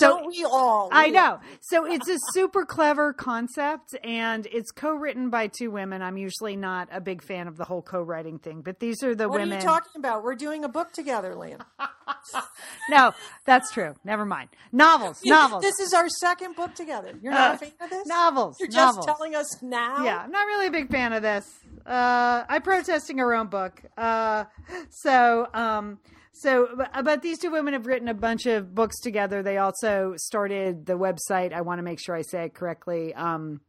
Don't 0.00 0.26
we 0.26 0.44
all? 0.44 0.88
I 0.92 1.08
know. 1.10 1.40
So 1.60 1.84
it's 1.86 2.08
a 2.08 2.16
super 2.32 2.64
clever 2.66 3.12
concept 3.12 3.94
and 4.04 4.46
it's 4.52 4.70
co-written 4.70 5.30
by 5.30 5.46
two 5.48 5.70
women. 5.70 6.02
I'm 6.02 6.16
usually 6.16 6.56
not 6.56 6.88
a 6.92 7.00
big 7.00 7.22
fan 7.22 7.48
of 7.48 7.56
the 7.56 7.64
whole 7.64 7.82
co-writing 7.82 8.38
thing, 8.38 8.60
but 8.62 8.80
these 8.80 9.02
are 9.02 9.14
the 9.14 9.28
What 9.28 9.40
women. 9.40 9.58
are 9.58 9.60
you 9.60 9.66
talking 9.66 9.92
about? 9.96 10.22
We're 10.24 10.34
doing 10.34 10.64
a 10.64 10.68
book 10.68 10.92
together, 10.92 11.34
Lian. 11.34 11.60
no, 12.90 13.12
that's 13.44 13.72
true. 13.72 13.94
Never 14.04 14.24
mind. 14.24 14.50
Novels, 14.72 15.20
novels. 15.24 15.62
This 15.62 15.78
is 15.80 15.92
our 15.94 16.08
second 16.08 16.56
book 16.56 16.74
together. 16.74 17.12
You're 17.22 17.32
not 17.32 17.54
a 17.54 17.58
fan 17.58 17.72
of 17.80 17.90
this? 17.90 18.06
novels, 18.06 18.56
You're 18.60 18.68
just 18.68 18.96
novels. 18.98 19.06
telling 19.06 19.34
us 19.34 19.62
now? 19.62 20.04
Yeah, 20.04 20.18
I'm 20.18 20.30
not 20.30 20.46
really 20.46 20.66
a 20.66 20.70
big 20.70 20.90
fan 20.90 21.12
of 21.12 21.22
this. 21.22 21.48
Uh, 21.86 22.44
I'm 22.48 22.62
protesting 22.62 23.20
our 23.20 23.34
own 23.34 23.46
book. 23.46 23.80
Uh, 23.96 24.44
so, 24.90 25.46
um, 25.54 25.98
so, 26.40 26.68
but, 26.76 27.04
but 27.04 27.22
these 27.22 27.38
two 27.38 27.50
women 27.50 27.72
have 27.72 27.86
written 27.86 28.08
a 28.08 28.14
bunch 28.14 28.46
of 28.46 28.74
books 28.74 29.00
together. 29.00 29.42
They 29.42 29.58
also 29.58 30.14
started 30.16 30.86
the 30.86 30.92
website. 30.92 31.52
I 31.52 31.62
want 31.62 31.78
to 31.78 31.82
make 31.82 31.98
sure 31.98 32.14
I 32.14 32.22
say 32.22 32.44
it 32.44 32.54
correctly. 32.54 33.12
Um, 33.14 33.60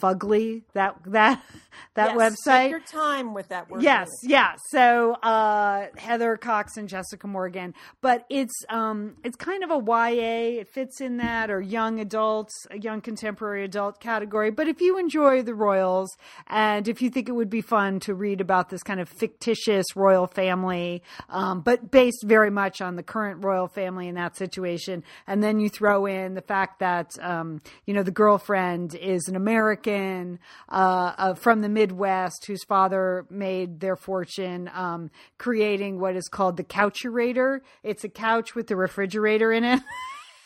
Fugly, 0.00 0.62
that 0.74 0.96
that 1.06 1.42
that 1.94 2.14
Yes, 2.16 2.36
website. 2.46 2.70
Your 2.70 2.80
time 2.80 3.34
with 3.34 3.48
that 3.48 3.70
word. 3.70 3.82
Yes, 3.82 4.08
Lian. 4.22 4.30
yeah. 4.30 4.54
So 4.70 5.12
uh, 5.14 5.86
Heather 5.96 6.36
Cocks 6.36 6.76
and 6.76 6.88
Jessica 6.88 7.26
Morgan, 7.26 7.74
but 8.00 8.24
it's 8.30 8.54
um, 8.68 9.14
it's 9.24 9.36
kind 9.36 9.62
of 9.62 9.70
a 9.70 9.78
YA. 9.78 10.60
It 10.60 10.68
fits 10.68 11.00
in 11.00 11.18
that 11.18 11.50
or 11.50 11.60
young 11.60 12.00
adults, 12.00 12.66
a 12.70 12.78
young 12.78 13.00
contemporary 13.00 13.64
adult 13.64 14.00
category. 14.00 14.50
But 14.50 14.68
if 14.68 14.80
you 14.80 14.98
enjoy 14.98 15.42
the 15.42 15.54
royals 15.54 16.10
and 16.46 16.88
if 16.88 17.02
you 17.02 17.10
think 17.10 17.28
it 17.28 17.32
would 17.32 17.50
be 17.50 17.60
fun 17.60 18.00
to 18.00 18.14
read 18.14 18.40
about 18.40 18.70
this 18.70 18.82
kind 18.82 19.00
of 19.00 19.08
fictitious 19.08 19.86
royal 19.94 20.26
family, 20.26 21.02
um, 21.28 21.60
but 21.60 21.90
based 21.90 22.24
very 22.24 22.50
much 22.50 22.80
on 22.80 22.96
the 22.96 23.02
current 23.02 23.44
royal 23.44 23.68
family 23.68 24.08
in 24.08 24.14
that 24.14 24.36
situation, 24.36 25.04
and 25.26 25.42
then 25.42 25.60
you 25.60 25.68
throw 25.68 26.06
in 26.06 26.34
the 26.34 26.40
fact 26.42 26.78
that 26.80 27.10
um, 27.20 27.60
you 27.86 27.92
know 27.94 28.02
the 28.02 28.10
girlfriend 28.10 28.94
is 28.94 29.28
an 29.28 29.36
American 29.36 29.81
uh, 29.88 30.36
uh, 30.68 31.34
from 31.34 31.60
the 31.60 31.68
Midwest 31.68 32.46
whose 32.46 32.64
father 32.64 33.26
made 33.30 33.80
their 33.80 33.96
fortune 33.96 34.70
um, 34.74 35.10
creating 35.38 36.00
what 36.00 36.16
is 36.16 36.28
called 36.28 36.56
the 36.56 36.64
couchurator. 36.64 37.60
It's 37.82 38.04
a 38.04 38.08
couch 38.08 38.54
with 38.54 38.66
the 38.66 38.76
refrigerator 38.76 39.52
in 39.52 39.64
it. 39.64 39.80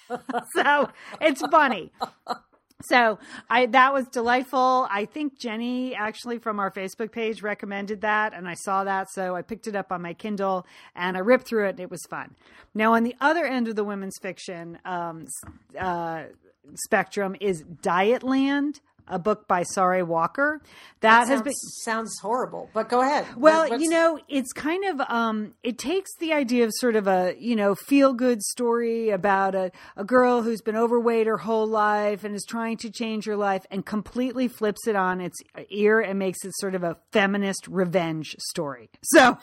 so 0.55 0.89
it's 1.21 1.43
funny. 1.51 1.93
So 2.83 3.19
I 3.49 3.67
that 3.67 3.93
was 3.95 4.07
delightful. 4.09 4.87
I 4.91 5.07
think 5.07 5.39
Jenny 5.39 5.95
actually 5.95 6.39
from 6.39 6.61
our 6.61 6.71
Facebook 6.71 7.11
page 7.11 7.43
recommended 7.43 8.03
that 8.03 8.35
and 8.35 8.47
I 8.47 8.55
saw 8.55 8.85
that 8.85 9.11
so 9.11 9.35
I 9.35 9.43
picked 9.43 9.67
it 9.67 9.75
up 9.75 9.91
on 9.91 10.03
my 10.03 10.13
Kindle 10.13 10.67
and 10.95 11.17
I 11.17 11.21
ripped 11.21 11.49
through 11.49 11.67
it 11.67 11.71
and 11.71 11.81
it 11.81 11.91
was 11.91 12.05
fun. 12.11 12.35
Now 12.75 12.93
on 12.93 13.03
the 13.03 13.17
other 13.21 13.47
end 13.47 13.69
of 13.69 13.77
the 13.77 13.85
women's 13.85 14.19
fiction 14.19 14.79
um, 14.85 15.27
uh, 15.79 16.25
spectrum 16.75 17.37
is 17.41 17.63
Dietland, 17.63 18.81
a 19.09 19.19
book 19.19 19.47
by 19.47 19.63
Sarai 19.63 20.03
Walker. 20.03 20.61
That, 21.01 21.21
has 21.21 21.29
sounds, 21.29 21.43
been 21.43 21.53
sounds 21.53 22.19
horrible, 22.21 22.71
but 22.73 22.89
go 22.89 23.03
ahead. 23.03 23.27
well, 23.37 23.69
What's- 23.69 23.83
you 23.83 23.91
know, 23.91 24.19
it's 24.29 24.53
kind 24.53 24.85
of 24.85 25.01
um 25.09 25.55
it 25.63 25.79
takes 25.79 26.11
the 26.19 26.33
idea 26.33 26.65
of 26.65 26.73
sort 26.75 26.97
of 26.97 27.07
a, 27.07 27.35
you 27.39 27.55
know, 27.55 27.75
feel 27.75 28.13
good 28.13 28.43
story 28.43 29.11
about 29.11 29.55
a, 29.55 29.71
a 29.97 30.05
girl 30.05 30.43
who's 30.43 30.63
been 30.63 30.77
overweight 30.77 31.27
her 31.27 31.37
whole 31.37 31.67
life 31.67 32.25
and 32.25 32.35
is 32.35 32.45
trying 32.45 32.77
to 32.79 32.91
change 32.91 33.27
her 33.27 33.37
life 33.37 33.65
and 33.71 33.85
completely 33.85 34.49
flips 34.49 34.87
it 34.87 34.97
on 34.97 35.21
its 35.21 35.37
ear 35.71 36.01
and 36.01 36.19
makes 36.19 36.45
it 36.45 36.53
sort 36.57 36.75
of 36.75 36.83
a 36.83 36.97
feminist 37.13 37.69
revenge 37.69 38.35
story. 38.39 38.89
So 39.03 39.39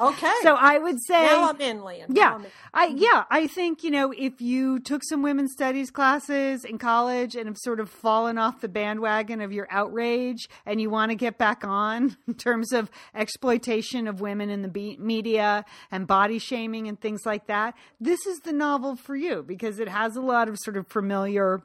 okay. 0.00 0.32
so 0.42 0.54
I 0.54 0.78
would 0.78 0.96
say 1.04 1.22
now 1.22 1.50
I'm 1.50 1.60
in. 1.60 1.80
Now 1.80 2.04
yeah, 2.08 2.36
in. 2.36 2.46
I 2.72 2.86
yeah, 2.86 3.24
I 3.30 3.46
think 3.46 3.82
you 3.82 3.90
know 3.90 4.12
if 4.12 4.40
you 4.40 4.78
took 4.78 5.02
some 5.04 5.22
women's 5.22 5.52
studies 5.52 5.90
classes 5.90 6.64
in 6.64 6.78
college 6.78 7.34
and 7.36 7.46
have 7.46 7.58
sort 7.58 7.80
of 7.80 7.90
fallen 7.90 8.38
off 8.38 8.60
the 8.60 8.68
bandwagon 8.70 9.40
of 9.40 9.52
your 9.52 9.66
outrage 9.70 10.48
and 10.64 10.80
you 10.80 10.90
want 10.90 11.10
to 11.10 11.16
get 11.16 11.38
back 11.38 11.64
on 11.64 12.16
in 12.26 12.34
terms 12.34 12.72
of 12.72 12.90
exploitation 13.14 14.06
of 14.08 14.20
women 14.20 14.50
in 14.50 14.62
the 14.62 14.68
be- 14.68 14.96
media 14.98 15.64
and 15.90 16.06
body 16.06 16.38
shaming 16.38 16.88
and 16.88 17.00
things 17.00 17.22
like 17.24 17.46
that, 17.46 17.74
this 18.00 18.26
is 18.26 18.38
the 18.40 18.52
novel 18.52 18.96
for 18.96 19.16
you 19.16 19.42
because 19.42 19.78
it 19.78 19.88
has 19.88 20.16
a 20.16 20.20
lot 20.20 20.48
of 20.48 20.56
sort 20.58 20.76
of 20.76 20.86
familiar 20.88 21.62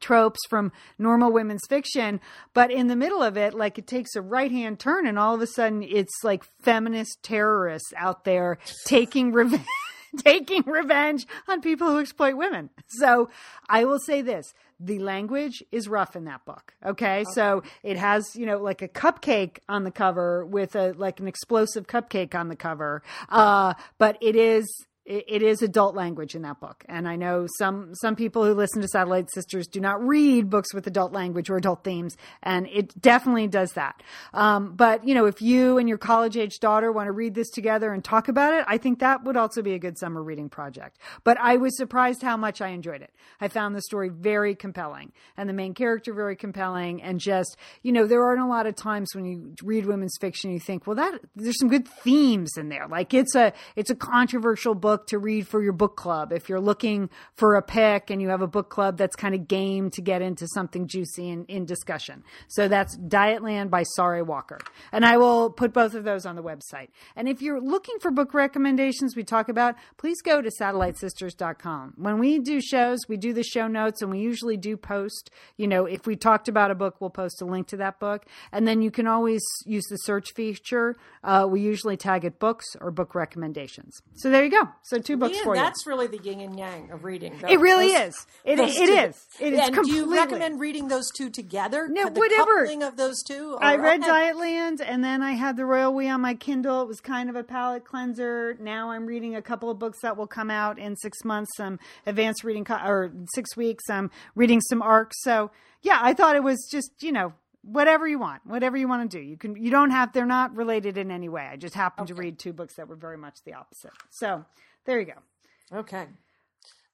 tropes 0.00 0.40
from 0.48 0.70
normal 0.98 1.32
women's 1.32 1.66
fiction 1.68 2.20
but 2.52 2.70
in 2.70 2.88
the 2.88 2.96
middle 2.96 3.22
of 3.22 3.36
it 3.36 3.54
like 3.54 3.78
it 3.78 3.86
takes 3.86 4.14
a 4.14 4.20
right 4.20 4.52
hand 4.52 4.78
turn 4.78 5.06
and 5.06 5.18
all 5.18 5.34
of 5.34 5.40
a 5.40 5.46
sudden 5.46 5.82
it's 5.82 6.12
like 6.22 6.44
feminist 6.62 7.18
terrorists 7.22 7.92
out 7.96 8.24
there 8.24 8.58
taking 8.84 9.32
revenge 9.32 9.64
taking 10.18 10.62
revenge 10.64 11.26
on 11.48 11.60
people 11.60 11.88
who 11.88 11.98
exploit 11.98 12.36
women. 12.36 12.70
So 12.88 13.30
i 13.68 13.84
will 13.84 13.98
say 13.98 14.22
this 14.22 14.52
the 14.80 14.98
language 14.98 15.62
is 15.72 15.88
rough 15.88 16.16
in 16.16 16.24
that 16.24 16.44
book 16.44 16.74
okay, 16.84 17.24
so 17.34 17.62
it 17.82 17.96
has 17.96 18.34
you 18.34 18.46
know 18.46 18.58
like 18.58 18.82
a 18.82 18.88
cupcake 18.88 19.58
on 19.68 19.84
the 19.84 19.90
cover 19.90 20.44
with 20.46 20.74
a 20.74 20.92
like 20.96 21.20
an 21.20 21.28
explosive 21.28 21.86
cupcake 21.86 22.34
on 22.34 22.48
the 22.48 22.56
cover. 22.56 23.02
Uh 23.28 23.74
but 23.98 24.16
it 24.20 24.36
is 24.36 24.66
it, 25.08 25.42
is 25.42 25.62
adult 25.62 25.94
language 25.94 26.34
in 26.34 26.42
that 26.42 26.60
book, 26.60 26.84
and 26.88 27.08
I 27.08 27.16
know 27.16 27.46
some 27.58 27.94
some 27.94 28.14
people 28.14 28.44
who 28.44 28.52
listen 28.52 28.82
to 28.82 28.88
Satellite 28.88 29.30
Sisters 29.32 29.66
do 29.66 29.80
not 29.80 30.06
read 30.06 30.50
books 30.50 30.74
with 30.74 30.86
adult 30.86 31.12
language 31.12 31.48
or 31.48 31.56
adult 31.56 31.82
themes, 31.82 32.16
and 32.42 32.66
it 32.66 33.00
definitely 33.00 33.46
does 33.46 33.72
that. 33.72 34.02
Um, 34.34 34.74
but 34.76 35.06
you 35.08 35.14
know, 35.14 35.24
if 35.24 35.40
you 35.40 35.78
and 35.78 35.88
your 35.88 35.96
college 35.96 36.36
age 36.36 36.58
daughter 36.60 36.92
want 36.92 37.06
to 37.06 37.12
read 37.12 37.34
this 37.34 37.48
together 37.48 37.92
and 37.92 38.04
talk 38.04 38.28
about 38.28 38.52
it, 38.52 38.64
I 38.68 38.76
think 38.76 38.98
that 38.98 39.24
would 39.24 39.36
also 39.36 39.62
be 39.62 39.72
a 39.72 39.78
good 39.78 39.98
summer 39.98 40.22
reading 40.22 40.50
project. 40.50 40.98
But 41.24 41.38
I 41.40 41.56
was 41.56 41.76
surprised 41.76 42.22
how 42.22 42.36
much 42.36 42.60
I 42.60 42.68
enjoyed 42.68 43.00
it. 43.00 43.10
I 43.40 43.48
found 43.48 43.74
the 43.74 43.82
story 43.82 44.10
very 44.10 44.54
compelling, 44.54 45.12
and 45.38 45.48
the 45.48 45.54
main 45.54 45.72
character 45.72 46.12
very 46.12 46.36
compelling, 46.36 47.02
and 47.02 47.18
just 47.18 47.56
you 47.82 47.92
know, 47.92 48.06
there 48.06 48.22
aren't 48.24 48.42
a 48.42 48.46
lot 48.46 48.66
of 48.66 48.76
times 48.76 49.14
when 49.14 49.24
you 49.24 49.54
read 49.62 49.86
women's 49.86 50.16
fiction 50.20 50.50
you 50.50 50.60
think, 50.60 50.86
well, 50.86 50.96
that 50.96 51.20
there's 51.34 51.58
some 51.58 51.68
good 51.68 51.88
themes 51.88 52.50
in 52.58 52.68
there. 52.68 52.86
Like 52.86 53.14
it's 53.14 53.34
a 53.34 53.54
it's 53.74 53.90
a 53.90 53.96
controversial 53.96 54.74
book 54.74 54.97
to 55.06 55.18
read 55.18 55.46
for 55.46 55.62
your 55.62 55.72
book 55.72 55.96
club. 55.96 56.32
If 56.32 56.48
you're 56.48 56.60
looking 56.60 57.08
for 57.34 57.54
a 57.54 57.62
pick 57.62 58.10
and 58.10 58.20
you 58.20 58.28
have 58.28 58.42
a 58.42 58.46
book 58.46 58.68
club 58.68 58.98
that's 58.98 59.16
kind 59.16 59.34
of 59.34 59.48
game 59.48 59.90
to 59.90 60.02
get 60.02 60.20
into 60.22 60.46
something 60.54 60.86
juicy 60.86 61.28
in, 61.28 61.44
in 61.46 61.64
discussion. 61.64 62.24
So 62.48 62.68
that's 62.68 62.96
Dietland 62.96 63.70
by 63.70 63.82
Sarai 63.82 64.22
Walker. 64.22 64.58
And 64.92 65.04
I 65.04 65.16
will 65.16 65.50
put 65.50 65.72
both 65.72 65.94
of 65.94 66.04
those 66.04 66.26
on 66.26 66.36
the 66.36 66.42
website. 66.42 66.88
And 67.16 67.28
if 67.28 67.40
you're 67.40 67.60
looking 67.60 67.98
for 68.00 68.10
book 68.10 68.34
recommendations 68.34 69.16
we 69.16 69.24
talk 69.24 69.48
about, 69.48 69.76
please 69.96 70.20
go 70.22 70.42
to 70.42 70.50
satellitesisters.com. 70.60 71.94
When 71.96 72.18
we 72.18 72.38
do 72.38 72.60
shows, 72.60 73.00
we 73.08 73.16
do 73.16 73.32
the 73.32 73.42
show 73.42 73.66
notes 73.68 74.02
and 74.02 74.10
we 74.10 74.18
usually 74.18 74.56
do 74.56 74.76
post, 74.76 75.30
you 75.56 75.66
know, 75.66 75.84
if 75.84 76.06
we 76.06 76.16
talked 76.16 76.48
about 76.48 76.70
a 76.70 76.74
book, 76.74 77.00
we'll 77.00 77.10
post 77.10 77.40
a 77.42 77.44
link 77.44 77.68
to 77.68 77.76
that 77.78 78.00
book. 78.00 78.26
And 78.52 78.66
then 78.66 78.82
you 78.82 78.90
can 78.90 79.06
always 79.06 79.42
use 79.64 79.84
the 79.88 79.96
search 79.96 80.32
feature. 80.34 80.96
Uh, 81.22 81.46
we 81.48 81.60
usually 81.60 81.96
tag 81.96 82.24
it 82.24 82.38
books 82.38 82.66
or 82.80 82.90
book 82.90 83.14
recommendations. 83.14 84.00
So 84.14 84.30
there 84.30 84.44
you 84.44 84.50
go. 84.50 84.68
So 84.88 84.98
two 84.98 85.18
books 85.18 85.36
Yeah, 85.36 85.44
for 85.44 85.54
you. 85.54 85.60
that's 85.60 85.86
really 85.86 86.06
the 86.06 86.16
yin 86.16 86.40
and 86.40 86.58
yang 86.58 86.90
of 86.90 87.04
reading. 87.04 87.38
It 87.46 87.60
really 87.60 87.92
Those- 87.92 88.08
is. 88.14 88.26
It, 88.42 88.58
it 88.58 88.88
is. 88.88 89.26
It 89.38 89.52
is 89.52 89.60
and 89.60 89.74
do 89.74 89.92
you 89.92 90.10
recommend 90.14 90.60
reading 90.60 90.88
those 90.88 91.10
two 91.14 91.28
together? 91.28 91.88
No, 91.88 92.08
the 92.08 92.18
whatever. 92.18 92.60
coupling 92.62 92.82
of 92.82 92.96
those 92.96 93.22
two. 93.22 93.52
Or- 93.52 93.62
I 93.62 93.76
read 93.76 94.00
okay. 94.00 94.10
Dietland 94.10 94.80
and 94.82 95.04
then 95.04 95.22
I 95.22 95.32
had 95.32 95.58
the 95.58 95.66
Royal 95.66 95.92
We 95.92 96.08
on 96.08 96.22
my 96.22 96.32
Kindle. 96.34 96.80
It 96.80 96.88
was 96.88 97.00
kind 97.02 97.28
of 97.28 97.36
a 97.36 97.44
palate 97.44 97.84
cleanser. 97.84 98.56
Now 98.60 98.90
I'm 98.90 99.04
reading 99.04 99.36
a 99.36 99.42
couple 99.42 99.68
of 99.70 99.78
books 99.78 100.00
that 100.00 100.16
will 100.16 100.26
come 100.26 100.50
out 100.50 100.78
in 100.78 100.96
six 100.96 101.22
months, 101.22 101.50
some 101.58 101.78
advanced 102.06 102.42
reading, 102.42 102.66
or 102.70 103.12
six 103.34 103.58
weeks. 103.58 103.84
I'm 103.90 104.10
reading 104.34 104.62
some 104.62 104.80
arcs. 104.80 105.16
So 105.22 105.50
yeah, 105.82 105.98
I 106.00 106.14
thought 106.14 106.34
it 106.34 106.42
was 106.42 106.66
just, 106.72 107.02
you 107.02 107.12
know, 107.12 107.34
whatever 107.62 108.08
you 108.08 108.18
want, 108.18 108.46
whatever 108.46 108.78
you 108.78 108.88
want 108.88 109.10
to 109.10 109.18
do. 109.18 109.22
You 109.22 109.36
can, 109.36 109.54
you 109.54 109.70
don't 109.70 109.90
have, 109.90 110.14
they're 110.14 110.24
not 110.24 110.56
related 110.56 110.96
in 110.96 111.10
any 111.10 111.28
way. 111.28 111.46
I 111.52 111.56
just 111.56 111.74
happened 111.74 112.08
to 112.08 112.14
read 112.14 112.38
two 112.38 112.54
books 112.54 112.76
that 112.76 112.88
were 112.88 112.96
very 112.96 113.18
much 113.18 113.36
the 113.44 113.52
opposite. 113.52 113.90
So 114.10 114.46
there 114.88 114.98
you 114.98 115.06
go. 115.06 115.78
Okay. 115.80 116.06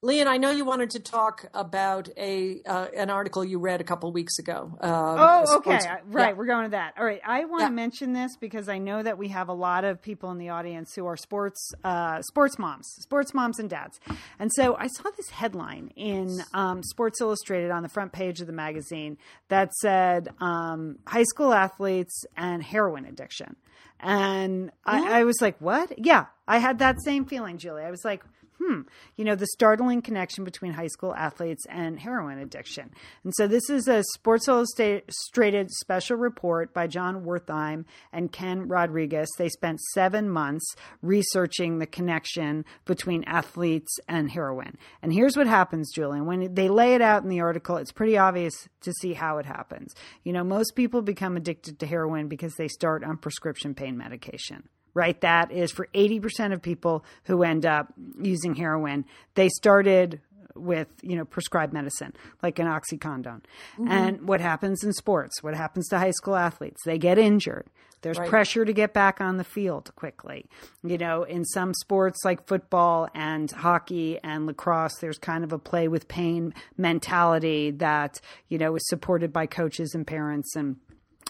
Lian, 0.03 0.27
I 0.27 0.37
know 0.37 0.51
you 0.51 0.67
wanted 0.67 0.91
to 0.91 1.01
talk 1.01 1.47
about 1.55 2.11
a 2.19 2.61
uh, 2.67 2.89
an 2.95 3.09
article 3.09 3.43
you 3.43 3.59
read 3.59 3.81
a 3.81 3.85
couple 3.85 4.13
weeks 4.13 4.39
ago. 4.39 4.77
Um, 4.83 4.91
Oh, 5.19 5.57
okay. 5.59 5.79
Right. 6.05 6.29
Yeah. 6.29 6.33
We're 6.35 6.45
going 6.45 6.65
to 6.65 6.71
that. 6.73 6.93
All 6.99 7.07
right. 7.07 7.23
I 7.25 7.47
want 7.47 7.63
Yeah. 7.63 7.69
to 7.69 7.75
mention 7.75 8.13
this 8.13 8.37
because 8.39 8.69
I 8.69 8.77
know 8.77 9.03
that 9.03 9.17
we 9.17 9.29
have 9.29 9.49
a 9.49 9.55
lot 9.55 9.85
of 9.85 10.03
people 10.03 10.31
in 10.31 10.37
the 10.37 10.51
audience 10.51 10.95
who 10.95 11.07
are 11.07 11.17
sports, 11.17 11.73
uh, 11.85 12.21
sports 12.21 12.59
moms, 12.59 12.87
sports 12.99 13.33
moms 13.33 13.59
and 13.59 13.71
dads. 13.71 13.99
And 14.39 14.51
so 14.55 14.77
I 14.77 14.89
saw 14.89 15.05
this 15.17 15.31
headline 15.31 15.89
in 15.97 16.39
um, 16.53 16.83
Sports 16.83 17.23
Illustrated 17.23 17.71
on 17.71 17.83
the 17.83 17.89
front 17.89 18.13
page 18.13 18.43
of 18.43 18.47
the 18.47 18.53
magazine 18.53 19.17
that 19.49 19.73
said 19.73 20.29
um, 20.39 20.99
high 21.07 21.23
school 21.23 21.55
athletes 21.55 22.27
and 22.37 22.63
heroin 22.63 23.07
addiction. 23.07 23.57
And 24.05 24.71
I, 24.85 25.21
I 25.21 25.25
was 25.25 25.41
like, 25.41 25.57
what? 25.61 25.99
Yeah. 25.99 26.27
I 26.47 26.59
had 26.59 26.79
that 26.81 27.03
same 27.03 27.25
feeling, 27.25 27.57
Julie. 27.57 27.83
I 27.85 27.91
was 27.91 28.05
like, 28.05 28.23
hmm, 28.59 28.83
you 29.17 29.25
know, 29.25 29.35
the 29.35 29.47
startling 29.47 30.03
connection 30.03 30.45
between 30.45 30.73
high 30.73 30.89
school 30.89 31.15
athletes 31.15 31.65
and 31.69 31.99
heroin 31.99 32.39
addiction. 32.39 32.91
And 33.23 33.33
so 33.37 33.47
this 33.47 33.69
is 33.71 33.89
a 33.89 34.03
Sports 34.15 34.49
Illustrated 34.49 35.71
special 35.71 36.17
report 36.17 36.73
by 36.73 36.87
Jon 36.87 37.25
Wertheim 37.25 37.85
and 38.13 38.33
Ken 38.33 38.69
Rodriguez. 38.69 39.29
They 39.37 39.49
spent 39.49 39.81
seven 39.93 40.29
months 40.29 40.75
researching 41.03 41.79
the 41.79 41.87
connection 41.87 42.65
between 42.85 43.25
athletes 43.25 43.99
and 44.09 44.31
heroin. 44.31 44.77
And 45.03 45.13
here's 45.13 45.37
what 45.37 45.47
happens, 45.47 45.93
Julian. 45.93 46.27
When 46.27 46.55
they 46.55 46.69
lay 46.69 46.95
it 46.95 47.03
out 47.03 47.23
in 47.23 47.29
the 47.29 47.41
article, 47.41 47.77
it's 47.77 47.93
pretty 47.93 48.17
obvious 48.17 48.69
to 48.83 48.93
see 48.93 49.15
how 49.15 49.39
it 49.39 49.47
happens. 49.47 49.95
You 50.23 50.33
know, 50.33 50.45
most 50.45 50.75
people 50.75 51.03
become 51.03 51.37
addicted 51.37 51.79
to 51.79 51.87
heroin 51.87 52.29
because 52.29 52.55
they 52.55 52.69
start 52.69 53.05
on 53.05 53.17
prescription 53.17 53.75
pain 53.75 53.97
medication 53.97 54.69
right? 54.95 55.21
That 55.21 55.53
is 55.53 55.71
for 55.71 55.89
80% 55.95 56.53
of 56.53 56.63
people 56.63 57.05
who 57.25 57.43
end 57.43 57.67
up 57.67 57.93
using 58.21 58.55
heroin, 58.55 59.05
they 59.35 59.49
started 59.49 60.21
with, 60.55 60.89
you 61.03 61.17
know, 61.17 61.25
prescribed 61.25 61.73
medicine 61.73 62.13
like 62.43 62.59
an 62.61 62.67
oxycodone. 62.67 63.43
Mm-hmm. 63.77 63.89
And 63.89 64.29
what 64.29 64.41
happens 64.41 64.85
in 64.85 64.93
sports? 64.93 65.43
What 65.43 65.55
happens 65.55 65.89
to 65.89 65.99
high 65.99 66.13
school 66.13 66.37
athletes? 66.37 66.81
They 66.85 66.99
get 66.99 67.19
injured. 67.19 67.67
There's 68.03 68.19
Right. 68.19 68.29
pressure 68.29 68.67
to 68.67 68.73
get 68.75 68.93
back 68.93 69.21
on 69.23 69.39
the 69.39 69.45
field 69.45 69.91
quickly. 69.97 70.47
You 70.83 70.99
know, 70.99 71.23
in 71.23 71.45
some 71.47 71.73
sports 71.73 72.21
like 72.23 72.47
football 72.47 73.09
and 73.15 73.51
hockey 73.51 74.19
and 74.23 74.47
lacrosse, 74.47 74.99
there's 75.01 75.19
kind 75.19 75.43
of 75.43 75.53
a 75.55 75.59
play 75.59 75.89
with 75.89 76.07
pain 76.07 76.55
mentality 76.77 77.71
that, 77.71 78.21
you 78.49 78.59
know, 78.59 78.77
is 78.77 78.87
supported 78.89 79.33
by 79.33 79.47
coaches 79.47 79.95
and 79.95 80.07
parents 80.07 80.55
and 80.55 80.77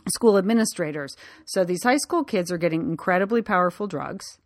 school 0.09 0.39
administrators. 0.39 1.15
So 1.45 1.65
these 1.65 1.83
high 1.83 1.97
school 1.99 2.25
kids 2.25 2.51
are 2.53 2.59
getting 2.59 2.83
incredibly 2.83 3.43
powerful 3.43 3.87
drugs. 3.87 4.39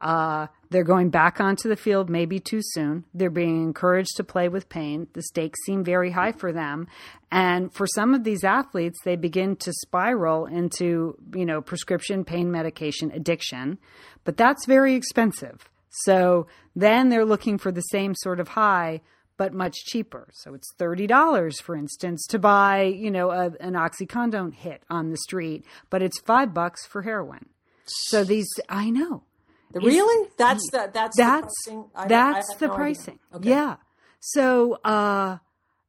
Uh, 0.00 0.48
they're 0.68 0.84
going 0.84 1.08
back 1.08 1.40
onto 1.40 1.68
the 1.68 1.76
field 1.76 2.10
maybe 2.10 2.38
too 2.38 2.60
soon. 2.60 3.04
They're 3.14 3.30
being 3.30 3.62
encouraged 3.62 4.16
to 4.16 4.24
play 4.24 4.48
with 4.48 4.68
pain. 4.68 5.06
The 5.14 5.22
stakes 5.22 5.58
seem 5.64 5.82
very 5.82 6.10
high 6.10 6.32
for 6.32 6.52
them. 6.52 6.88
And 7.30 7.72
for 7.72 7.86
some 7.86 8.12
of 8.12 8.22
these 8.22 8.44
athletes, 8.44 8.98
they 9.04 9.16
begin 9.16 9.56
to 9.56 9.72
spiral 9.72 10.46
into, 10.46 11.16
you 11.34 11.46
know, 11.46 11.62
prescription 11.62 12.24
pain 12.24 12.50
medication 12.50 13.12
addiction. 13.12 13.78
But 14.24 14.36
that's 14.36 14.66
very 14.66 14.94
expensive. 14.94 15.70
So 15.88 16.48
then 16.76 17.08
they're 17.08 17.24
looking 17.24 17.56
for 17.56 17.72
the 17.72 17.80
same 17.80 18.14
sort 18.16 18.40
of 18.40 18.48
high 18.48 19.00
but 19.36 19.52
much 19.52 19.74
cheaper. 19.84 20.28
So 20.32 20.54
it's 20.54 20.72
thirty 20.78 21.06
dollars, 21.06 21.60
for 21.60 21.74
instance, 21.76 22.26
to 22.28 22.38
buy 22.38 22.82
you 22.82 23.10
know 23.10 23.30
a, 23.30 23.52
an 23.60 23.74
oxycodone 23.74 24.54
hit 24.54 24.82
on 24.90 25.10
the 25.10 25.16
street, 25.16 25.64
but 25.90 26.02
it's 26.02 26.20
five 26.20 26.52
bucks 26.54 26.86
for 26.86 27.02
heroin. 27.02 27.46
So 27.86 28.24
these, 28.24 28.48
I 28.68 28.88
know, 28.90 29.24
Really? 29.72 30.30
That's 30.38 30.62
the 30.70 30.90
that's 30.92 31.16
that's 31.16 31.52
the 31.64 31.72
pricing? 31.72 31.84
I- 31.94 32.04
I 32.04 32.06
that's 32.08 32.52
had 32.52 32.58
the 32.60 32.66
no 32.68 32.74
pricing. 32.74 33.18
Okay. 33.34 33.48
Yeah. 33.50 33.76
So 34.20 34.74
uh, 34.84 35.38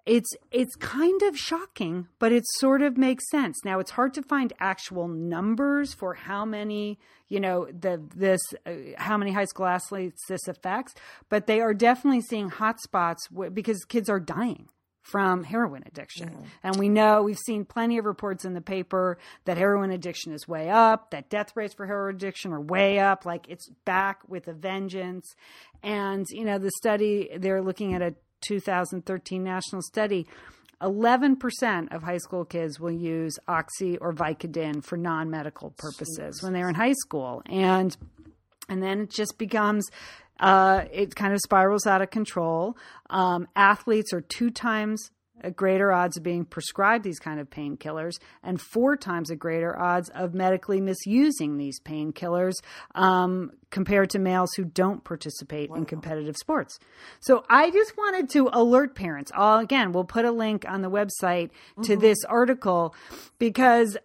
it's 0.05 0.29
it's 0.51 0.75
kind 0.75 1.21
of 1.23 1.37
shocking, 1.37 2.07
but 2.19 2.31
it 2.31 2.43
sort 2.57 2.81
of 2.81 2.97
makes 2.97 3.29
sense. 3.29 3.57
Now 3.65 3.79
it's 3.79 3.91
hard 3.91 4.13
to 4.15 4.21
find 4.21 4.53
actual 4.59 5.07
numbers 5.07 5.93
for 5.93 6.13
how 6.13 6.45
many 6.45 6.99
you 7.27 7.39
know 7.39 7.67
the 7.67 8.01
this 8.15 8.41
uh, 8.65 8.71
how 8.97 9.17
many 9.17 9.31
high 9.31 9.45
school 9.45 9.65
athletes 9.65 10.21
this 10.27 10.47
affects, 10.47 10.93
but 11.29 11.47
they 11.47 11.59
are 11.59 11.73
definitely 11.73 12.21
seeing 12.21 12.51
hotspots 12.51 13.29
w- 13.31 13.49
because 13.49 13.83
kids 13.85 14.09
are 14.09 14.19
dying 14.19 14.69
from 15.05 15.43
heroin 15.43 15.83
addiction. 15.85 16.45
And 16.63 16.77
we 16.77 16.89
know 16.89 17.21
we've 17.21 17.37
seen 17.37 17.63
plenty 17.63 17.99
of 17.99 18.05
reports 18.05 18.43
in 18.43 18.55
the 18.55 18.61
paper 18.61 19.19
that 19.45 19.55
heroin 19.55 19.91
addiction 19.91 20.33
is 20.33 20.47
way 20.47 20.71
up, 20.71 21.11
that 21.11 21.29
death 21.29 21.55
rates 21.55 21.75
for 21.75 21.85
heroin 21.85 22.15
addiction 22.15 22.51
are 22.51 22.59
way 22.59 22.97
up, 22.97 23.23
like 23.23 23.45
it's 23.47 23.69
back 23.85 24.27
with 24.27 24.47
a 24.47 24.53
vengeance. 24.53 25.35
And, 25.83 26.25
you 26.31 26.43
know, 26.43 26.57
the 26.57 26.71
study, 26.77 27.29
they're 27.37 27.61
looking 27.61 27.93
at 27.93 28.01
a 28.01 28.15
2013 28.41 29.43
national 29.43 29.81
study. 29.81 30.27
11% 30.81 31.95
of 31.95 32.03
high 32.03 32.17
school 32.17 32.43
kids 32.43 32.79
will 32.79 32.91
use 32.91 33.39
oxy 33.47 33.97
or 33.97 34.13
Vicodin 34.13 34.83
for 34.83 34.97
non 34.97 35.29
medical 35.29 35.71
purposes 35.71 36.43
when 36.43 36.53
they're 36.53 36.69
in 36.69 36.75
high 36.75 36.93
school. 36.93 37.41
And 37.45 37.95
and 38.67 38.83
then 38.83 39.01
it 39.01 39.09
just 39.09 39.37
becomes 39.37 39.87
uh, 40.39 40.83
it 40.91 41.15
kind 41.15 41.33
of 41.33 41.39
spirals 41.39 41.87
out 41.87 42.01
of 42.01 42.09
control. 42.09 42.77
Um, 43.09 43.47
athletes 43.55 44.11
are 44.13 44.21
two 44.21 44.49
times 44.49 45.11
greater 45.51 45.91
odds 45.91 46.17
of 46.17 46.23
being 46.23 46.45
prescribed 46.45 47.03
these 47.03 47.19
kind 47.19 47.39
of 47.39 47.49
painkillers 47.49 48.13
and 48.43 48.61
four 48.61 48.95
times 48.95 49.29
a 49.29 49.35
greater 49.35 49.77
odds 49.77 50.09
of 50.09 50.33
medically 50.33 50.81
misusing 50.81 51.57
these 51.57 51.79
painkillers 51.79 52.55
um, 52.95 53.51
compared 53.69 54.09
to 54.09 54.19
males 54.19 54.53
who 54.55 54.63
don't 54.63 55.03
participate 55.03 55.69
in 55.69 55.85
competitive 55.85 56.35
sports. 56.37 56.79
So 57.19 57.43
I 57.49 57.71
just 57.71 57.97
wanted 57.97 58.29
to 58.31 58.49
alert 58.51 58.95
parents. 58.95 59.31
All 59.35 59.59
again, 59.59 59.91
we'll 59.91 60.05
put 60.05 60.25
a 60.25 60.31
link 60.31 60.65
on 60.67 60.81
the 60.81 60.89
website 60.89 61.49
to 61.83 61.95
this 61.95 62.23
article 62.25 62.95
because 63.39 63.97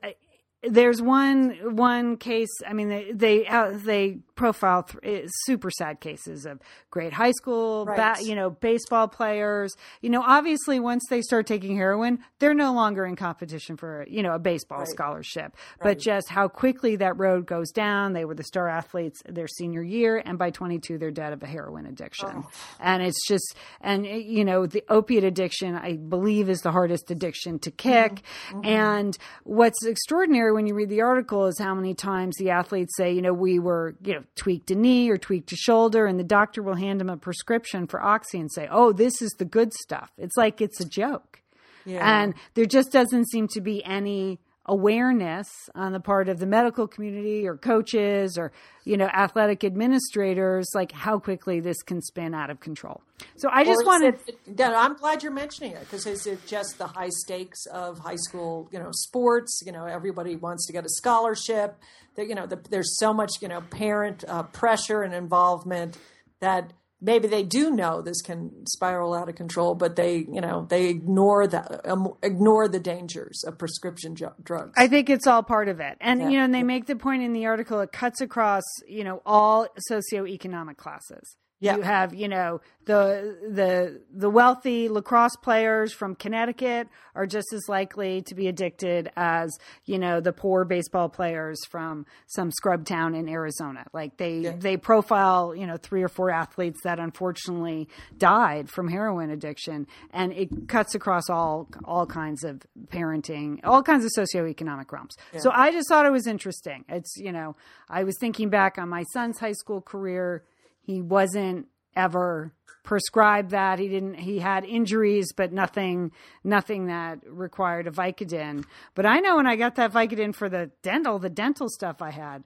there's 0.62 1.00
one 1.00 1.76
one 1.76 2.16
case. 2.16 2.50
I 2.66 2.72
mean, 2.72 2.88
they 2.88 3.12
they 3.12 3.46
uh, 3.46 3.72
they 3.72 4.18
profile 4.40 4.82
th- 4.84 5.24
eh, 5.24 5.28
super 5.44 5.70
sad 5.70 6.00
cases 6.00 6.46
of 6.46 6.58
great 6.90 7.12
high 7.12 7.30
school, 7.32 7.84
Right. 7.84 8.16
ba- 8.16 8.24
you 8.24 8.34
know, 8.34 8.48
baseball 8.48 9.06
players. 9.06 9.76
You 10.00 10.08
know, 10.08 10.22
obviously, 10.26 10.80
once 10.80 11.04
they 11.10 11.20
start 11.20 11.46
taking 11.46 11.76
heroin, 11.76 12.20
they're 12.38 12.54
no 12.54 12.72
longer 12.72 13.04
in 13.04 13.16
competition 13.16 13.76
for 13.76 14.06
you 14.08 14.22
know 14.22 14.32
a 14.34 14.38
baseball 14.38 14.84
scholarship. 14.86 15.54
But 15.82 15.98
just 15.98 16.30
how 16.30 16.48
quickly 16.48 16.96
that 16.96 17.18
road 17.18 17.44
goes 17.44 17.70
down. 17.70 18.14
They 18.14 18.24
were 18.24 18.34
the 18.34 18.44
star 18.44 18.66
athletes 18.68 19.20
their 19.28 19.46
senior 19.46 19.82
year, 19.82 20.22
and 20.24 20.38
by 20.38 20.50
22, 20.50 20.96
they're 20.96 21.10
dead 21.10 21.34
of 21.34 21.42
a 21.42 21.46
heroin 21.46 21.84
addiction. 21.84 22.30
Oh. 22.34 22.50
And 22.80 23.02
it's 23.02 23.26
just, 23.28 23.54
and 23.82 24.06
eh, 24.06 24.16
you 24.16 24.44
know, 24.46 24.64
the 24.66 24.82
opiate 24.88 25.24
addiction, 25.24 25.76
I 25.76 25.96
believe, 25.96 26.48
is 26.48 26.60
the 26.60 26.72
hardest 26.72 27.10
addiction 27.10 27.58
to 27.58 27.70
kick. 27.70 28.12
Mm-hmm. 28.14 28.56
Mm-hmm. 28.60 28.66
And 28.66 29.18
what's 29.44 29.84
extraordinary 29.84 30.52
when 30.52 30.66
you 30.66 30.74
read 30.74 30.88
the 30.88 31.02
article 31.02 31.44
is 31.46 31.58
how 31.58 31.74
many 31.74 31.92
times 31.94 32.36
the 32.38 32.50
athletes 32.50 32.96
say, 32.96 33.12
you 33.12 33.20
know, 33.20 33.34
we 33.34 33.58
were, 33.58 33.96
you 34.02 34.14
know, 34.14 34.22
tweaked 34.36 34.70
a 34.70 34.74
knee 34.74 35.10
or 35.10 35.18
tweaked 35.18 35.52
a 35.52 35.56
shoulder, 35.56 36.06
and 36.06 36.18
the 36.18 36.24
doctor 36.24 36.62
will 36.62 36.74
hand 36.74 37.00
them 37.00 37.10
a 37.10 37.16
prescription 37.16 37.86
for 37.86 38.02
oxy 38.02 38.38
and 38.38 38.50
say, 38.50 38.68
oh, 38.70 38.92
this 38.92 39.20
is 39.20 39.30
the 39.38 39.44
good 39.44 39.72
stuff. 39.72 40.10
It's 40.16 40.36
like 40.36 40.60
it's 40.60 40.80
a 40.80 40.88
joke. 40.88 41.42
And 41.86 42.34
there 42.54 42.66
just 42.66 42.92
doesn't 42.92 43.28
seem 43.30 43.48
to 43.48 43.60
be 43.60 43.84
any 43.84 44.38
awareness 44.70 45.48
on 45.74 45.92
the 45.92 45.98
part 46.00 46.28
of 46.28 46.38
the 46.38 46.46
medical 46.46 46.86
community 46.86 47.46
or 47.46 47.56
coaches 47.56 48.38
or 48.38 48.52
you 48.84 48.96
know 48.96 49.06
athletic 49.06 49.64
administrators 49.64 50.68
like 50.74 50.92
how 50.92 51.18
quickly 51.18 51.58
this 51.60 51.82
can 51.82 52.00
spin 52.00 52.32
out 52.34 52.50
of 52.50 52.60
control 52.60 53.02
so 53.36 53.48
i 53.52 53.64
just 53.64 53.84
wanted 53.84 54.14
it- 54.26 54.38
yeah, 54.56 54.72
I'm 54.76 54.94
glad 54.94 55.22
you're 55.22 55.32
mentioning 55.32 55.72
it 55.72 55.80
because 55.80 56.06
is 56.06 56.26
it 56.26 56.46
just 56.46 56.78
the 56.78 56.86
high 56.86 57.08
stakes 57.10 57.66
of 57.66 57.98
high 57.98 58.16
school, 58.16 58.68
you 58.72 58.78
know, 58.78 58.90
sports? 58.92 59.60
You 59.64 59.72
know, 59.72 59.84
everybody 59.84 60.36
wants 60.36 60.66
to 60.66 60.72
get 60.72 60.84
a 60.84 60.88
scholarship. 60.88 61.76
There, 62.16 62.24
you 62.24 62.34
know, 62.34 62.46
the, 62.46 62.56
there's 62.70 62.98
so 62.98 63.12
much, 63.12 63.32
you 63.42 63.48
know, 63.48 63.60
parent 63.60 64.24
uh, 64.26 64.44
pressure 64.44 65.02
and 65.02 65.12
involvement 65.14 65.98
that 66.40 66.72
maybe 67.00 67.28
they 67.28 67.42
do 67.42 67.70
know 67.70 68.02
this 68.02 68.20
can 68.22 68.66
spiral 68.66 69.14
out 69.14 69.28
of 69.28 69.34
control, 69.34 69.74
but 69.74 69.96
they, 69.96 70.18
you 70.30 70.40
know, 70.40 70.66
they 70.68 70.86
ignore 70.86 71.46
the 71.46 71.90
um, 71.90 72.14
ignore 72.22 72.68
the 72.68 72.80
dangers 72.80 73.42
of 73.46 73.58
prescription 73.58 74.14
ju- 74.14 74.34
drugs. 74.42 74.72
I 74.76 74.88
think 74.88 75.10
it's 75.10 75.26
all 75.26 75.42
part 75.42 75.68
of 75.68 75.80
it. 75.80 75.96
And, 76.00 76.32
you 76.32 76.38
know, 76.38 76.44
and 76.44 76.54
they 76.54 76.62
make 76.62 76.86
the 76.86 76.96
point 76.96 77.22
in 77.22 77.32
the 77.32 77.46
article, 77.46 77.80
it 77.80 77.92
cuts 77.92 78.20
across, 78.20 78.64
you 78.86 79.04
know, 79.04 79.22
all 79.24 79.66
socioeconomic 79.90 80.76
classes. 80.76 81.36
Yeah. 81.60 81.76
You 81.76 81.82
have, 81.82 82.14
you 82.14 82.26
know, 82.26 82.62
the 82.86 83.36
the 83.48 84.00
the 84.12 84.30
wealthy 84.30 84.88
lacrosse 84.88 85.36
players 85.36 85.92
from 85.92 86.14
Connecticut 86.14 86.88
are 87.14 87.26
just 87.26 87.52
as 87.52 87.68
likely 87.68 88.22
to 88.22 88.34
be 88.34 88.48
addicted 88.48 89.10
as, 89.14 89.50
you 89.84 89.98
know, 89.98 90.20
the 90.20 90.32
poor 90.32 90.64
baseball 90.64 91.10
players 91.10 91.58
from 91.68 92.06
some 92.26 92.50
scrub 92.50 92.86
town 92.86 93.14
in 93.14 93.28
Arizona. 93.28 93.84
Like 93.92 94.16
they 94.16 94.54
they 94.58 94.78
profile, 94.78 95.54
you 95.54 95.66
know, 95.66 95.76
three 95.76 96.02
or 96.02 96.08
four 96.08 96.30
athletes 96.30 96.80
that 96.84 96.98
unfortunately 96.98 97.88
died 98.16 98.70
from 98.70 98.88
heroin 98.88 99.28
addiction 99.28 99.86
and 100.12 100.32
it 100.32 100.66
cuts 100.66 100.94
across 100.94 101.28
all 101.28 101.68
all 101.84 102.06
kinds 102.06 102.42
of 102.42 102.62
parenting, 102.86 103.60
all 103.64 103.82
kinds 103.82 104.04
of 104.06 104.10
socioeconomic 104.16 104.90
realms. 104.90 105.14
So 105.36 105.50
I 105.52 105.72
just 105.72 105.88
thought 105.88 106.06
it 106.06 106.12
was 106.12 106.26
interesting. 106.26 106.86
It's, 106.88 107.18
you 107.18 107.32
know, 107.32 107.54
I 107.88 108.04
was 108.04 108.16
thinking 108.18 108.48
back 108.48 108.78
on 108.78 108.88
my 108.88 109.04
son's 109.12 109.38
high 109.38 109.52
school 109.52 109.82
career 109.82 110.42
he 110.80 111.00
wasn't 111.00 111.66
ever 111.96 112.52
prescribed 112.82 113.50
that. 113.50 113.78
He 113.78 113.88
didn't 113.88 114.14
he 114.14 114.38
had 114.38 114.64
injuries 114.64 115.32
but 115.36 115.52
nothing 115.52 116.12
nothing 116.42 116.86
that 116.86 117.20
required 117.26 117.86
a 117.86 117.90
vicodin. 117.90 118.64
But 118.94 119.06
i 119.06 119.18
know 119.20 119.36
when 119.36 119.46
i 119.46 119.56
got 119.56 119.76
that 119.76 119.92
vicodin 119.92 120.34
for 120.34 120.48
the 120.48 120.70
dental 120.82 121.18
the 121.18 121.30
dental 121.30 121.68
stuff 121.68 122.00
i 122.00 122.10
had 122.10 122.42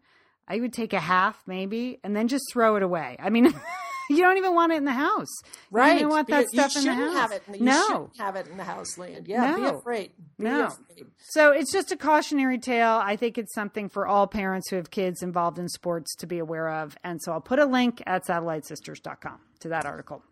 i 0.49 0.59
would 0.59 0.73
take 0.73 0.93
a 0.93 1.01
half 1.01 1.43
maybe 1.47 2.01
and 2.03 2.17
then 2.17 2.29
just 2.29 2.45
throw 2.53 2.77
it 2.77 2.83
away. 2.83 3.17
I 3.21 3.31
mean 3.31 3.55
you 4.11 4.19
don't 4.19 4.37
even 4.37 4.55
want 4.55 4.73
it 4.73 4.77
in 4.77 4.85
the 4.85 4.93
house 4.93 5.29
Right. 5.71 5.95
you 5.95 6.01
don't 6.01 6.11
want 6.11 6.29
that 6.29 6.47
Because 6.51 6.73
stuff 6.73 6.83
in 6.85 6.89
the 6.89 6.95
house 7.05 7.15
Have 7.17 7.33
it, 7.33 7.43
in 7.47 7.53
the- 7.53 7.59
you 7.59 7.65
no 7.65 7.87
shouldn't 7.87 8.17
have 8.19 8.37
it 8.37 8.47
in 8.49 8.57
the 8.57 8.65
house, 8.65 8.99
land. 8.99 9.27
Yeah, 9.29 9.55
be 9.57 9.63
No. 9.63 9.79
afraid. 9.79 10.13
Be 10.39 10.45
No. 10.45 10.67
afraid. 10.67 11.07
So 11.31 11.53
it's 11.53 11.73
just 11.73 11.91
a 11.93 11.97
cautionary 11.97 12.59
tale. 12.59 13.01
I 13.03 13.17
think 13.17 13.39
it's 13.39 13.55
something 13.55 13.89
for 13.89 14.07
all 14.07 14.27
parents 14.27 14.69
who 14.71 14.77
have 14.77 14.91
kids 14.91 15.23
involved 15.23 15.59
in 15.59 15.69
sports 15.69 16.15
to 16.17 16.27
be 16.27 16.39
aware 16.39 16.69
of. 16.69 16.97
And 17.03 17.21
so 17.23 17.33
I'll 17.33 17.41
put 17.41 17.59
a 17.59 17.67
link 17.67 18.03
at 18.07 18.25
satellitesisters.com 18.27 19.41
to 19.61 19.69
that 19.69 19.87
article. 19.87 20.23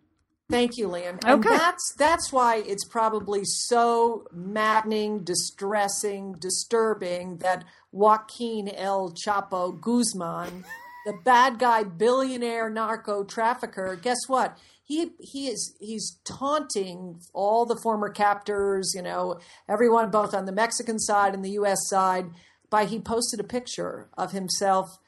Thank 0.51 0.77
you, 0.77 0.87
Lian. 0.89 1.19
And 1.25 1.45
Okay. 1.47 1.57
that's 1.57 1.95
that's 1.97 2.31
why 2.31 2.57
it's 2.57 2.85
probably 2.85 3.43
so 3.45 4.27
maddening, 4.33 5.25
distressing, 5.25 6.35
disturbing 6.39 7.39
that 7.39 7.65
Joaquin 7.91 8.69
El 8.69 9.13
Chapo 9.13 9.81
Guzman, 9.81 10.65
the 11.07 11.15
bad 11.25 11.59
guy 11.59 11.83
billionaire 11.83 12.71
narco 12.71 13.25
trafficker, 13.25 13.97
guess 14.01 14.19
what? 14.27 14.59
He 14.85 15.11
he 15.21 15.49
is 15.49 15.75
he's 15.81 16.19
taunting 16.25 17.21
all 17.33 17.65
the 17.67 17.81
former 17.83 18.09
captors, 18.09 18.93
you 18.95 19.03
know, 19.03 19.41
everyone 19.69 20.11
both 20.11 20.35
on 20.35 20.45
the 20.45 20.53
Mexican 20.53 20.99
side 20.99 21.35
and 21.35 21.45
the 21.45 21.53
US 21.53 21.79
side 21.89 22.27
by 22.71 22.85
he 22.87 22.99
posted 22.99 23.41
a 23.41 23.45
picture 23.45 24.09
of 24.17 24.33
himself 24.33 24.99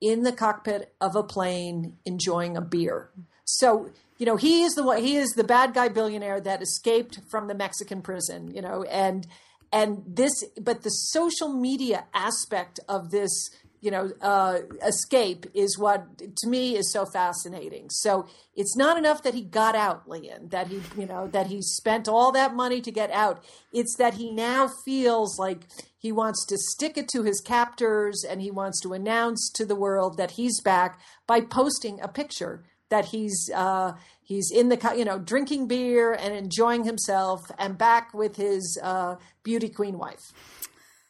in 0.00 0.24
the 0.24 0.32
cockpit 0.32 0.94
of 1.00 1.14
a 1.14 1.22
plane 1.22 1.96
enjoying 2.04 2.56
a 2.56 2.60
beer. 2.60 3.10
So, 3.44 3.90
you 4.18 4.26
know, 4.26 4.36
he 4.36 4.62
is 4.62 4.74
the 4.74 4.82
one 4.82 4.98
he 4.98 5.16
is 5.16 5.30
the 5.30 5.44
bad 5.44 5.74
guy 5.74 5.88
billionaire 5.88 6.40
that 6.40 6.62
escaped 6.62 7.20
from 7.30 7.48
the 7.48 7.54
Mexican 7.54 8.02
prison, 8.02 8.52
you 8.54 8.60
know, 8.60 8.82
and 8.84 9.26
and 9.72 10.02
this 10.06 10.32
but 10.60 10.82
the 10.82 10.90
social 10.90 11.48
media 11.48 12.04
aspect 12.12 12.80
of 12.88 13.10
this, 13.10 13.50
you 13.82 13.90
know, 13.90 14.12
uh, 14.22 14.60
escape 14.86 15.44
is 15.54 15.76
what 15.76 16.06
to 16.18 16.48
me 16.48 16.76
is 16.76 16.92
so 16.92 17.04
fascinating. 17.04 17.90
So 17.90 18.26
it's 18.54 18.76
not 18.76 18.96
enough 18.96 19.24
that 19.24 19.34
he 19.34 19.42
got 19.42 19.74
out, 19.74 20.08
Lian, 20.08 20.50
that 20.50 20.68
he, 20.68 20.80
you 20.96 21.04
know, 21.04 21.26
that 21.26 21.48
he 21.48 21.60
spent 21.60 22.06
all 22.06 22.30
that 22.30 22.54
money 22.54 22.80
to 22.80 22.92
get 22.92 23.10
out. 23.10 23.42
It's 23.72 23.96
that 23.96 24.14
he 24.14 24.30
now 24.30 24.70
feels 24.84 25.36
like 25.36 25.66
he 25.98 26.12
wants 26.12 26.46
to 26.46 26.56
stick 26.56 26.96
it 26.96 27.08
to 27.08 27.24
his 27.24 27.40
captors 27.40 28.24
and 28.28 28.40
he 28.40 28.52
wants 28.52 28.80
to 28.82 28.92
announce 28.92 29.50
to 29.56 29.66
the 29.66 29.76
world 29.76 30.16
that 30.16 30.32
he's 30.32 30.60
back 30.60 31.00
by 31.26 31.40
posting 31.40 32.00
a 32.00 32.08
picture 32.08 32.62
that 32.88 33.06
he's 33.06 33.50
uh, 33.52 33.94
he's 34.22 34.52
in 34.54 34.68
the 34.68 34.94
you 34.96 35.04
know 35.04 35.18
drinking 35.18 35.66
beer 35.66 36.12
and 36.12 36.32
enjoying 36.34 36.84
himself 36.84 37.40
and 37.58 37.76
back 37.76 38.14
with 38.14 38.36
his 38.36 38.78
uh, 38.80 39.16
beauty 39.42 39.68
queen 39.68 39.98
wife. 39.98 40.22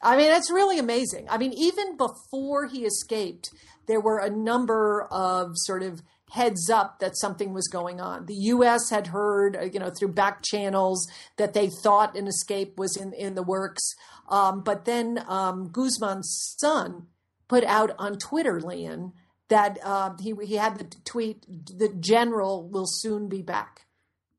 I 0.02 0.16
mean, 0.16 0.32
it's 0.32 0.50
really 0.50 0.78
amazing. 0.78 1.28
I 1.30 1.38
mean, 1.38 1.52
even 1.52 1.96
before 1.96 2.66
he 2.66 2.84
escaped, 2.84 3.50
there 3.86 4.00
were 4.00 4.18
a 4.18 4.30
number 4.30 5.06
of 5.10 5.52
sort 5.54 5.82
of 5.82 6.02
heads 6.32 6.70
up 6.70 6.98
that 6.98 7.16
something 7.16 7.52
was 7.52 7.68
going 7.68 8.00
on. 8.00 8.26
The 8.26 8.34
U.S. 8.34 8.88
had 8.90 9.08
heard, 9.08 9.54
uh, 9.54 9.64
you 9.64 9.78
know, 9.78 9.90
through 9.90 10.12
back 10.12 10.42
channels 10.42 11.06
that 11.36 11.52
they 11.52 11.68
thought 11.68 12.16
an 12.16 12.26
escape 12.26 12.78
was 12.78 12.96
in, 12.96 13.12
in 13.12 13.34
the 13.34 13.42
works. 13.42 13.82
Um, 14.30 14.62
but 14.62 14.86
then 14.86 15.22
um, 15.28 15.68
Guzman's 15.68 16.56
son 16.58 17.06
put 17.48 17.64
out 17.64 17.92
on 17.98 18.18
Twitter, 18.18 18.60
Lian, 18.60 19.12
that 19.48 19.78
uh, 19.84 20.14
he, 20.20 20.34
he 20.42 20.56
had 20.56 20.78
the 20.78 20.96
tweet, 21.04 21.44
the 21.48 21.94
general 22.00 22.66
will 22.66 22.86
soon 22.86 23.28
be 23.28 23.42
back. 23.42 23.82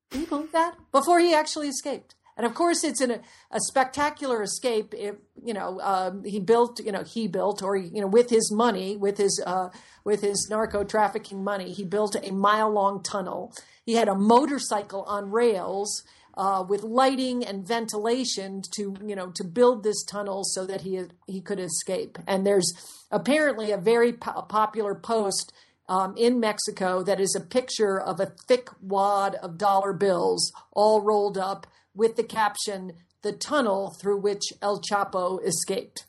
Can 0.10 0.22
you 0.22 0.28
believe 0.28 0.52
that? 0.52 0.76
Before 0.92 1.20
he 1.20 1.34
actually 1.36 1.68
escaped. 1.68 2.16
And 2.38 2.46
of 2.46 2.54
course, 2.54 2.84
it's 2.84 3.02
in 3.02 3.12
a, 3.12 3.20
spectacular 3.60 4.42
escape. 4.42 4.94
If, 4.98 5.16
you 5.44 5.54
know, 5.54 5.80
um, 5.82 6.24
he 6.24 6.40
built, 6.40 6.80
you 6.80 6.92
know, 6.92 7.04
he 7.04 7.28
built, 7.28 7.62
or 7.62 7.76
you 7.76 8.02
know, 8.02 8.08
with 8.08 8.30
his 8.30 8.52
money, 8.52 8.98
with 8.98 9.18
his 9.18 9.42
uh, 9.46 9.70
with 10.04 10.22
his 10.22 10.48
narco 10.50 10.84
trafficking 10.84 11.44
money, 11.44 11.72
he 11.72 11.84
built 11.84 12.16
a 12.22 12.32
mile 12.32 12.72
long 12.72 13.04
tunnel. 13.04 13.54
He 13.86 13.94
had 13.94 14.08
a 14.08 14.16
motorcycle 14.16 15.04
on 15.04 15.32
rails 15.32 16.04
uh, 16.36 16.64
with 16.68 16.84
lighting 16.84 17.46
and 17.46 17.68
ventilation 17.68 18.64
to, 18.76 18.96
you 19.06 19.16
know, 19.16 19.30
to 19.32 19.44
build 19.44 19.84
this 19.84 20.04
tunnel 20.04 20.44
so 20.44 20.66
that 20.66 20.82
he 20.82 21.02
he 21.28 21.42
could 21.42 21.60
escape. 21.60 22.18
And 22.28 22.46
there's 22.46 22.72
apparently 23.12 23.72
a 23.72 23.78
very 23.78 24.14
po- 24.14 24.42
popular 24.44 24.96
post 24.96 25.54
um, 25.88 26.16
in 26.18 26.40
Mexico 26.40 27.04
that 27.04 27.20
is 27.20 27.36
a 27.36 27.46
picture 27.46 28.00
of 28.00 28.20
a 28.20 28.34
thick 28.48 28.70
wad 28.82 29.36
of 29.36 29.58
dollar 29.58 29.94
bills 29.94 30.52
all 30.72 31.02
rolled 31.02 31.38
up 31.38 31.68
with 31.96 32.16
the 32.16 32.24
caption, 32.24 32.94
The 33.22 33.32
tunnel 33.32 33.96
through 34.02 34.20
which 34.20 34.52
El 34.62 34.82
Chapo 34.82 35.40
escaped. 35.46 36.06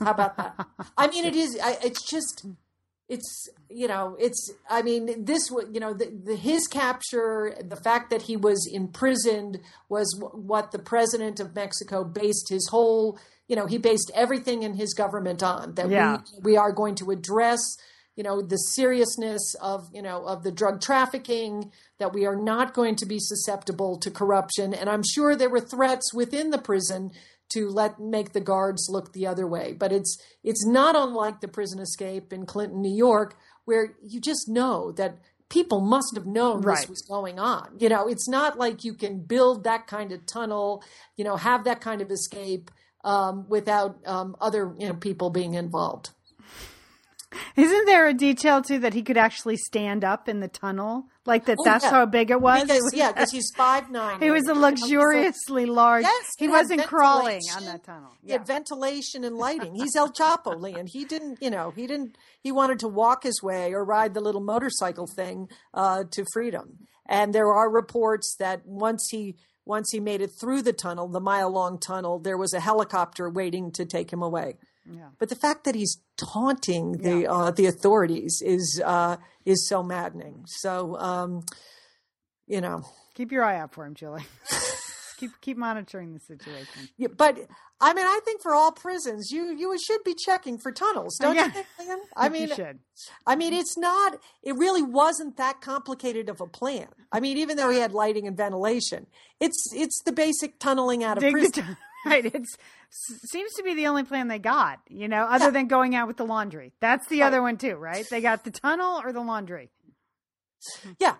How 0.00 0.12
about 0.12 0.36
that? 0.38 0.54
I 0.96 1.08
mean, 1.08 1.24
it 1.26 1.36
is, 1.36 1.58
I, 1.62 1.76
it's 1.84 2.02
just, 2.08 2.46
it's, 3.08 3.48
you 3.68 3.86
know, 3.86 4.16
it's, 4.18 4.50
I 4.70 4.80
mean, 4.80 5.24
this, 5.26 5.50
you 5.70 5.80
know, 5.80 5.92
the, 5.92 6.06
the, 6.24 6.36
his 6.36 6.66
capture, 6.66 7.54
the 7.62 7.76
fact 7.76 8.08
that 8.08 8.22
he 8.22 8.36
was 8.36 8.66
imprisoned 8.72 9.60
was 9.90 10.08
w- 10.18 10.42
what 10.42 10.72
the 10.72 10.78
president 10.78 11.40
of 11.40 11.54
Mexico 11.54 12.02
based 12.04 12.48
his 12.48 12.66
whole, 12.70 13.18
you 13.46 13.56
know, 13.56 13.66
he 13.66 13.76
based 13.76 14.10
everything 14.14 14.62
in 14.62 14.72
his 14.74 14.94
government 14.94 15.42
on 15.42 15.74
that 15.74 15.90
Yeah. 15.90 16.18
we, 16.42 16.52
we 16.52 16.56
are 16.56 16.72
going 16.72 16.94
to 16.96 17.10
address 17.10 17.60
you 18.16 18.22
know 18.22 18.40
the 18.42 18.56
seriousness 18.56 19.54
of 19.60 19.88
you 19.92 20.02
know 20.02 20.24
of 20.26 20.42
the 20.42 20.52
drug 20.52 20.80
trafficking 20.80 21.70
that 21.98 22.12
we 22.12 22.26
are 22.26 22.36
not 22.36 22.74
going 22.74 22.96
to 22.96 23.06
be 23.06 23.18
susceptible 23.18 23.98
to 23.98 24.10
corruption 24.10 24.72
and 24.74 24.88
i'm 24.88 25.02
sure 25.02 25.34
there 25.34 25.50
were 25.50 25.60
threats 25.60 26.12
within 26.14 26.50
the 26.50 26.58
prison 26.58 27.10
to 27.52 27.68
let 27.68 28.00
make 28.00 28.32
the 28.32 28.40
guards 28.40 28.88
look 28.90 29.12
the 29.12 29.26
other 29.26 29.46
way 29.46 29.72
but 29.72 29.92
it's 29.92 30.16
it's 30.42 30.66
not 30.66 30.96
unlike 30.96 31.40
the 31.40 31.48
prison 31.48 31.78
escape 31.80 32.32
in 32.32 32.46
clinton 32.46 32.80
new 32.80 32.94
york 32.94 33.36
where 33.64 33.94
you 34.02 34.20
just 34.20 34.48
know 34.48 34.92
that 34.92 35.18
people 35.48 35.80
must 35.80 36.14
have 36.14 36.26
known 36.26 36.62
Right. 36.62 36.78
this 36.78 36.88
was 36.88 37.02
going 37.02 37.38
on. 37.38 37.76
You 37.78 37.88
know, 37.88 38.08
it's 38.08 38.28
not 38.28 38.58
like 38.58 38.82
you 38.82 38.94
can 38.94 39.20
build 39.20 39.64
that 39.64 39.86
kind 39.86 40.10
of 40.10 40.26
tunnel, 40.26 40.82
you 41.16 41.24
know, 41.24 41.36
have 41.36 41.64
that 41.64 41.80
kind 41.80 42.00
of 42.00 42.10
escape 42.10 42.70
um, 43.04 43.46
without 43.48 43.98
um, 44.06 44.34
other 44.40 44.74
you 44.78 44.88
know 44.88 44.94
people 44.94 45.30
being 45.30 45.54
involved. 45.54 46.10
Isn't 47.56 47.86
there 47.86 48.06
a 48.06 48.14
detail 48.14 48.62
too 48.62 48.78
that 48.80 48.94
he 48.94 49.02
could 49.02 49.16
actually 49.16 49.56
stand 49.56 50.04
up 50.04 50.28
in 50.28 50.40
the 50.40 50.48
tunnel? 50.48 51.04
Like 51.26 51.46
that 51.46 51.56
Oh, 51.60 51.64
that's 51.64 51.84
yeah. 51.84 51.90
how 51.90 52.06
big 52.06 52.30
it 52.30 52.40
was? 52.40 52.62
Because, 52.64 52.92
yeah, 52.94 53.12
because 53.12 53.30
he's 53.30 53.50
five 53.56 53.90
nine. 53.90 54.22
it 54.22 54.30
was 54.30 54.46
a 54.48 54.54
luxuriously 54.54 55.66
large. 55.66 56.02
Yes, 56.04 56.24
he 56.38 56.48
wasn't 56.48 56.84
crawling 56.86 57.40
on 57.56 57.64
that 57.64 57.84
tunnel. 57.84 58.10
He 58.22 58.32
had 58.32 58.46
ventilation 58.46 59.24
and 59.24 59.36
lighting. 59.36 59.74
He's 59.74 59.96
El 59.96 60.10
Chapo, 60.12 60.54
Lian. 60.60 60.86
He 60.86 61.04
didn't, 61.04 61.38
you 61.40 61.50
know, 61.50 61.70
he 61.70 61.86
didn't. 61.86 62.16
He 62.40 62.52
wanted 62.52 62.78
to 62.80 62.88
walk 62.88 63.22
his 63.22 63.42
way 63.42 63.72
or 63.72 63.84
ride 63.84 64.14
the 64.14 64.20
little 64.20 64.42
motorcycle 64.42 65.06
thing 65.06 65.48
uh, 65.72 66.04
to 66.10 66.24
freedom. 66.32 66.78
And 67.06 67.34
there 67.34 67.52
are 67.52 67.70
reports 67.70 68.36
that 68.38 68.66
once 68.66 69.08
he 69.10 69.36
once 69.66 69.90
he 69.92 70.00
made 70.00 70.20
it 70.20 70.30
through 70.38 70.60
the 70.60 70.74
tunnel, 70.74 71.08
the 71.08 71.20
mile 71.20 71.50
long 71.50 71.78
tunnel, 71.78 72.18
there 72.18 72.36
was 72.36 72.52
a 72.52 72.60
helicopter 72.60 73.30
waiting 73.30 73.70
to 73.72 73.86
take 73.86 74.12
him 74.12 74.22
away. 74.22 74.56
Yeah. 74.90 75.08
But 75.18 75.28
the 75.28 75.36
fact 75.36 75.64
that 75.64 75.74
he's 75.74 75.98
taunting 76.16 76.92
the 76.98 77.26
uh, 77.26 77.50
the 77.50 77.66
authorities 77.66 78.42
is 78.44 78.82
uh, 78.84 79.16
is 79.44 79.68
so 79.68 79.82
maddening. 79.82 80.44
So, 80.46 80.98
um, 80.98 81.44
you 82.46 82.60
know, 82.60 82.84
Keep 83.14 83.30
your 83.30 83.44
eye 83.44 83.58
out 83.58 83.72
for 83.72 83.86
him, 83.86 83.94
Julie. 83.94 84.24
keep 85.18 85.30
keep 85.40 85.56
monitoring 85.56 86.12
the 86.12 86.20
situation. 86.20 86.88
Yeah, 86.96 87.08
but 87.16 87.38
I 87.80 87.94
mean, 87.94 88.06
I 88.06 88.20
think 88.24 88.42
for 88.42 88.54
all 88.54 88.72
prisons, 88.72 89.30
you 89.30 89.54
you 89.56 89.76
should 89.78 90.02
be 90.04 90.14
checking 90.14 90.58
for 90.58 90.72
tunnels, 90.72 91.16
don't 91.18 91.36
Yeah. 91.36 91.46
you 91.54 91.62
think, 91.76 92.02
I 92.16 92.28
mean, 92.28 92.48
you 92.48 92.54
should. 92.54 92.80
I 93.26 93.36
mean, 93.36 93.52
it's 93.52 93.78
not. 93.78 94.18
It 94.42 94.56
really 94.56 94.82
wasn't 94.82 95.36
that 95.36 95.60
complicated 95.60 96.28
of 96.28 96.40
a 96.40 96.46
plan. 96.46 96.88
I 97.12 97.20
mean, 97.20 97.38
even 97.38 97.56
though 97.56 97.70
he 97.70 97.78
had 97.78 97.92
lighting 97.92 98.26
and 98.26 98.36
ventilation, 98.36 99.06
it's 99.40 99.72
it's 99.72 100.02
the 100.02 100.12
basic 100.12 100.58
tunneling 100.58 101.04
out 101.04 101.16
of 101.16 101.22
Dig 101.22 101.32
prison. 101.32 101.76
right. 102.06 102.24
It's 102.24 102.56
s- 102.90 103.20
seems 103.30 103.52
to 103.54 103.62
be 103.62 103.74
the 103.74 103.86
only 103.86 104.04
plan 104.04 104.28
they 104.28 104.38
got. 104.38 104.80
You 104.88 105.08
know, 105.08 105.24
other 105.24 105.46
Yeah. 105.46 105.50
than 105.50 105.68
going 105.68 105.94
out 105.94 106.06
with 106.08 106.16
the 106.16 106.26
laundry. 106.26 106.72
That's 106.80 107.06
the 107.08 107.20
Right. 107.20 107.26
other 107.26 107.42
one 107.42 107.56
too, 107.56 107.76
right? 107.76 108.06
They 108.10 108.20
got 108.20 108.44
the 108.44 108.50
tunnel 108.50 109.00
or 109.04 109.12
the 109.12 109.20
laundry. 109.22 109.70
yeah. 110.98 111.16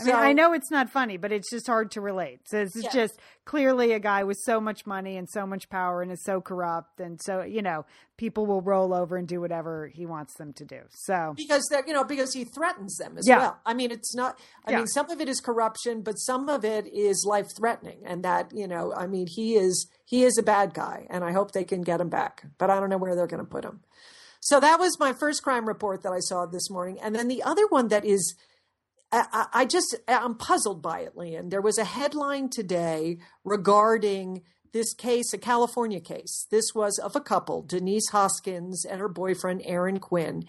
I 0.00 0.04
mean, 0.04 0.12
So- 0.14 0.18
I 0.18 0.32
know 0.32 0.52
it's 0.52 0.70
not 0.70 0.88
funny, 0.90 1.16
but 1.16 1.32
it's 1.32 1.50
just 1.50 1.66
hard 1.66 1.90
to 1.92 2.00
relate. 2.00 2.40
So 2.48 2.60
it's 2.62 2.76
Yeah. 2.76 2.90
just 2.90 3.18
clearly 3.44 3.92
a 3.92 3.98
guy 3.98 4.24
with 4.24 4.38
so 4.42 4.60
much 4.60 4.86
money 4.86 5.16
and 5.16 5.28
so 5.28 5.46
much 5.46 5.68
power 5.68 6.00
and 6.02 6.10
is 6.10 6.22
so 6.24 6.40
corrupt, 6.40 7.00
and 7.00 7.20
so 7.22 7.42
you 7.42 7.60
know 7.62 7.84
people 8.16 8.46
will 8.46 8.62
roll 8.62 8.94
over 8.94 9.16
and 9.16 9.26
do 9.28 9.40
whatever 9.40 9.88
he 9.88 10.06
wants 10.06 10.34
them 10.36 10.52
to 10.54 10.64
do. 10.64 10.80
So 10.90 11.34
because 11.36 11.64
that 11.70 11.86
you 11.86 11.92
know 11.92 12.04
because 12.04 12.32
he 12.32 12.44
threatens 12.44 12.96
them 12.96 13.18
as 13.18 13.26
Yeah. 13.28 13.38
well. 13.38 13.58
I 13.66 13.74
mean, 13.74 13.90
it's 13.90 14.14
not. 14.14 14.38
I 14.64 14.70
Yeah. 14.72 14.76
mean, 14.78 14.86
some 14.86 15.10
of 15.10 15.20
it 15.20 15.28
is 15.28 15.40
corruption, 15.40 16.02
but 16.02 16.14
some 16.14 16.48
of 16.48 16.64
it 16.64 16.86
is 16.86 17.24
life 17.28 17.48
threatening, 17.56 18.00
and 18.04 18.22
that 18.24 18.52
you 18.54 18.66
know, 18.68 18.92
I 18.94 19.06
mean, 19.06 19.26
he 19.26 19.56
is 19.56 19.86
he 20.04 20.24
is 20.24 20.38
a 20.38 20.42
bad 20.42 20.74
guy, 20.74 21.06
and 21.10 21.24
I 21.24 21.32
hope 21.32 21.52
they 21.52 21.64
can 21.64 21.82
get 21.82 22.00
him 22.00 22.08
back, 22.08 22.44
but 22.58 22.70
I 22.70 22.78
don't 22.80 22.90
know 22.90 22.98
where 22.98 23.14
they're 23.14 23.26
going 23.26 23.44
to 23.44 23.50
put 23.50 23.64
him. 23.64 23.80
So 24.40 24.58
that 24.60 24.80
was 24.80 24.98
my 24.98 25.12
first 25.12 25.42
crime 25.42 25.66
report 25.68 26.02
that 26.02 26.12
I 26.12 26.18
saw 26.20 26.46
this 26.46 26.68
morning, 26.68 26.98
and 27.00 27.14
then 27.14 27.28
the 27.28 27.42
other 27.42 27.66
one 27.68 27.88
that 27.88 28.04
is. 28.04 28.34
I, 29.12 29.46
I 29.52 29.64
just 29.66 29.94
I'm 30.08 30.34
puzzled 30.34 30.82
by 30.82 31.00
it, 31.00 31.16
Lian. 31.16 31.50
There 31.50 31.60
was 31.60 31.78
a 31.78 31.84
headline 31.84 32.48
today 32.48 33.18
regarding 33.44 34.42
this 34.72 34.94
case, 34.94 35.34
a 35.34 35.38
California 35.38 36.00
case. 36.00 36.46
This 36.50 36.74
was 36.74 36.98
of 36.98 37.14
a 37.14 37.20
couple, 37.20 37.60
Denise 37.60 38.08
Huskins 38.10 38.86
and 38.86 39.00
her 39.00 39.08
boyfriend 39.08 39.60
Aaron 39.64 39.98
Quinn, 39.98 40.44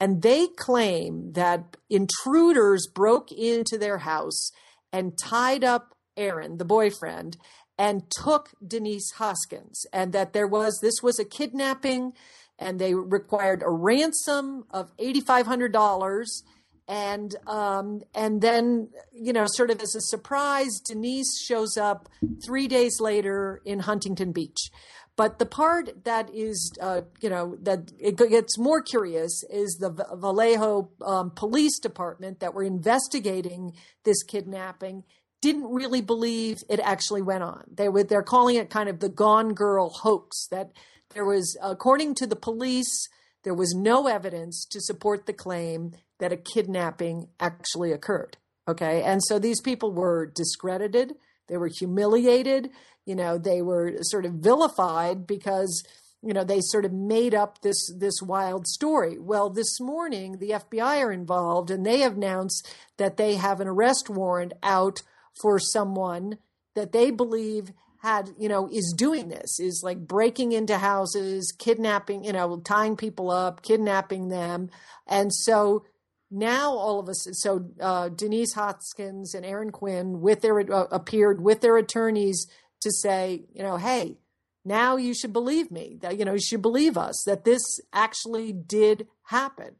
and 0.00 0.22
they 0.22 0.48
claim 0.48 1.32
that 1.34 1.76
intruders 1.88 2.88
broke 2.92 3.30
into 3.30 3.78
their 3.78 3.98
house 3.98 4.50
and 4.92 5.16
tied 5.16 5.62
up 5.62 5.94
Aaron, 6.16 6.56
the 6.58 6.64
boyfriend, 6.64 7.36
and 7.78 8.10
took 8.10 8.50
Denise 8.66 9.12
Huskins, 9.12 9.86
and 9.92 10.12
that 10.12 10.32
there 10.32 10.48
was 10.48 10.80
this 10.82 11.00
was 11.00 11.20
a 11.20 11.24
kidnapping, 11.24 12.14
and 12.58 12.80
they 12.80 12.94
required 12.94 13.62
a 13.62 13.70
ransom 13.70 14.64
of 14.72 14.90
eighty 14.98 15.20
five 15.20 15.46
hundred 15.46 15.72
dollars 15.72 16.42
and 16.88 17.36
um, 17.46 18.00
and 18.14 18.40
then 18.40 18.88
you 19.12 19.32
know 19.32 19.44
sort 19.46 19.70
of 19.70 19.80
as 19.80 19.94
a 19.94 20.00
surprise 20.00 20.80
denise 20.80 21.38
shows 21.40 21.76
up 21.76 22.08
three 22.44 22.66
days 22.66 23.00
later 23.00 23.60
in 23.64 23.80
huntington 23.80 24.32
beach. 24.32 24.70
But 25.14 25.40
the 25.40 25.46
part 25.46 26.04
that 26.04 26.30
is 26.32 26.72
uh, 26.80 27.02
you 27.20 27.28
know 27.28 27.56
that 27.62 27.92
it 27.98 28.16
gets 28.16 28.58
more 28.58 28.80
curious 28.80 29.44
is 29.50 29.76
the 29.78 29.90
vallejo 29.90 30.90
um, 31.04 31.30
police 31.30 31.78
department 31.78 32.40
that 32.40 32.54
were 32.54 32.62
investigating 32.62 33.72
this 34.04 34.22
kidnapping 34.22 35.04
didn't 35.40 35.70
really 35.70 36.00
believe 36.00 36.58
it 36.68 36.80
actually 36.80 37.22
went 37.22 37.42
on. 37.42 37.64
They 37.72 37.88
were 37.88 38.04
they're 38.04 38.22
calling 38.22 38.56
it 38.56 38.70
kind 38.70 38.88
of 38.88 39.00
the 39.00 39.08
gone 39.08 39.54
girl 39.54 39.90
hoax 39.90 40.46
that 40.50 40.70
there 41.14 41.24
was 41.24 41.56
according 41.62 42.14
to 42.16 42.26
the 42.26 42.36
police 42.36 43.08
there 43.44 43.54
was 43.54 43.74
no 43.74 44.06
evidence 44.06 44.66
to 44.70 44.80
support 44.80 45.26
the 45.26 45.32
claim 45.32 45.92
that 46.18 46.32
a 46.32 46.36
kidnapping 46.36 47.28
actually 47.38 47.92
occurred. 47.92 48.36
Okay. 48.66 49.02
And 49.02 49.22
so 49.24 49.38
these 49.38 49.60
people 49.60 49.92
were 49.92 50.26
discredited, 50.26 51.14
they 51.48 51.56
were 51.56 51.70
humiliated, 51.78 52.70
you 53.06 53.14
know, 53.14 53.38
they 53.38 53.62
were 53.62 53.96
sort 54.02 54.26
of 54.26 54.34
vilified 54.34 55.26
because 55.26 55.82
you 56.22 56.34
know 56.34 56.44
they 56.44 56.60
sort 56.60 56.84
of 56.84 56.92
made 56.92 57.32
up 57.32 57.62
this 57.62 57.92
this 57.96 58.20
wild 58.20 58.66
story 58.66 59.18
well 59.20 59.48
this 59.48 59.80
morning 59.80 60.38
the 60.38 60.50
fbi 60.50 61.00
are 61.00 61.12
involved 61.12 61.70
and 61.70 61.86
they 61.86 62.00
have 62.00 62.14
announced 62.16 62.68
that 62.96 63.16
they 63.16 63.36
have 63.36 63.60
an 63.60 63.68
arrest 63.68 64.10
warrant 64.10 64.52
out 64.64 65.02
for 65.40 65.60
someone 65.60 66.38
that 66.74 66.90
they 66.90 67.12
believe 67.12 67.72
had 67.98 68.30
you 68.38 68.48
know 68.48 68.68
is 68.68 68.94
doing 68.96 69.28
this 69.28 69.58
is 69.58 69.82
like 69.82 69.98
breaking 69.98 70.52
into 70.52 70.78
houses 70.78 71.52
kidnapping 71.52 72.24
you 72.24 72.32
know 72.32 72.58
tying 72.60 72.96
people 72.96 73.30
up 73.30 73.62
kidnapping 73.62 74.28
them. 74.28 74.70
And 75.06 75.32
so 75.32 75.84
now 76.30 76.72
all 76.72 77.00
of 77.00 77.08
us 77.08 77.26
so 77.32 77.66
uh, 77.80 78.08
denise 78.10 78.52
huskins 78.52 79.34
and 79.34 79.46
aaron 79.46 79.70
quinn 79.70 80.20
with 80.20 80.42
their 80.42 80.60
uh, 80.60 80.84
appeared 80.90 81.40
with 81.40 81.60
their 81.60 81.76
attorneys 81.76 82.46
to 82.80 82.90
say 82.92 83.44
you 83.54 83.62
know 83.62 83.76
hey 83.76 84.18
now 84.64 84.96
you 84.96 85.14
should 85.14 85.32
believe 85.32 85.70
me 85.70 85.96
that 86.02 86.18
you 86.18 86.24
know 86.24 86.34
you 86.34 86.40
should 86.40 86.60
believe 86.60 86.98
us 86.98 87.22
that 87.24 87.44
this 87.44 87.80
actually 87.92 88.52
did 88.52 89.06
happen 89.24 89.76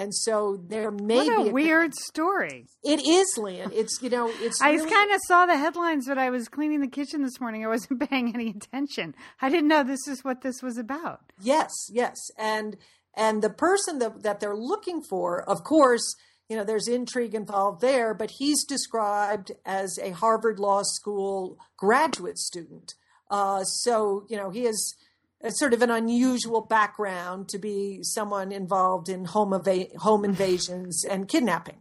and 0.00 0.14
so 0.14 0.58
there 0.68 0.90
may 0.90 1.16
what 1.16 1.44
be 1.44 1.48
a 1.50 1.52
weird 1.52 1.94
story. 1.94 2.66
it 2.82 3.00
is 3.06 3.28
Lynn. 3.36 3.70
it's 3.72 4.00
you 4.02 4.10
know 4.10 4.30
it's 4.40 4.60
I 4.60 4.72
really- 4.72 4.90
kind 4.90 5.10
of 5.12 5.20
saw 5.26 5.46
the 5.46 5.56
headlines, 5.58 6.06
but 6.08 6.18
I 6.18 6.30
was 6.30 6.48
cleaning 6.48 6.80
the 6.80 6.88
kitchen 6.88 7.22
this 7.22 7.40
morning. 7.40 7.64
I 7.64 7.68
wasn't 7.68 8.00
paying 8.10 8.32
any 8.34 8.50
attention. 8.50 9.14
I 9.40 9.48
didn't 9.50 9.68
know 9.68 9.82
this 9.84 10.06
is 10.08 10.24
what 10.24 10.42
this 10.42 10.62
was 10.62 10.78
about. 10.78 11.20
Yes, 11.40 11.72
yes, 11.90 12.16
and 12.38 12.76
and 13.14 13.42
the 13.42 13.50
person 13.50 13.98
that 13.98 14.22
that 14.22 14.40
they're 14.40 14.56
looking 14.56 15.02
for, 15.02 15.42
of 15.48 15.62
course, 15.64 16.14
you 16.48 16.56
know, 16.56 16.64
there's 16.64 16.88
intrigue 16.88 17.34
involved 17.34 17.80
there, 17.80 18.14
but 18.14 18.30
he's 18.38 18.64
described 18.64 19.52
as 19.64 19.98
a 20.02 20.10
Harvard 20.10 20.58
Law 20.58 20.82
School 20.82 21.58
graduate 21.76 22.38
student. 22.38 22.94
Uh, 23.30 23.62
so 23.64 24.24
you 24.28 24.36
know, 24.36 24.50
he 24.50 24.66
is 24.66 24.96
a 25.42 25.50
sort 25.50 25.72
of 25.72 25.82
an 25.82 25.90
unusual 25.90 26.60
background 26.60 27.48
to 27.48 27.58
be 27.58 28.00
someone 28.02 28.52
involved 28.52 29.08
in 29.08 29.24
home 29.24 29.54
eva- 29.54 29.98
home 29.98 30.24
invasions 30.24 31.04
and 31.04 31.28
kidnapping. 31.28 31.78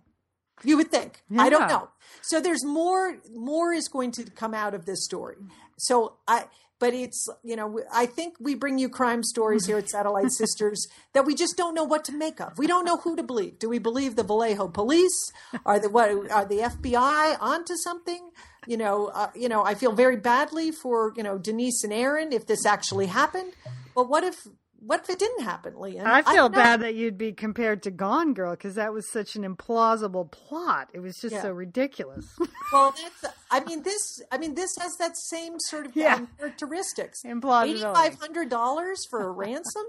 You 0.63 0.77
would 0.77 0.91
think. 0.91 1.23
I 1.37 1.49
don't 1.49 1.67
know. 1.67 1.89
So 2.21 2.41
there's 2.41 2.65
more 2.65 3.17
more 3.33 3.73
is 3.73 3.87
going 3.87 4.11
to 4.13 4.23
come 4.29 4.53
out 4.53 4.73
of 4.73 4.85
this 4.85 5.03
story. 5.05 5.37
So 5.77 6.17
I 6.27 6.45
but 6.79 6.93
it's 6.93 7.27
you 7.43 7.55
know 7.55 7.81
I 7.93 8.05
think 8.05 8.35
we 8.39 8.55
bring 8.55 8.77
you 8.77 8.89
crime 8.89 9.23
stories 9.23 9.65
here 9.67 9.77
at 9.77 9.89
Satellite 9.89 10.31
Sisters 10.43 10.87
that 11.13 11.25
we 11.25 11.35
just 11.35 11.57
don't 11.57 11.75
know 11.75 11.83
what 11.83 12.03
to 12.05 12.11
make 12.11 12.39
of. 12.41 12.57
We 12.57 12.67
don't 12.67 12.85
know 12.85 12.97
who 12.97 13.15
to 13.15 13.23
believe. 13.23 13.59
Do 13.59 13.69
we 13.69 13.79
believe 13.79 14.15
the 14.15 14.23
Vallejo 14.23 14.67
police? 14.69 15.31
Are 15.65 15.79
the 15.79 15.89
what 15.89 16.09
are 16.31 16.45
the 16.45 16.59
FBI 16.59 17.37
onto 17.39 17.75
something? 17.75 18.31
You 18.67 18.77
know, 18.77 19.07
uh, 19.07 19.29
you 19.35 19.49
know, 19.49 19.63
I 19.63 19.73
feel 19.73 19.91
very 19.93 20.17
badly 20.17 20.71
for 20.71 21.13
you 21.15 21.23
know 21.23 21.37
Denise 21.37 21.83
and 21.83 21.93
Aaron 21.93 22.33
if 22.33 22.45
this 22.45 22.65
actually 22.65 23.07
happened. 23.07 23.53
But 23.95 24.09
what 24.09 24.23
if 24.23 24.35
what 24.81 25.01
if 25.01 25.09
it 25.09 25.19
didn't 25.19 25.43
happen, 25.43 25.73
Lian? 25.75 26.05
I 26.05 26.21
feel 26.21 26.47
don't 26.47 26.53
bad 26.53 26.81
that 26.81 26.95
you'd 26.95 27.17
be 27.17 27.33
compared 27.33 27.83
to 27.83 27.91
Gone 27.91 28.33
Girl 28.33 28.51
because 28.51 28.75
that 28.75 28.93
was 28.93 29.11
such 29.11 29.35
an 29.35 29.43
implausible 29.43 30.31
plot. 30.31 30.89
It 30.93 30.99
was 30.99 31.17
just 31.17 31.35
Yeah. 31.35 31.41
so 31.41 31.51
ridiculous. 31.51 32.25
Well, 32.71 32.93
that's, 33.01 33.35
I 33.49 33.61
mean 33.61 33.81
this. 33.81 34.21
I 34.31 34.37
mean 34.37 34.53
this 34.53 34.69
has 34.79 34.95
that 34.97 35.17
same 35.17 35.53
sort 35.57 35.87
of 35.87 35.95
Yeah. 35.95 36.15
um, 36.15 36.27
characteristics. 36.37 37.23
Eighty 37.25 37.81
five 37.81 38.19
hundred 38.19 38.49
dollars 38.49 39.05
for 39.09 39.25
a 39.27 39.31
ransom? 39.31 39.85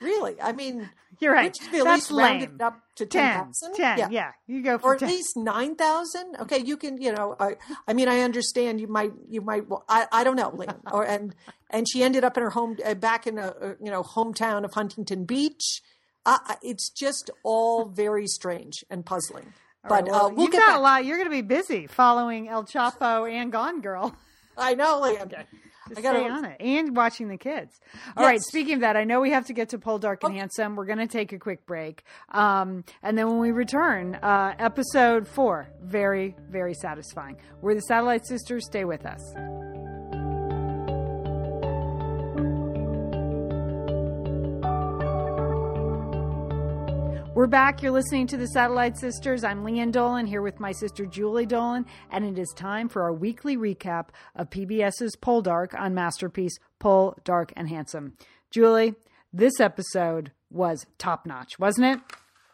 Really? 0.00 0.40
I 0.40 0.52
mean, 0.52 0.88
You're 1.20 1.32
right. 1.32 1.46
At 1.46 1.72
That's 1.72 1.84
least 1.84 2.10
lame. 2.10 2.42
it 2.42 2.60
up 2.60 2.78
to 2.96 3.06
ten 3.06 3.22
Ten. 3.32 3.44
thousand. 3.46 3.74
Ten. 3.74 4.12
Yeah. 4.12 4.32
You 4.46 4.62
go 4.62 4.76
for 4.78 4.90
or 4.90 4.94
at 4.94 5.00
10. 5.00 5.08
least 5.08 5.36
nine 5.36 5.74
thousand. 5.74 6.36
Okay, 6.40 6.58
you 6.58 6.76
can. 6.76 7.00
You 7.00 7.12
know, 7.12 7.34
I, 7.40 7.56
I 7.88 7.94
mean, 7.94 8.06
I 8.08 8.20
understand. 8.20 8.80
You 8.80 8.88
might. 8.88 9.12
You 9.28 9.40
might. 9.40 9.68
well, 9.68 9.84
I. 9.88 10.06
I 10.12 10.24
don't 10.24 10.36
know. 10.36 10.50
Lynn. 10.54 10.68
Or 10.92 11.04
and 11.04 11.34
and 11.70 11.88
she 11.88 12.02
ended 12.02 12.24
up 12.24 12.36
in 12.36 12.42
her 12.42 12.50
home 12.50 12.76
uh, 12.84 12.94
back 12.94 13.26
in 13.26 13.38
a 13.38 13.46
uh, 13.48 13.74
you 13.82 13.90
know 13.90 14.02
hometown 14.02 14.64
of 14.64 14.74
Huntington 14.74 15.24
Beach. 15.24 15.80
I- 16.26 16.56
it's 16.62 16.90
just 16.90 17.30
all 17.42 17.86
very 17.94 18.26
strange 18.26 18.84
and 18.90 19.04
puzzling. 19.06 19.54
Right, 19.88 20.04
But 20.04 20.10
well, 20.10 20.26
uh, 20.26 20.28
we'll 20.30 20.48
get 20.48 20.58
got 20.60 20.66
back. 20.66 20.76
a 20.78 20.80
lot. 20.80 21.04
You're 21.06 21.16
going 21.16 21.30
to 21.30 21.34
be 21.34 21.42
busy 21.42 21.86
following 21.86 22.48
El 22.48 22.64
Chapo 22.64 23.30
and 23.30 23.50
Gone 23.52 23.80
Girl. 23.80 24.14
I 24.58 24.74
know, 24.74 25.00
Lian. 25.00 25.30
to 25.90 25.98
I 25.98 26.02
gotta- 26.02 26.18
stay 26.20 26.28
on 26.28 26.44
it 26.44 26.56
and 26.60 26.96
watching 26.96 27.28
the 27.28 27.36
kids. 27.38 27.80
All 28.16 28.24
right. 28.24 28.34
Yes. 28.34 28.46
Speaking 28.48 28.74
of 28.74 28.80
that, 28.80 28.96
I 28.96 29.04
know 29.04 29.20
we 29.20 29.30
have 29.30 29.46
to 29.46 29.52
get 29.52 29.68
to 29.70 29.78
Pol 29.78 29.98
Dark 29.98 30.22
and 30.24 30.34
Handsome. 30.34 30.76
We're 30.76 30.84
going 30.86 30.98
to 30.98 31.06
take 31.06 31.32
a 31.32 31.38
quick 31.38 31.66
break, 31.66 32.04
um, 32.30 32.84
and 33.02 33.16
then 33.16 33.28
when 33.28 33.38
we 33.38 33.50
return, 33.52 34.16
uh, 34.16 34.54
episode 34.58 35.26
four, 35.28 35.68
very 35.82 36.34
very 36.50 36.74
satisfying. 36.74 37.36
We're 37.60 37.74
the 37.74 37.80
Satellite 37.82 38.26
Sisters. 38.26 38.66
Stay 38.66 38.84
with 38.84 39.06
us. 39.06 39.22
We're 47.36 47.46
back. 47.46 47.82
You're 47.82 47.92
listening 47.92 48.26
to 48.28 48.38
the 48.38 48.46
Satellite 48.46 48.96
Sisters. 48.96 49.44
I'm 49.44 49.62
Lian 49.62 49.92
Dolan 49.92 50.24
here 50.24 50.40
with 50.40 50.58
my 50.58 50.72
sister 50.72 51.04
Julie 51.04 51.44
Dolan, 51.44 51.84
and 52.10 52.24
it 52.24 52.38
is 52.38 52.48
time 52.56 52.88
for 52.88 53.02
our 53.02 53.12
weekly 53.12 53.58
recap 53.58 54.06
of 54.34 54.48
PBS's 54.48 55.16
Poldark 55.20 55.78
on 55.78 55.92
Masterpiece 55.92 56.56
Pol 56.78 57.14
Dark 57.24 57.52
and 57.54 57.68
Handsome. 57.68 58.14
Julie, 58.50 58.94
this 59.34 59.60
episode 59.60 60.32
was 60.48 60.86
top 60.96 61.26
notch, 61.26 61.58
wasn't 61.58 61.98
it? 61.98 62.00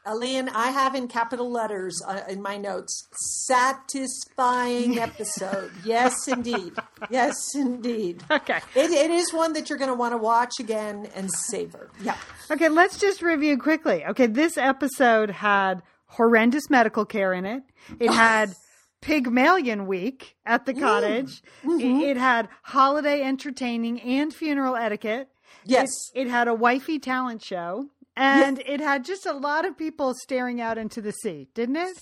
Aline, 0.05 0.49
I 0.49 0.71
have 0.71 0.95
in 0.95 1.07
capital 1.07 1.51
letters 1.51 2.03
uh, 2.07 2.23
in 2.29 2.43
my 2.43 2.57
notes, 2.57 3.09
satisfying 3.47 4.99
episode. 4.99 5.71
yes, 5.85 6.27
indeed. 6.27 6.73
Yes, 7.09 7.55
indeed. 7.55 8.23
Okay. 8.31 8.59
It, 8.75 8.91
it 8.91 9.11
is 9.11 9.33
one 9.33 9.53
that 9.53 9.69
you're 9.69 9.79
going 9.79 9.91
to 9.91 9.97
want 9.97 10.13
to 10.13 10.19
watch 10.19 10.55
again 10.59 11.09
and 11.15 11.31
savor. 11.31 11.91
Yeah. 12.03 12.17
Okay, 12.51 12.69
let's 12.69 12.99
just 12.99 13.23
review 13.23 13.57
quickly. 13.59 14.05
Okay, 14.05 14.27
this 14.27 14.59
episode 14.59 15.31
had 15.31 15.83
horrendous 16.07 16.69
medical 16.69 17.05
care 17.05 17.33
in 17.33 17.47
it. 17.47 17.63
It 18.01 18.11
had 18.11 18.55
Pygmalion 19.03 19.87
Week 19.87 20.37
at 20.45 20.67
the 20.67 20.75
cottage. 20.75 21.43
It, 21.65 22.11
it 22.11 22.17
had 22.17 22.49
holiday 22.63 23.23
entertaining 23.23 24.01
and 24.01 24.35
funeral 24.35 24.77
etiquette. 24.77 25.29
Yes. 25.65 25.91
It, 26.15 26.27
it 26.27 26.31
had 26.31 26.49
a 26.49 26.55
wifey 26.55 26.99
talent 26.99 27.45
show. 27.45 27.87
And 28.17 28.63
it 28.67 28.81
had 28.81 29.05
just 29.05 29.27
a 29.27 29.33
lot 29.33 29.65
of 29.65 29.77
people 29.77 30.15
staring 30.15 30.61
out 30.61 30.79
into 30.79 31.01
the 31.01 31.13
sea, 31.13 31.49
didn't 31.55 31.77
it? 31.77 31.97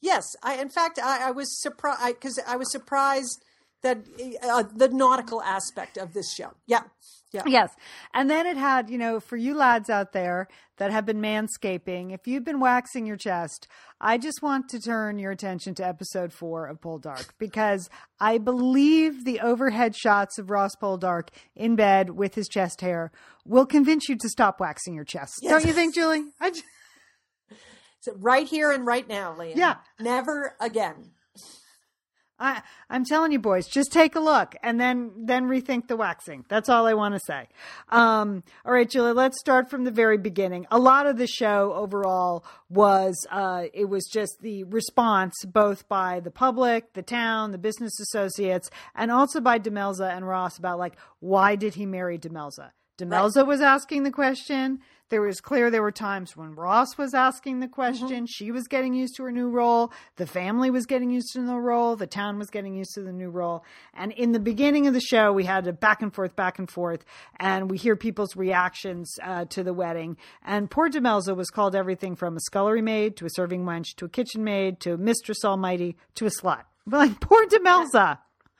Yes. 0.00 0.24
I, 0.42 0.56
in 0.56 0.68
fact, 0.68 0.98
I, 0.98 1.28
I 1.28 1.30
was 1.30 1.60
surprised 1.60 2.00
because 2.16 2.38
I 2.46 2.56
was 2.56 2.70
surprised 2.70 3.42
that 3.82 3.98
uh, 4.42 4.64
the 4.74 4.88
nautical 4.88 5.42
aspect 5.42 5.96
of 5.96 6.12
this 6.12 6.32
show. 6.34 6.54
Yeah. 6.66 6.82
Yeah. 7.32 7.42
Yes. 7.46 7.74
And 8.14 8.30
then 8.30 8.46
it 8.46 8.56
had, 8.56 8.88
you 8.88 8.98
know, 8.98 9.20
for 9.20 9.36
you 9.36 9.54
lads 9.54 9.90
out 9.90 10.12
there 10.12 10.48
that 10.78 10.90
have 10.90 11.04
been 11.04 11.20
manscaping, 11.20 12.14
if 12.14 12.26
you've 12.26 12.44
been 12.44 12.60
waxing 12.60 13.04
your 13.04 13.16
chest, 13.16 13.66
I 14.00 14.16
just 14.16 14.42
want 14.42 14.68
to 14.70 14.80
turn 14.80 15.18
your 15.18 15.32
attention 15.32 15.74
to 15.76 15.86
episode 15.86 16.32
four 16.32 16.66
of 16.66 16.80
Poldark 16.80 17.30
because 17.38 17.90
I 18.20 18.38
believe 18.38 19.24
the 19.24 19.40
overhead 19.40 19.96
shots 19.96 20.38
of 20.38 20.50
Ross 20.50 20.76
Poldark 20.80 21.28
in 21.54 21.76
bed 21.76 22.10
with 22.10 22.34
his 22.34 22.48
chest 22.48 22.80
hair 22.80 23.10
will 23.44 23.66
convince 23.66 24.08
you 24.08 24.16
to 24.16 24.28
stop 24.28 24.60
waxing 24.60 24.94
your 24.94 25.04
chest. 25.04 25.40
Don't 25.42 25.64
you 25.64 25.72
think, 25.72 25.94
Julie? 25.94 26.24
I 26.40 26.50
just, 26.50 26.64
So 28.06 28.12
right 28.18 28.46
here 28.46 28.70
and 28.70 28.86
right 28.86 29.08
now, 29.08 29.34
Lian. 29.36 29.56
Yeah. 29.56 29.78
Never 29.98 30.54
again. 30.60 31.10
I, 32.38 32.62
I'm 32.90 33.04
telling 33.04 33.32
you, 33.32 33.38
boys, 33.38 33.66
just 33.66 33.92
take 33.92 34.14
a 34.14 34.20
look 34.20 34.54
and 34.62 34.78
then 34.78 35.12
then 35.16 35.44
rethink 35.44 35.88
the 35.88 35.96
waxing. 35.96 36.44
That's 36.48 36.68
all 36.68 36.86
I 36.86 36.94
want 36.94 37.14
to 37.14 37.20
say. 37.26 37.48
Um, 37.88 38.42
all 38.64 38.72
right, 38.72 38.88
Julie, 38.88 39.12
let's 39.12 39.40
start 39.40 39.70
from 39.70 39.84
the 39.84 39.90
very 39.90 40.18
beginning. 40.18 40.66
A 40.70 40.78
lot 40.78 41.06
of 41.06 41.16
the 41.16 41.26
show 41.26 41.72
overall 41.72 42.44
was 42.68 43.14
uh, 43.30 43.64
it 43.72 43.86
was 43.86 44.04
just 44.12 44.42
the 44.42 44.64
response 44.64 45.34
both 45.46 45.88
by 45.88 46.20
the 46.20 46.30
public, 46.30 46.92
the 46.92 47.02
town, 47.02 47.52
the 47.52 47.58
business 47.58 47.98
associates, 48.00 48.70
and 48.94 49.10
also 49.10 49.40
by 49.40 49.58
Demelza 49.58 50.14
and 50.14 50.28
Ross 50.28 50.58
about 50.58 50.78
like 50.78 50.96
why 51.20 51.56
did 51.56 51.74
he 51.74 51.86
marry 51.86 52.18
Demelza? 52.18 52.72
Demelza 52.98 53.46
was 53.46 53.60
asking 53.60 54.04
the 54.04 54.10
question. 54.10 54.80
There 55.08 55.22
was 55.22 55.40
clear 55.40 55.70
there 55.70 55.82
were 55.82 55.92
times 55.92 56.36
when 56.36 56.56
Ross 56.56 56.98
was 56.98 57.14
asking 57.14 57.60
the 57.60 57.68
question. 57.68 58.26
She 58.26 58.50
was 58.50 58.66
getting 58.66 58.92
used 58.92 59.14
to 59.16 59.22
her 59.22 59.30
new 59.30 59.48
role. 59.48 59.92
The 60.16 60.26
family 60.26 60.68
was 60.68 60.84
getting 60.84 61.10
used 61.10 61.32
to 61.34 61.46
the 61.46 61.54
role. 61.54 61.94
The 61.94 62.08
town 62.08 62.40
was 62.40 62.50
getting 62.50 62.74
used 62.74 62.92
to 62.94 63.02
the 63.02 63.12
new 63.12 63.30
role. 63.30 63.64
And 63.94 64.10
in 64.10 64.32
the 64.32 64.40
beginning 64.40 64.88
of 64.88 64.94
the 64.94 65.00
show, 65.00 65.32
we 65.32 65.44
had 65.44 65.68
a 65.68 65.72
back 65.72 66.02
and 66.02 66.12
forth, 66.12 66.34
back 66.34 66.58
and 66.58 66.68
forth, 66.68 67.04
and 67.38 67.70
we 67.70 67.78
hear 67.78 67.94
people's 67.94 68.34
reactions 68.34 69.14
uh, 69.22 69.44
to 69.46 69.62
the 69.62 69.72
wedding. 69.72 70.16
And 70.44 70.68
poor 70.68 70.90
Demelza 70.90 71.36
was 71.36 71.50
called 71.50 71.76
everything 71.76 72.16
from 72.16 72.36
a 72.36 72.40
scullery 72.40 72.82
maid 72.82 73.16
to 73.18 73.26
a 73.26 73.30
serving 73.30 73.64
wench 73.64 73.94
to 73.98 74.06
a 74.06 74.08
kitchen 74.08 74.42
maid 74.42 74.80
to 74.80 74.94
a 74.94 74.98
mistress 74.98 75.44
almighty 75.44 75.96
to 76.16 76.26
a 76.26 76.30
slut. 76.30 76.64
But 76.84 76.96
like 76.98 77.20
poor 77.20 77.46
Demelza. 77.46 78.18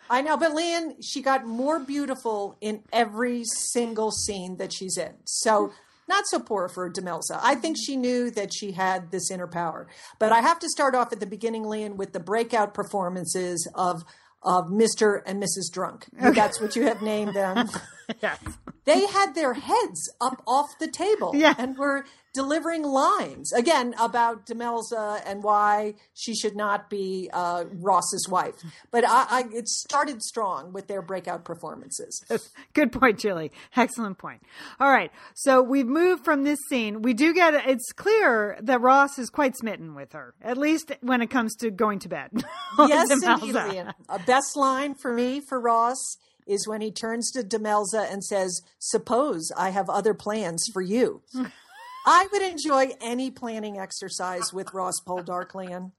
I 0.09 0.22
know, 0.22 0.36
but 0.36 0.53
Lian, 0.53 1.03
she 1.03 1.20
got 1.20 1.44
more 1.44 1.80
beautiful 1.80 2.57
in 2.61 2.84
every 2.92 3.42
single 3.44 4.12
scene 4.12 4.59
that 4.59 4.72
she's 4.72 4.97
in. 4.97 5.14
So 5.24 5.72
not 6.09 6.26
so 6.26 6.38
poor 6.38 6.68
for 6.68 6.90
Demelza. 6.90 7.38
I 7.42 7.54
think 7.57 7.76
she 7.78 7.96
knew 7.96 8.30
that 8.30 8.52
she 8.54 8.72
had 8.72 9.11
this 9.11 9.30
inner 9.30 9.46
power. 9.46 9.86
But 10.18 10.32
I 10.32 10.40
have 10.40 10.59
to 10.61 10.68
start 10.68 10.94
off 10.94 11.12
at 11.12 11.20
the 11.20 11.26
beginning, 11.26 11.64
Lian, 11.64 11.96
with 11.96 12.12
the 12.12 12.20
breakout 12.20 12.74
performances 12.74 13.68
of 13.74 14.04
of 14.42 14.66
Mr. 14.66 15.22
and 15.26 15.42
Mrs. 15.42 15.72
Drunk. 15.72 16.07
That's 16.12 16.61
what 16.61 16.76
you 16.76 16.84
have 16.84 17.02
named 17.02 17.34
them. 17.34 17.68
Yes. 18.22 18.38
they 18.84 19.04
had 19.07 19.34
their 19.34 19.54
heads 19.54 20.09
up 20.20 20.40
off 20.46 20.78
the 20.78 20.86
table 20.86 21.32
Yeah. 21.34 21.54
and 21.59 21.76
were 21.76 22.04
delivering 22.37 22.82
lines 22.82 23.51
again 23.55 23.95
about 23.99 24.45
Demelza 24.45 25.22
and 25.24 25.43
why 25.43 25.95
she 26.12 26.34
should 26.34 26.55
not 26.55 26.91
be 26.91 27.30
uh, 27.32 27.64
Ross's 27.72 28.28
wife. 28.28 28.57
But 28.91 29.05
I, 29.09 29.26
I, 29.30 29.45
it 29.53 29.66
started 29.68 30.22
strong 30.22 30.74
with 30.74 30.87
their 30.87 31.01
breakout 31.01 31.47
performances. 31.47 32.22
Good 32.74 32.93
point, 32.93 33.18
Julie. 33.18 33.53
Excellent 33.74 34.18
point. 34.18 34.43
All 34.78 34.91
right. 34.91 35.11
So 35.34 35.62
we've 35.62 35.87
moved 35.87 36.24
from 36.24 36.45
this 36.45 36.59
scene. 36.68 37.01
We 37.01 37.14
do 37.14 37.32
get 37.32 37.55
it's 37.66 37.91
clear 37.93 38.59
that 38.61 38.82
Ross 38.82 39.18
is 39.18 39.30
quite 39.30 39.57
smitten 39.57 39.95
with 39.95 40.12
her, 40.12 40.34
at 40.43 40.59
least 40.59 40.93
when 41.01 41.22
it 41.22 41.30
comes 41.30 41.57
to 41.57 41.70
going 41.70 42.01
to 42.01 42.09
bed. 42.11 42.30
yes, 42.78 43.11
Demelza. 43.11 43.66
indeed. 43.66 43.95
A 44.11 44.18
best 44.18 44.57
line 44.57 44.95
for 44.95 45.12
me 45.14 45.41
for 45.41 45.59
Ross 45.59 46.18
is 46.47 46.68
when 46.68 46.82
he 46.82 46.93
turns 46.93 47.30
to 47.32 47.43
Demelza 47.43 48.12
and 48.12 48.22
says, 48.22 48.61
"Suppose 48.78 49.51
I 49.57 49.70
have 49.70 49.89
other 49.89 50.12
plans 50.12 50.66
for 50.72 50.82
you." 50.82 51.22
I 52.07 52.28
would 52.32 52.42
enjoy 52.42 52.90
any 53.00 53.30
planning 53.32 53.78
exercise 53.78 54.52
with 54.52 54.72
Ross 54.72 54.94
Poldark, 55.04 55.54
Lian. 55.54 55.90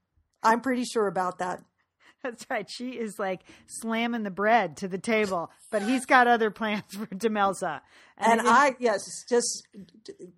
I'm 0.42 0.62
pretty 0.62 0.84
sure 0.84 1.06
about 1.06 1.38
that. 1.38 1.62
That's 2.22 2.46
right. 2.50 2.68
She 2.68 2.90
is 2.90 3.18
like 3.18 3.42
slamming 3.66 4.24
the 4.24 4.30
bread 4.30 4.76
to 4.78 4.88
the 4.88 4.98
table, 4.98 5.50
but 5.70 5.82
he's 5.82 6.04
got 6.04 6.26
other 6.26 6.50
plans 6.50 6.82
for 6.90 7.06
Demelza. 7.06 7.80
And 8.16 8.40
I, 8.42 8.74
yes, 8.80 9.00
just 9.28 9.68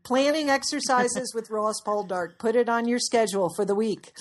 planning 0.03 0.51
exercises 0.51 1.33
with 1.35 1.51
Ross 1.51 1.81
Poldark. 1.87 2.39
Put 2.39 2.57
it 2.57 2.69
on 2.69 2.87
your 2.87 2.99
schedule 2.99 3.49
for 3.55 3.65
the 3.65 3.75
week. 3.75 4.13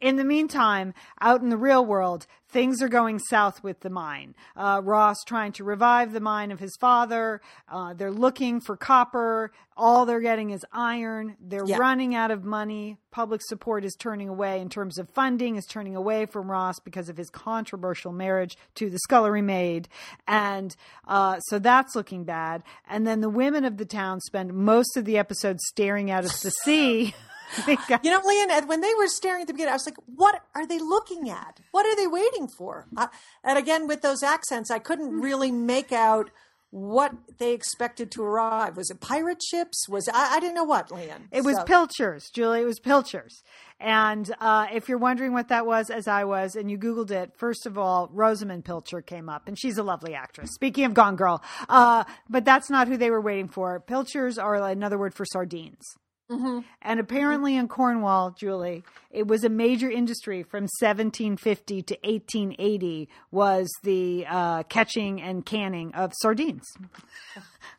In 0.00 0.16
the 0.16 0.24
meantime, 0.24 0.94
out 1.20 1.42
in 1.42 1.50
the 1.50 1.56
real 1.56 1.86
world, 1.86 2.26
things 2.52 2.82
are 2.82 2.88
going 2.88 3.18
south 3.18 3.62
with 3.64 3.80
the 3.80 3.90
mine. 3.90 4.34
Uh, 4.56 4.80
Ross 4.84 5.16
trying 5.26 5.52
to 5.52 5.64
revive 5.64 6.12
the 6.12 6.20
mine 6.20 6.52
of 6.52 6.60
his 6.60 6.76
father. 6.78 7.40
Uh, 7.68 7.94
they're 7.94 8.12
looking 8.12 8.60
for 8.60 8.76
copper. 8.76 9.50
All 9.76 10.04
they're 10.04 10.20
getting 10.20 10.50
is 10.50 10.64
iron. 10.72 11.36
They're 11.40 11.64
Yeah. 11.66 11.78
running 11.78 12.14
out 12.14 12.30
of 12.30 12.44
money. 12.44 12.98
Public 13.10 13.40
support 13.42 13.84
is 13.84 13.96
turning 13.98 14.28
away 14.28 14.60
in 14.60 14.68
terms 14.68 14.98
of 14.98 15.08
funding, 15.10 15.56
is 15.56 15.66
turning 15.66 15.96
away 15.96 16.26
from 16.26 16.50
Ross 16.50 16.78
because 16.78 17.08
of 17.08 17.16
his 17.16 17.30
controversial 17.30 18.12
marriage 18.12 18.56
to 18.76 18.90
the 18.90 18.98
scullery 18.98 19.42
maid. 19.42 19.88
And 20.28 20.76
uh, 21.08 21.40
so 21.40 21.58
that's 21.58 21.96
looking 21.96 22.24
bad. 22.24 22.62
And 22.88 23.06
then 23.06 23.22
the 23.22 23.30
women 23.30 23.64
of 23.64 23.78
the 23.78 23.86
town 23.86 24.20
spend 24.20 24.52
most 24.52 24.96
of 24.96 25.04
the 25.06 25.16
episode 25.18 25.58
staring 25.60 26.10
out 26.10 26.24
at 26.24 26.30
the 26.42 26.50
sea. 26.50 27.14
You 28.02 28.10
know, 28.10 28.20
Lian, 28.26 28.50
and 28.50 28.68
when 28.68 28.80
they 28.80 28.94
were 28.98 29.06
staring 29.08 29.42
at 29.42 29.46
the 29.46 29.52
beginning, 29.52 29.72
I 29.72 29.76
was 29.76 29.86
like, 29.86 29.96
what 30.06 30.42
are 30.54 30.66
they 30.66 30.78
looking 30.78 31.28
at? 31.30 31.60
What 31.70 31.86
are 31.86 31.96
they 31.96 32.06
waiting 32.06 32.48
for? 32.48 32.86
Uh, 32.96 33.08
and 33.44 33.58
again, 33.58 33.86
with 33.86 34.02
those 34.02 34.22
accents, 34.22 34.70
I 34.70 34.78
couldn't 34.78 35.20
really 35.20 35.50
make 35.52 35.92
out 35.92 36.30
what 36.70 37.12
they 37.38 37.52
expected 37.52 38.10
to 38.10 38.22
arrive. 38.22 38.78
Was 38.78 38.90
it 38.90 38.98
pirate 38.98 39.42
ships? 39.46 39.86
Was 39.90 40.08
I, 40.08 40.36
I 40.36 40.40
didn't 40.40 40.54
know 40.54 40.64
what, 40.64 40.90
Lian. 40.90 41.28
It 41.30 41.44
was 41.44 41.56
So- 41.56 41.64
Pilchers, 41.64 42.30
Julie. 42.32 42.62
It 42.62 42.64
was 42.64 42.80
Pilchers. 42.80 43.42
And 43.78 44.32
uh, 44.40 44.68
if 44.72 44.88
you're 44.88 44.96
wondering 44.96 45.32
what 45.34 45.48
that 45.48 45.66
was, 45.66 45.90
as 45.90 46.08
I 46.08 46.24
was, 46.24 46.54
and 46.56 46.70
you 46.70 46.78
Googled 46.78 47.10
it, 47.10 47.32
first 47.36 47.66
of 47.66 47.76
all, 47.76 48.08
Rosamund 48.12 48.64
Pilcher 48.64 49.02
came 49.02 49.28
up, 49.28 49.48
and 49.48 49.58
she's 49.58 49.76
a 49.76 49.82
lovely 49.82 50.14
actress. 50.14 50.50
Speaking 50.54 50.84
of 50.84 50.94
Gone 50.94 51.16
Girl, 51.16 51.42
uh, 51.68 52.04
but 52.30 52.44
that's 52.44 52.70
not 52.70 52.88
who 52.88 52.96
they 52.96 53.10
were 53.10 53.20
waiting 53.20 53.48
for. 53.48 53.78
Pilchers 53.80 54.38
are 54.38 54.54
another 54.54 54.96
word 54.96 55.14
for 55.14 55.26
sardines. 55.26 55.82
And 56.82 57.00
apparently 57.00 57.56
in 57.56 57.68
Cornwall, 57.68 58.30
Julie, 58.30 58.82
it 59.10 59.26
was 59.26 59.44
a 59.44 59.48
major 59.48 59.90
industry 59.90 60.42
from 60.42 60.64
1750 60.64 61.82
to 61.82 61.94
1880 62.02 63.08
was 63.30 63.70
the 63.82 64.26
uh, 64.28 64.62
catching 64.64 65.20
and 65.20 65.44
canning 65.44 65.94
of 65.94 66.12
sardines. 66.20 66.66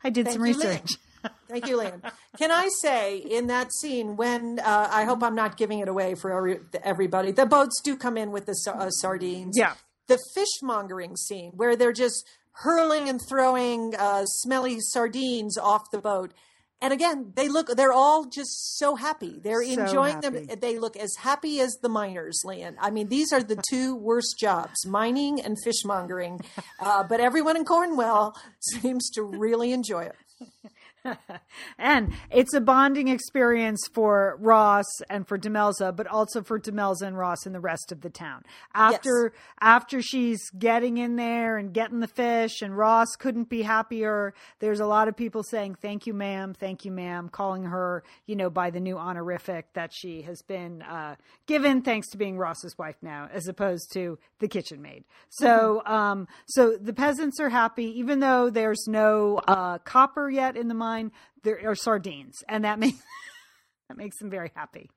I 0.04 0.10
did 0.10 0.30
some 0.32 0.42
Thank 0.42 0.58
Lynn. 0.58 0.68
research. 0.68 0.92
Thank 1.48 1.68
you, 1.68 1.78
Lian. 1.78 2.02
Can 2.38 2.52
I 2.52 2.70
say 2.82 3.18
in 3.18 3.48
that 3.48 3.74
scene 3.74 4.16
when 4.18 4.60
uh, 4.60 4.90
I 4.92 5.06
hope 5.06 5.24
I'm 5.24 5.36
not 5.36 5.58
giving 5.58 5.80
it 5.80 5.88
away 5.88 6.16
for 6.16 6.32
every, 6.32 6.60
everybody, 6.84 7.32
the 7.32 7.46
boats 7.46 7.82
do 7.84 7.96
come 7.96 8.18
in 8.18 8.32
with 8.32 8.46
the 8.46 8.56
uh, 8.74 8.90
sardines. 8.90 9.56
Yeah. 9.58 9.74
The 10.08 10.20
fishmongering 10.36 11.16
scene 11.16 11.52
where 11.56 11.76
they're 11.76 11.94
just 11.94 12.28
hurling 12.52 13.10
and 13.10 13.20
throwing 13.28 13.96
uh, 13.96 14.26
smelly 14.26 14.78
sardines 14.80 15.58
off 15.58 15.90
the 15.92 16.00
boat. 16.00 16.34
And 16.82 16.92
again, 16.92 17.32
they 17.36 17.48
look, 17.48 17.68
they're 17.78 17.94
all 17.94 18.26
just 18.26 18.78
so 18.78 18.96
happy. 18.96 19.40
They're 19.42 19.64
So 19.64 19.82
enjoying 19.84 20.16
happy. 20.22 20.40
them. 20.46 20.60
They 20.60 20.78
look 20.80 20.98
as 20.98 21.16
happy 21.16 21.62
as 21.62 21.78
the 21.82 21.88
miners, 21.88 22.42
Lian. 22.46 22.76
I 22.80 22.92
mean, 22.92 23.08
these 23.08 23.32
are 23.32 23.42
the 23.42 23.62
two 23.70 23.96
worst 23.96 24.38
jobs 24.38 24.86
mining 24.86 25.40
and 25.40 25.58
fishmongering. 25.66 26.44
Uh, 26.82 27.04
but 27.04 27.22
everyone 27.22 27.56
in 27.56 27.64
Cornwall 27.64 28.36
seems 28.60 29.10
to 29.12 29.24
really 29.24 29.72
enjoy 29.72 30.04
it. 30.04 30.16
And 31.78 32.14
it's 32.32 32.54
a 32.54 32.62
bonding 32.62 33.08
experience 33.08 33.88
for 33.94 34.38
Ross 34.40 34.86
and 35.10 35.28
for 35.28 35.38
Demelza, 35.38 35.96
but 35.96 36.08
also 36.08 36.42
for 36.42 36.60
Demelza 36.60 37.04
and 37.04 37.18
Ross 37.18 37.46
and 37.46 37.54
the 37.54 37.60
rest 37.60 37.92
of 37.92 38.02
the 38.02 38.10
town. 38.10 38.44
After 38.74 39.34
after 39.60 40.02
she's 40.02 40.50
getting 40.58 40.98
in 40.98 41.16
there 41.16 41.58
and 41.58 41.74
getting 41.74 42.00
the 42.00 42.08
fish, 42.08 42.62
and 42.62 42.78
Ross 42.78 43.16
couldn't 43.18 43.50
be 43.50 43.64
happier. 43.64 44.34
There's 44.60 44.80
a 44.80 44.86
lot 44.86 45.08
of 45.08 45.16
people 45.16 45.44
saying 45.44 45.76
"Thank 45.82 46.08
you, 46.08 46.14
ma'am," 46.14 46.54
"Thank 46.54 46.86
you, 46.86 46.92
ma'am," 46.92 47.30
calling 47.30 47.66
her, 47.66 48.04
you 48.26 48.36
know, 48.36 48.50
by 48.50 48.70
the 48.70 48.80
new 48.80 48.98
honorific 48.98 49.74
that 49.74 49.92
she 49.94 50.22
has 50.24 50.42
been 50.42 50.82
uh, 50.84 51.16
given, 51.48 51.82
thanks 51.82 52.10
to 52.12 52.18
being 52.18 52.38
Ross's 52.38 52.78
wife 52.78 52.98
now, 53.02 53.28
as 53.32 53.48
opposed 53.48 53.92
to 53.94 54.18
the 54.40 54.48
kitchen 54.48 54.82
maid. 54.82 55.04
So, 55.30 55.84
um, 55.86 56.28
so 56.48 56.78
the 56.78 56.94
peasants 56.94 57.40
are 57.40 57.50
happy, 57.50 58.00
even 58.00 58.20
though 58.20 58.50
there's 58.50 58.88
no 58.88 59.42
uh, 59.48 59.80
copper 59.80 60.30
yet 60.30 60.56
in 60.56 60.68
the 60.68 60.74
mine. 60.74 60.93
There 61.44 61.70
are 61.70 61.76
sardines, 61.76 62.44
and 62.48 62.64
that 62.64 62.80
makes 62.80 62.98
that 63.90 63.98
makes 63.98 64.18
them 64.18 64.30
very 64.30 64.52
happy. 64.56 64.90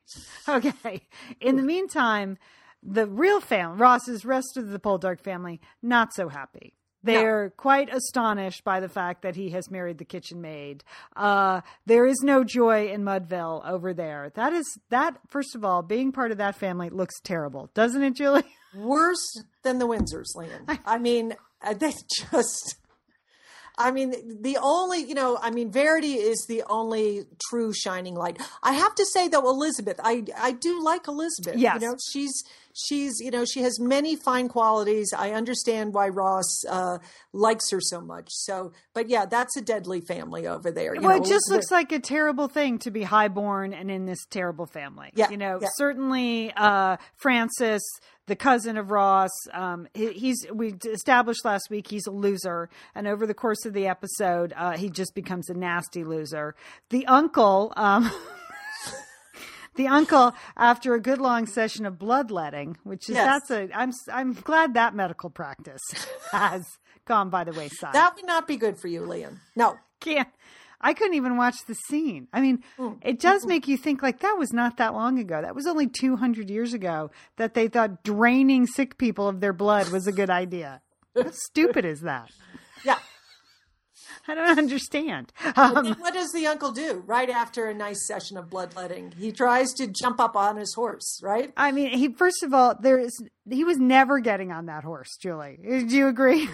Okay. 0.49 1.03
In 1.41 1.57
the 1.57 1.63
meantime, 1.63 2.39
the 2.83 3.07
real 3.07 3.41
family, 3.41 3.79
Ross's 3.79 4.25
rest 4.25 4.57
of 4.57 4.69
the 4.69 4.79
Poldark 4.79 5.21
family, 5.21 5.61
not 5.83 6.15
so 6.15 6.29
happy. 6.29 6.75
They're 7.03 7.51
quite 7.51 7.89
astonished 7.93 8.65
by 8.65 8.81
the 8.81 8.89
fact 8.89 9.23
that 9.23 9.37
he 9.37 9.51
has 9.51 9.71
married 9.71 9.99
the 9.99 10.05
kitchen 10.05 10.41
maid. 10.41 10.83
Uh, 11.15 11.61
there 11.85 12.05
is 12.05 12.21
no 12.25 12.43
joy 12.43 12.89
in 12.89 13.05
Mudville 13.05 13.65
over 13.65 13.95
there. 13.95 14.33
That 14.35 14.53
is 14.53 14.67
that. 14.91 15.17
First 15.29 15.55
of 15.55 15.65
all, 15.65 15.83
being 15.83 16.11
part 16.11 16.33
of 16.33 16.39
that 16.39 16.57
family 16.57 16.91
looks 16.91 17.21
terrible, 17.21 17.71
doesn't 17.75 18.03
it, 18.03 18.15
Julie? 18.15 18.43
worse 18.77 19.43
than 19.63 19.79
the 19.79 19.87
Windsors, 19.87 20.35
Lian. 20.35 20.79
I 20.87 20.99
mean, 20.99 21.35
uh, 21.63 21.75
they 21.75 21.93
just. 22.33 22.77
I 23.79 23.91
mean, 23.91 24.41
the 24.43 24.59
only, 24.63 25.03
you 25.03 25.15
know, 25.15 25.39
I 25.41 25.51
mean, 25.51 25.71
Verity 25.71 26.15
is 26.15 26.47
the 26.49 26.63
only 26.71 27.27
true 27.51 27.73
shining 27.75 28.15
light. 28.15 28.41
I 28.63 28.73
have 28.73 28.95
to 28.95 29.05
say 29.05 29.29
though, 29.29 29.49
Elizabeth, 29.49 30.01
I 30.03 30.25
I 30.39 30.53
do 30.53 30.83
like 30.83 31.09
Elizabeth. 31.09 31.57
Yes. 31.57 31.81
You 31.81 31.89
know, 31.89 31.97
she's 32.11 32.43
she's 32.77 33.21
you 33.21 33.31
know 33.31 33.45
she 33.45 33.63
has 33.63 33.81
many 33.81 34.17
fine 34.17 34.49
qualities. 34.49 35.13
I 35.17 35.33
understand 35.33 35.95
why 35.95 36.09
Ross 36.09 36.65
uh, 36.69 36.99
likes 37.33 37.71
her 37.71 37.81
so 37.81 38.01
much. 38.01 38.29
So, 38.31 38.73
but 38.95 39.09
yeah, 39.09 39.27
that's 39.27 39.57
a 39.57 39.63
deadly 39.63 40.01
family 40.01 40.47
over 40.47 40.71
there. 40.71 40.95
You 40.95 41.01
well, 41.01 41.19
know, 41.19 41.25
it 41.25 41.29
just 41.29 41.51
looks 41.51 41.71
like 41.71 41.93
a 41.93 41.99
terrible 41.99 42.49
thing 42.49 42.79
to 42.81 42.91
be 42.91 43.03
highborn 43.03 43.73
and 43.73 43.91
in 43.91 44.05
this 44.07 44.25
terrible 44.27 44.67
family. 44.67 45.11
Yeah, 45.15 45.31
you 45.31 45.37
know, 45.37 45.59
yeah. 45.61 45.69
certainly 45.77 46.53
uh, 46.57 46.99
Francis, 47.17 47.83
the 48.27 48.37
cousin 48.37 48.77
of 48.77 48.91
Ross, 48.91 49.31
um, 49.53 49.89
he, 49.95 50.13
he's 50.13 50.47
we 50.53 50.75
established 50.85 51.45
last 51.45 51.71
week 51.71 51.89
he's 51.89 52.07
a 52.07 52.13
loser, 52.13 52.69
and 52.95 53.07
over 53.07 53.27
the 53.27 53.35
course 53.35 53.65
of 53.65 53.73
the 53.73 53.87
episode, 53.87 54.53
uh, 54.57 54.77
he 54.77 54.91
just 54.91 55.15
becomes 55.15 55.49
a 55.49 55.55
nasty 55.55 56.05
loser. 56.05 56.55
The 56.91 57.07
uncle. 57.07 57.73
Um, 57.77 58.11
The 59.77 59.89
uncle, 59.89 60.35
after 60.57 60.95
a 60.95 61.01
good 61.01 61.19
long 61.19 61.47
session 61.47 61.87
of 61.87 61.99
bloodletting, 61.99 62.77
which 62.85 63.09
is 63.09 63.17
Yes. 63.17 63.27
that's 63.49 63.51
a, 63.51 63.77
I'm 63.77 63.93
I'm 64.13 64.33
glad 64.33 64.75
that 64.75 64.95
medical 64.95 65.31
practice 65.31 65.83
has 66.33 66.65
gone 67.05 67.31
by 67.31 67.45
the 67.45 67.53
wayside 67.53 67.95
that 67.95 68.17
would 68.17 68.27
not 68.27 68.47
be 68.49 68.57
good 68.57 68.79
for 68.79 68.89
you, 68.89 69.03
Lian. 69.03 69.39
No, 69.55 69.79
can't 70.01 70.29
I 70.81 70.95
couldn't 70.95 71.15
even 71.15 71.37
watch 71.37 71.57
the 71.67 71.75
scene. 71.75 72.29
I 72.33 72.41
mean, 72.41 72.63
mm. 72.79 72.99
it 73.03 73.19
does 73.19 73.47
make 73.47 73.67
you 73.67 73.77
think 73.77 74.03
like 74.03 74.21
that 74.21 74.37
was 74.39 74.53
not 74.53 74.77
that 74.77 74.95
long 74.95 75.19
ago. 75.19 75.41
That 75.41 75.55
was 75.55 75.67
only 75.67 75.87
200 75.87 76.51
years 76.51 76.75
ago 76.75 77.11
that 77.37 77.55
they 77.55 77.69
thought 77.69 78.03
draining 78.05 78.67
sick 78.67 78.99
people 78.99 79.29
of 79.29 79.41
their 79.41 79.53
blood 79.53 79.89
was 79.89 80.07
a 80.07 80.13
good 80.13 80.31
idea. 80.31 80.83
How 81.15 81.31
stupid 81.31 81.85
is 81.85 82.03
that? 82.03 82.31
I 84.29 84.35
don't 84.35 84.59
understand. 84.59 85.33
Um, 85.57 85.95
what 85.99 86.15
does 86.15 86.33
the 86.33 86.47
uncle 86.47 86.73
do 86.73 87.03
right 87.07 87.31
after 87.31 87.67
a 87.67 87.75
nice 87.75 88.07
session 88.07 88.37
of 88.37 88.51
bloodletting? 88.51 89.13
He 89.19 89.33
tries 89.33 89.73
to 89.75 89.87
jump 89.87 90.21
up 90.21 90.37
on 90.37 90.57
his 90.57 90.75
horse, 90.75 91.21
right? 91.23 91.53
I 91.57 91.73
mean, 91.73 91.91
he 91.91 92.13
first 92.13 92.43
of 92.43 92.53
all, 92.53 92.75
there 92.81 92.99
is 92.99 93.19
he 93.49 93.65
was 93.65 93.79
never 93.79 94.19
getting 94.21 94.51
on 94.53 94.67
that 94.67 94.85
horse, 94.85 95.17
Julie. 95.21 95.59
Do 95.63 95.97
you 95.97 96.09
agree? 96.09 96.49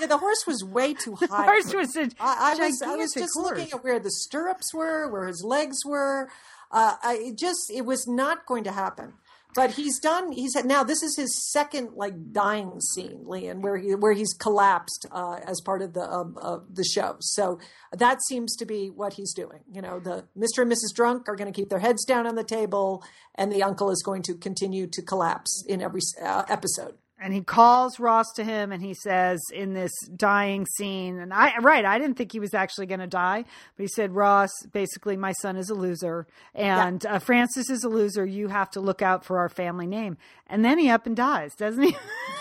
Yeah, 0.00 0.06
the 0.06 0.18
horse 0.18 0.44
was 0.46 0.64
way 0.64 0.94
too 0.94 1.14
high. 1.20 1.26
The 1.26 1.42
horse 1.44 1.74
was 1.74 1.96
a 1.96 2.10
I, 2.18 2.54
I 2.58 2.66
was 2.66 2.82
I 2.82 2.96
was 2.96 3.12
just 3.12 3.34
horse. 3.34 3.50
looking 3.58 3.72
at 3.72 3.84
where 3.84 4.00
the 4.00 4.10
stirrups 4.10 4.74
were, 4.74 5.08
where 5.08 5.26
his 5.26 5.44
legs 5.44 5.78
were. 5.84 6.28
Uh, 6.70 6.94
I 7.02 7.18
it 7.20 7.38
just 7.38 7.70
it 7.70 7.82
was 7.84 8.06
not 8.08 8.46
going 8.46 8.64
to 8.64 8.72
happen. 8.72 9.12
But 9.54 9.72
he's 9.72 9.98
done. 9.98 10.32
He's 10.32 10.54
now. 10.64 10.82
This 10.82 11.02
is 11.02 11.14
his 11.16 11.50
second 11.52 11.90
like 11.94 12.32
dying 12.32 12.80
scene, 12.80 13.24
Lian, 13.26 13.60
where 13.60 13.76
he 13.76 13.94
where 13.94 14.12
he's 14.12 14.32
collapsed 14.32 15.06
uh, 15.10 15.40
as 15.46 15.60
part 15.60 15.82
of 15.82 15.92
the 15.92 16.10
um, 16.10 16.38
uh, 16.40 16.58
the 16.70 16.84
show. 16.84 17.16
So 17.20 17.58
that 17.92 18.22
seems 18.22 18.56
to 18.56 18.64
be 18.64 18.88
what 18.88 19.14
he's 19.14 19.34
doing. 19.34 19.60
You 19.70 19.82
know, 19.82 20.00
the 20.00 20.24
Mister 20.34 20.62
and 20.62 20.72
Mrs. 20.72 20.94
Drunk 20.94 21.28
are 21.28 21.36
going 21.36 21.52
to 21.52 21.58
keep 21.58 21.68
their 21.68 21.80
heads 21.80 22.04
down 22.04 22.26
on 22.26 22.34
the 22.34 22.44
table, 22.44 23.04
and 23.34 23.52
the 23.52 23.62
uncle 23.62 23.90
is 23.90 24.02
going 24.02 24.22
to 24.22 24.34
continue 24.34 24.86
to 24.86 25.02
collapse 25.02 25.64
in 25.68 25.82
every 25.82 26.00
uh, 26.22 26.44
episode. 26.48 26.94
And 27.22 27.32
he 27.32 27.40
calls 27.42 28.00
Ross 28.00 28.26
to 28.36 28.44
him 28.44 28.72
and 28.72 28.82
he 28.82 28.94
says 28.94 29.40
in 29.52 29.74
this 29.74 29.92
dying 30.16 30.66
scene 30.76 31.18
and 31.18 31.32
I 31.32 31.56
right 31.58 31.84
I 31.84 31.98
didn't 31.98 32.16
think 32.16 32.32
he 32.32 32.40
was 32.40 32.52
actually 32.54 32.86
going 32.86 33.00
to 33.00 33.06
die 33.06 33.44
but 33.76 33.82
he 33.82 33.86
said 33.88 34.12
Ross 34.12 34.50
basically 34.72 35.16
my 35.16 35.32
son 35.32 35.56
is 35.56 35.70
a 35.70 35.74
loser 35.74 36.26
and 36.54 37.04
uh, 37.06 37.18
Francis 37.20 37.70
is 37.70 37.84
a 37.84 37.88
loser 37.88 38.26
you 38.26 38.48
have 38.48 38.70
to 38.70 38.80
look 38.80 39.02
out 39.02 39.24
for 39.24 39.38
our 39.38 39.48
family 39.48 39.86
name 39.86 40.16
and 40.48 40.64
then 40.64 40.78
he 40.78 40.90
up 40.90 41.06
and 41.06 41.14
dies 41.16 41.54
doesn't 41.54 41.82
he 41.82 41.96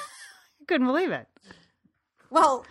couldn't 0.68 0.88
believe 0.88 1.12
it 1.12 1.28
Well, 2.30 2.66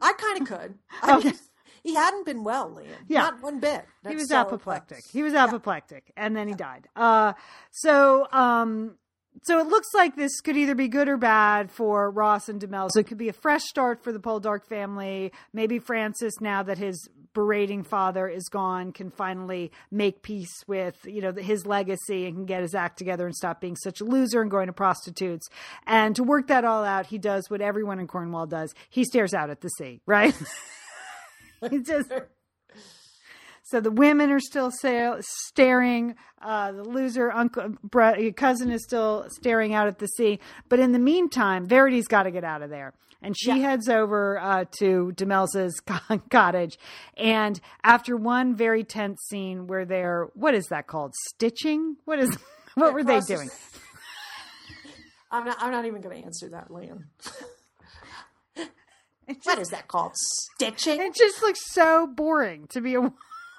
I 0.00 0.12
kind 0.14 0.42
of 0.42 0.48
could. 0.48 0.74
I 1.02 1.16
Okay. 1.16 1.28
mean, 1.28 1.38
he 1.84 1.94
hadn't 1.94 2.26
been 2.26 2.44
well, 2.44 2.68
Lian. 2.70 2.88
Yeah. 3.08 3.22
Not 3.22 3.42
one 3.42 3.58
bit. 3.60 3.84
he 4.08 4.14
was 4.16 4.28
So, 4.28 4.36
apoplectic. 4.36 5.02
He 5.12 5.22
was 5.22 5.34
apoplectic, 5.34 6.12
and 6.16 6.36
then 6.36 6.46
he 6.48 6.54
died. 6.54 6.88
Uh, 6.94 7.32
so, 7.70 8.26
um, 8.32 8.96
so 9.42 9.58
it 9.58 9.66
looks 9.66 9.88
like 9.94 10.14
this 10.14 10.40
could 10.40 10.56
either 10.56 10.74
be 10.74 10.88
good 10.88 11.08
or 11.08 11.16
bad 11.16 11.70
for 11.70 12.10
Ross 12.10 12.48
and 12.48 12.60
Demel. 12.60 12.90
So 12.92 13.00
it 13.00 13.06
could 13.06 13.18
be 13.18 13.28
a 13.28 13.32
fresh 13.32 13.62
start 13.62 14.04
for 14.04 14.12
the 14.12 14.20
Poldark 14.20 14.66
family. 14.66 15.32
Maybe 15.52 15.78
Francis, 15.78 16.34
now 16.40 16.62
that 16.62 16.78
his 16.78 17.08
berating 17.34 17.82
father 17.82 18.28
is 18.28 18.48
gone, 18.48 18.92
can 18.92 19.10
finally 19.10 19.72
make 19.90 20.22
peace 20.22 20.52
with 20.66 20.98
you 21.04 21.22
know 21.22 21.32
his 21.32 21.66
legacy 21.66 22.26
and 22.26 22.36
can 22.36 22.46
get 22.46 22.62
his 22.62 22.74
act 22.74 22.98
together 22.98 23.26
and 23.26 23.34
stop 23.34 23.60
being 23.60 23.76
such 23.76 24.00
a 24.00 24.04
loser 24.04 24.42
and 24.42 24.50
going 24.50 24.66
to 24.66 24.72
prostitutes. 24.72 25.48
And 25.86 26.14
to 26.16 26.22
work 26.22 26.48
that 26.48 26.64
all 26.64 26.84
out, 26.84 27.06
he 27.06 27.18
does 27.18 27.48
what 27.48 27.60
everyone 27.60 27.98
in 27.98 28.06
Cornwall 28.06 28.46
does. 28.46 28.74
He 28.90 29.04
stares 29.04 29.34
out 29.34 29.50
at 29.50 29.60
the 29.60 29.70
sea, 29.70 30.00
right? 30.06 30.34
he 31.70 31.80
just 31.80 32.12
so 33.62 33.80
the 33.80 33.90
women 33.90 34.30
are 34.30 34.40
still 34.40 34.70
sa- 34.70 35.16
staring. 35.20 36.14
Uh, 36.40 36.72
the 36.72 36.82
loser 36.82 37.30
uncle 37.30 37.76
bro- 37.84 38.32
cousin 38.32 38.70
is 38.70 38.82
still 38.82 39.26
staring 39.30 39.74
out 39.74 39.86
at 39.86 39.98
the 39.98 40.08
sea. 40.08 40.40
But 40.68 40.80
in 40.80 40.92
the 40.92 40.98
meantime, 40.98 41.66
Verity's 41.66 42.08
got 42.08 42.24
to 42.24 42.30
get 42.32 42.42
out 42.42 42.62
of 42.62 42.70
there, 42.70 42.94
and 43.22 43.36
she 43.38 43.60
heads 43.60 43.88
over 43.88 44.38
uh, 44.38 44.64
to 44.78 45.12
Demelza's 45.14 45.80
cottage. 46.30 46.78
And 47.16 47.60
after 47.84 48.16
one 48.16 48.56
very 48.56 48.82
tense 48.82 49.22
scene 49.28 49.66
where 49.68 49.84
they're 49.84 50.28
what 50.34 50.54
is 50.54 50.66
that 50.66 50.86
called? 50.88 51.14
Stitching? 51.28 51.96
What 52.04 52.18
is? 52.18 52.36
What 52.74 52.94
were 52.94 53.04
they 53.04 53.20
doing? 53.20 53.50
I'm 55.30 55.44
not. 55.44 55.58
I'm 55.60 55.70
not 55.70 55.84
even 55.84 56.00
going 56.00 56.20
to 56.20 56.24
answer 56.24 56.48
that, 56.48 56.70
Lian. 56.70 57.04
what 59.44 59.58
is 59.58 59.68
that 59.68 59.88
called? 59.88 60.12
Stitching. 60.14 60.98
It 60.98 61.14
just 61.14 61.42
looks 61.42 61.60
so 61.70 62.06
boring 62.06 62.66
to 62.68 62.80
be 62.80 62.94
a, 62.94 63.12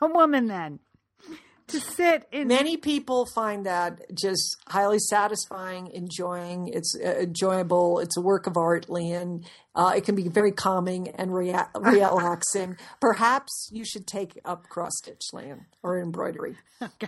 a 0.03 0.07
woman 0.07 0.47
then. 0.47 0.79
To 1.67 1.79
sit 1.79 2.27
in 2.31 2.47
Many 2.49 2.77
people 2.77 3.25
find 3.33 3.65
that 3.65 4.01
just 4.13 4.57
highly 4.67 4.99
satisfying, 4.99 5.87
enjoying. 5.93 6.67
It's 6.67 6.95
uh, 7.03 7.09
enjoyable. 7.21 7.99
It's 7.99 8.17
a 8.17 8.21
work 8.21 8.47
of 8.47 8.57
art, 8.57 8.89
Lian. 8.89 9.43
Uh, 9.75 9.93
it 9.95 10.03
can 10.05 10.13
be 10.15 10.27
very 10.27 10.51
calming 10.51 11.07
and 11.09 11.33
rea- 11.33 11.65
relaxing. 11.79 12.77
Perhaps 13.01 13.69
you 13.71 13.83
should 13.85 14.05
take 14.05 14.39
up 14.45 14.69
cross 14.69 14.91
stitch, 14.97 15.21
Lian, 15.33 15.65
or 15.81 15.99
embroidery. 15.99 16.57
Okay. 16.81 17.07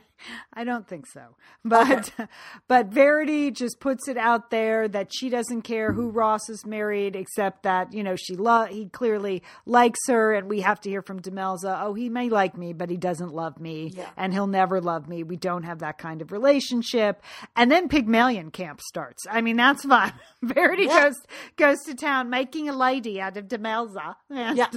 I 0.53 0.63
don't 0.63 0.87
think 0.87 1.05
so. 1.05 1.35
But 1.63 2.11
but 2.67 2.87
Verity 2.87 3.51
just 3.51 3.79
puts 3.79 4.07
it 4.07 4.17
out 4.17 4.49
there 4.49 4.87
that 4.87 5.11
she 5.13 5.29
doesn't 5.29 5.61
care 5.63 5.91
who 5.91 6.09
Ross 6.09 6.49
is 6.49 6.65
married 6.65 7.15
except 7.15 7.63
that, 7.63 7.93
you 7.93 8.01
know, 8.03 8.15
she 8.15 8.35
lo- 8.35 8.65
he 8.65 8.85
clearly 8.87 9.43
likes 9.65 9.99
her 10.07 10.33
and 10.33 10.47
we 10.49 10.61
have 10.61 10.79
to 10.81 10.89
hear 10.89 11.01
from 11.01 11.19
Demelza, 11.21 11.83
oh, 11.83 11.93
he 11.93 12.09
may 12.09 12.29
like 12.29 12.57
me, 12.57 12.71
but 12.73 12.89
he 12.89 12.97
doesn't 12.97 13.33
love 13.33 13.59
me 13.59 13.91
Yeah. 13.95 14.09
and 14.17 14.33
he'll 14.33 14.44
never 14.47 14.81
love 14.81 15.07
me. 15.07 15.23
We 15.23 15.35
don't 15.37 15.63
have 15.63 15.79
that 15.79 15.97
kind 15.97 16.21
of 16.21 16.31
relationship. 16.31 17.21
And 17.55 17.71
then 17.71 17.87
Pygmalion 17.89 18.51
camp 18.51 18.81
starts. 18.81 19.25
I 19.29 19.41
mean, 19.41 19.57
that's 19.57 19.83
fun. 19.85 20.13
Verity 20.41 20.83
Yeah. 20.83 21.03
goes 21.05 21.15
goes 21.57 21.77
to 21.85 21.95
town 21.95 22.29
making 22.29 22.69
a 22.69 22.75
lady 22.75 23.19
out 23.21 23.37
of 23.37 23.47
Demelza. 23.47 24.15
And- 24.29 24.57
Yeah. 24.57 24.69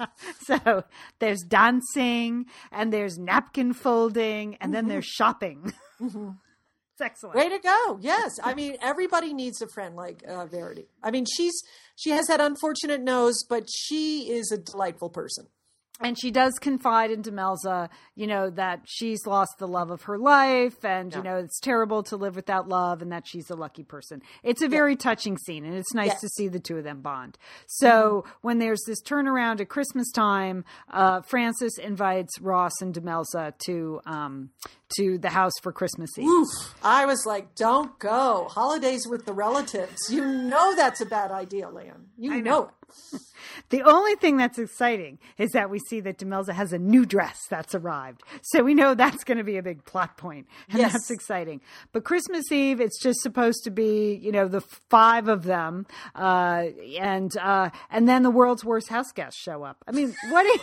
so 0.44 0.84
there's 1.18 1.42
dancing 1.42 2.46
and 2.70 2.92
there's 2.92 3.18
napkin 3.18 3.72
folding 3.72 4.54
and 4.60 4.72
then 4.72 4.86
there's 4.88 5.06
shopping. 5.06 5.72
It's 7.00 7.04
excellent. 7.12 7.36
Way 7.36 7.48
to 7.48 7.60
go! 7.60 7.98
Yes, 8.00 8.32
I 8.42 8.54
mean 8.54 8.76
everybody 8.82 9.32
needs 9.32 9.62
a 9.62 9.68
friend 9.68 9.94
like 9.94 10.24
uh, 10.28 10.46
Verity. 10.46 10.88
I 11.00 11.12
mean 11.12 11.26
she's 11.32 11.54
she 11.94 12.10
has 12.10 12.26
that 12.26 12.40
unfortunate 12.40 13.00
nose, 13.00 13.44
but 13.48 13.68
she 13.70 14.28
is 14.32 14.50
a 14.50 14.58
delightful 14.58 15.08
person. 15.08 15.46
And 16.00 16.16
she 16.16 16.30
does 16.30 16.54
confide 16.60 17.10
in 17.10 17.22
Demelza, 17.22 17.88
you 18.14 18.28
know, 18.28 18.50
that 18.50 18.82
she's 18.86 19.26
lost 19.26 19.58
the 19.58 19.66
love 19.66 19.90
of 19.90 20.02
her 20.02 20.16
life 20.16 20.84
and, 20.84 21.12
you 21.12 21.22
know, 21.24 21.36
it's 21.38 21.58
terrible 21.58 22.04
to 22.04 22.16
live 22.16 22.36
without 22.36 22.68
love 22.68 23.02
and 23.02 23.10
that 23.10 23.26
she's 23.26 23.50
a 23.50 23.56
lucky 23.56 23.82
person. 23.82 24.22
It's 24.44 24.62
a 24.62 24.68
very 24.68 24.94
touching 24.94 25.36
scene 25.38 25.64
and 25.64 25.74
it's 25.74 25.92
nice 25.94 26.08
Yes. 26.10 26.20
to 26.20 26.28
see 26.28 26.46
the 26.46 26.60
two 26.60 26.76
of 26.76 26.84
them 26.84 27.00
bond. 27.00 27.36
So 27.66 28.24
when 28.42 28.58
there's 28.60 28.80
this 28.86 29.02
turnaround 29.02 29.60
at 29.60 29.68
Christmas 29.68 30.10
time, 30.12 30.64
uh, 30.88 31.22
Francis 31.22 31.76
invites 31.78 32.40
Ross 32.40 32.80
and 32.80 32.94
Demelza 32.94 33.58
to, 33.66 34.00
um, 34.06 34.50
to 34.98 35.18
the 35.18 35.30
house 35.30 35.52
for 35.62 35.72
Christmas 35.72 36.16
Eve. 36.16 36.28
Oof. 36.28 36.48
I 36.82 37.06
was 37.06 37.26
like, 37.26 37.56
don't 37.56 37.98
go. 37.98 38.46
Holidays 38.48 39.06
with 39.08 39.26
the 39.26 39.32
relatives. 39.32 39.96
You 40.10 40.24
know 40.24 40.76
that's 40.76 41.00
a 41.00 41.06
bad 41.06 41.32
idea, 41.32 41.68
Lian. 41.70 42.06
You 42.16 42.40
know. 42.40 42.64
it. 42.66 42.70
The 43.70 43.82
only 43.82 44.14
thing 44.16 44.36
that's 44.36 44.58
exciting 44.58 45.18
is 45.36 45.50
that 45.50 45.68
we 45.68 45.78
see 45.78 46.00
that 46.00 46.18
Demelza 46.18 46.52
has 46.54 46.72
a 46.72 46.78
new 46.78 47.04
dress 47.04 47.46
that's 47.50 47.74
arrived. 47.74 48.22
So 48.42 48.62
we 48.62 48.72
know 48.74 48.94
that's 48.94 49.24
going 49.24 49.38
to 49.38 49.44
be 49.44 49.56
a 49.58 49.62
big 49.62 49.84
plot 49.84 50.16
point, 50.16 50.46
and 50.70 50.78
Yes. 50.78 50.92
that's 50.92 51.10
exciting. 51.10 51.60
But 51.92 52.04
Christmas 52.04 52.50
Eve, 52.52 52.80
it's 52.80 53.00
just 53.02 53.20
supposed 53.20 53.64
to 53.64 53.70
be, 53.70 54.14
you 54.22 54.32
know, 54.32 54.48
the 54.48 54.60
five 54.90 55.28
of 55.28 55.44
them, 55.44 55.86
uh, 56.14 56.66
and 56.98 57.36
uh, 57.36 57.70
and 57.90 58.08
then 58.08 58.22
the 58.22 58.30
world's 58.30 58.64
worst 58.64 58.88
house 58.88 59.12
guests 59.12 59.40
show 59.40 59.64
up. 59.64 59.78
I 59.86 59.92
mean, 59.92 60.14
what? 60.30 60.42
do 60.58 60.60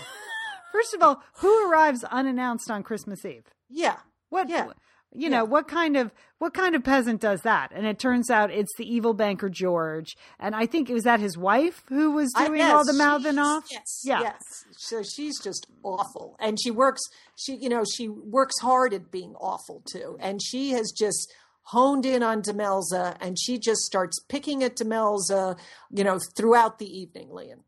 First 0.71 0.93
of 0.93 1.01
all, 1.03 1.21
who 1.37 1.69
arrives 1.69 2.03
unannounced 2.05 2.69
on 2.71 2.83
Christmas 2.83 3.23
Eve? 3.25 3.45
Yeah. 3.69 3.97
What? 4.29 4.49
Yeah. 4.49 4.69
You 5.15 5.29
know 5.29 5.37
Yeah. 5.37 5.43
what 5.43 5.67
kind 5.67 5.95
of 5.97 6.11
what 6.37 6.53
kind 6.53 6.75
of 6.75 6.83
peasant 6.83 7.21
does 7.21 7.41
that? 7.41 7.71
And 7.73 7.85
it 7.85 7.97
turns 7.97 8.29
out 8.29 8.51
it's 8.51 8.75
the 8.77 8.85
evil 8.91 9.13
banker 9.13 9.49
George, 9.49 10.15
and 10.39 10.55
I 10.55 10.65
think 10.65 10.89
it 10.89 10.93
was 10.93 11.03
that 11.05 11.19
his 11.19 11.37
wife 11.37 11.83
who 11.87 12.11
was 12.11 12.31
I 12.35 12.47
doing 12.47 12.59
guess 12.59 12.73
all 12.73 12.85
the 12.85 12.93
mouthing 12.93 13.37
off. 13.39 13.63
Yes. 13.71 14.01
yeah, 14.03 14.21
Yes. 14.21 14.41
So 14.77 15.01
she's 15.03 15.39
just 15.41 15.65
awful. 15.83 16.35
And 16.39 16.59
she 16.61 16.71
works 16.71 17.01
she 17.35 17.55
you 17.55 17.69
know, 17.69 17.83
she 17.85 18.09
works 18.09 18.59
hard 18.61 18.93
at 18.93 19.11
being 19.11 19.33
awful 19.35 19.81
too. 19.89 20.17
And 20.19 20.41
she 20.43 20.71
has 20.71 20.91
just 20.91 21.31
honed 21.69 22.05
in 22.05 22.21
on 22.21 22.41
Demelza 22.43 23.15
and 23.19 23.39
she 23.39 23.57
just 23.57 23.81
starts 23.81 24.19
picking 24.29 24.63
at 24.63 24.75
Demelza, 24.75 25.57
you 25.89 26.03
know, 26.03 26.19
throughout 26.35 26.77
the 26.77 26.85
evening, 26.85 27.29
Lian. 27.29 27.63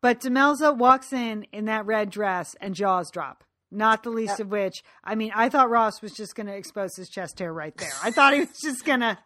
But 0.00 0.20
Demelza 0.20 0.76
walks 0.76 1.12
in 1.12 1.44
in 1.52 1.64
that 1.64 1.86
red 1.86 2.10
dress 2.10 2.54
and 2.60 2.74
jaws 2.74 3.10
drop. 3.10 3.42
Not 3.70 4.02
the 4.02 4.10
least 4.10 4.40
of 4.40 4.50
which, 4.50 4.82
I 5.04 5.14
mean, 5.14 5.30
I 5.34 5.50
thought 5.50 5.68
Ross 5.68 6.00
was 6.00 6.12
just 6.12 6.34
going 6.34 6.46
to 6.46 6.56
expose 6.56 6.96
his 6.96 7.10
chest 7.10 7.38
hair 7.38 7.52
right 7.52 7.76
there. 7.76 7.92
I 8.02 8.10
thought 8.10 8.32
he 8.32 8.40
was 8.40 8.58
just 8.62 8.84
going 8.84 9.00
to. 9.00 9.18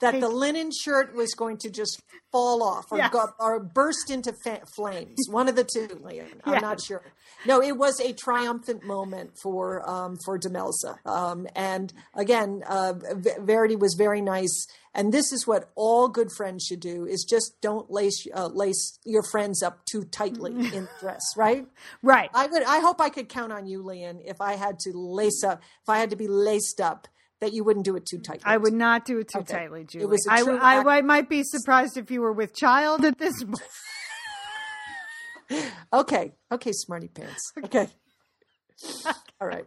That 0.00 0.20
the 0.20 0.28
linen 0.28 0.70
shirt 0.70 1.14
was 1.14 1.34
going 1.34 1.56
to 1.58 1.70
just 1.70 2.00
fall 2.30 2.62
off 2.62 2.92
or, 2.92 2.98
Yes. 2.98 3.10
go, 3.12 3.26
or 3.40 3.58
burst 3.58 4.10
into 4.10 4.32
fa- 4.44 4.62
flames. 4.76 5.16
One 5.30 5.48
of 5.48 5.56
the 5.56 5.64
two, 5.64 5.88
Lian. 6.02 6.40
I'm 6.44 6.52
Yes. 6.54 6.62
not 6.62 6.80
sure. 6.80 7.02
No, 7.46 7.60
it 7.60 7.76
was 7.76 7.98
a 8.00 8.12
triumphant 8.12 8.84
moment 8.84 9.32
for 9.42 9.88
um, 9.88 10.16
for 10.24 10.38
Demelza. 10.38 10.98
Um, 11.06 11.46
and 11.56 11.92
again, 12.14 12.62
uh, 12.68 12.92
V- 12.94 13.30
Verity 13.40 13.76
was 13.76 13.94
very 13.98 14.20
nice. 14.20 14.66
And 14.94 15.12
this 15.12 15.32
is 15.32 15.46
what 15.46 15.70
all 15.76 16.08
good 16.08 16.30
friends 16.36 16.64
should 16.64 16.80
do: 16.80 17.04
is 17.06 17.24
just 17.28 17.60
don't 17.60 17.90
lace 17.90 18.26
uh, 18.34 18.46
lace 18.48 18.98
your 19.04 19.22
friends 19.30 19.62
up 19.62 19.84
too 19.84 20.04
tightly 20.04 20.52
in 20.52 20.84
the 20.84 20.88
dress, 21.00 21.22
right? 21.36 21.66
Right. 22.02 22.30
I 22.34 22.46
would. 22.46 22.62
I 22.62 22.80
hope 22.80 23.00
I 23.00 23.08
could 23.08 23.28
count 23.28 23.52
on 23.52 23.66
you, 23.66 23.82
Lian, 23.82 24.20
if 24.24 24.40
I 24.40 24.54
had 24.54 24.78
to 24.80 24.92
lace 24.94 25.42
up, 25.44 25.60
if 25.82 25.88
I 25.88 25.98
had 25.98 26.10
to 26.10 26.16
be 26.16 26.28
laced 26.28 26.80
up, 26.80 27.06
that 27.40 27.52
you 27.52 27.64
wouldn't 27.64 27.84
do 27.84 27.96
it 27.96 28.04
too 28.06 28.18
tightly. 28.18 28.42
I 28.44 28.56
would 28.56 28.72
not 28.72 29.04
do 29.04 29.18
it 29.18 29.28
too 29.28 29.40
Okay. 29.40 29.52
tightly, 29.54 29.84
Julie. 29.84 30.04
It 30.04 30.08
was 30.08 30.26
I, 30.28 30.40
I, 30.40 30.96
I 30.98 31.02
might 31.02 31.28
be 31.28 31.42
surprised 31.44 31.96
if 31.96 32.10
you 32.10 32.20
were 32.20 32.32
with 32.32 32.54
child 32.54 33.04
at 33.04 33.18
this 33.18 33.42
point. 33.42 33.56
Okay. 35.92 36.32
Okay, 36.52 36.72
smarty 36.72 37.08
pants. 37.08 37.52
Okay. 37.64 37.88
All 39.40 39.48
right. 39.48 39.64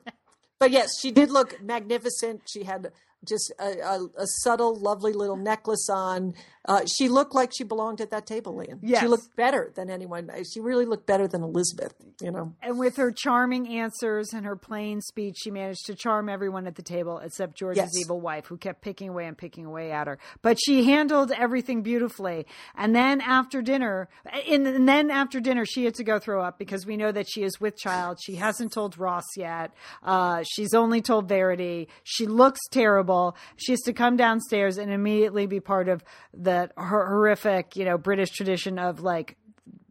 But 0.59 0.69
yes, 0.71 0.91
she 1.01 1.09
did 1.11 1.31
look 1.31 1.59
magnificent. 1.61 2.43
She 2.47 2.63
had 2.63 2.91
just 3.27 3.51
a, 3.59 3.79
a, 3.79 3.99
a 4.19 4.27
subtle, 4.27 4.75
lovely 4.79 5.11
little 5.11 5.35
necklace 5.35 5.89
on. 5.89 6.33
Uh, 6.65 6.81
she 6.85 7.09
looked 7.09 7.33
like 7.33 7.51
she 7.55 7.63
belonged 7.63 7.99
at 8.01 8.11
that 8.11 8.25
table, 8.27 8.55
Lian. 8.55 8.79
Yes. 8.83 9.01
She 9.01 9.07
looked 9.07 9.35
better 9.35 9.71
than 9.75 9.89
anyone. 9.89 10.29
She 10.53 10.59
really 10.59 10.85
looked 10.85 11.07
better 11.07 11.27
than 11.27 11.41
Elizabeth, 11.41 11.93
you 12.21 12.29
know. 12.31 12.53
And 12.61 12.77
with 12.77 12.97
her 12.97 13.11
charming 13.11 13.67
answers 13.67 14.31
and 14.33 14.45
her 14.45 14.55
plain 14.55 15.01
speech, 15.01 15.37
she 15.41 15.49
managed 15.49 15.85
to 15.87 15.95
charm 15.95 16.29
everyone 16.29 16.67
at 16.67 16.75
the 16.75 16.83
table 16.83 17.17
except 17.19 17.55
George's 17.57 17.77
Yes. 17.77 17.89
evil 17.99 18.21
wife, 18.21 18.45
who 18.45 18.57
kept 18.57 18.81
picking 18.81 19.09
away 19.09 19.25
and 19.25 19.37
picking 19.37 19.65
away 19.65 19.91
at 19.91 20.05
her. 20.07 20.19
But 20.43 20.59
she 20.63 20.83
handled 20.85 21.31
everything 21.31 21.81
beautifully. 21.81 22.45
And 22.75 22.95
then 22.95 23.21
after 23.21 23.61
dinner, 23.61 24.07
and 24.47 24.67
and 24.67 24.87
then 24.87 25.09
after 25.09 25.39
dinner, 25.39 25.65
she 25.65 25.85
had 25.85 25.95
to 25.95 26.03
go 26.03 26.19
throw 26.19 26.43
up 26.43 26.59
because 26.59 26.85
we 26.85 26.95
know 26.95 27.11
that 27.11 27.25
she 27.29 27.41
is 27.43 27.59
with 27.59 27.75
child. 27.77 28.19
She 28.23 28.35
hasn't 28.35 28.71
told 28.73 28.97
Ross 28.99 29.25
yet. 29.35 29.71
Uh, 30.03 30.43
she's 30.47 30.73
only 30.75 31.01
told 31.01 31.27
Verity. 31.27 31.87
She 32.03 32.27
looks 32.27 32.59
terrible. 32.69 33.35
She 33.57 33.71
has 33.71 33.81
to 33.81 33.93
come 33.93 34.15
downstairs 34.15 34.77
and 34.77 34.91
immediately 34.91 35.47
be 35.47 35.59
part 35.59 35.89
of 35.89 36.03
that 36.51 36.71
hor- 36.77 37.07
horrific, 37.07 37.75
you 37.77 37.85
know, 37.85 37.97
British 37.97 38.29
tradition 38.31 38.77
of 38.77 38.99
like 39.01 39.37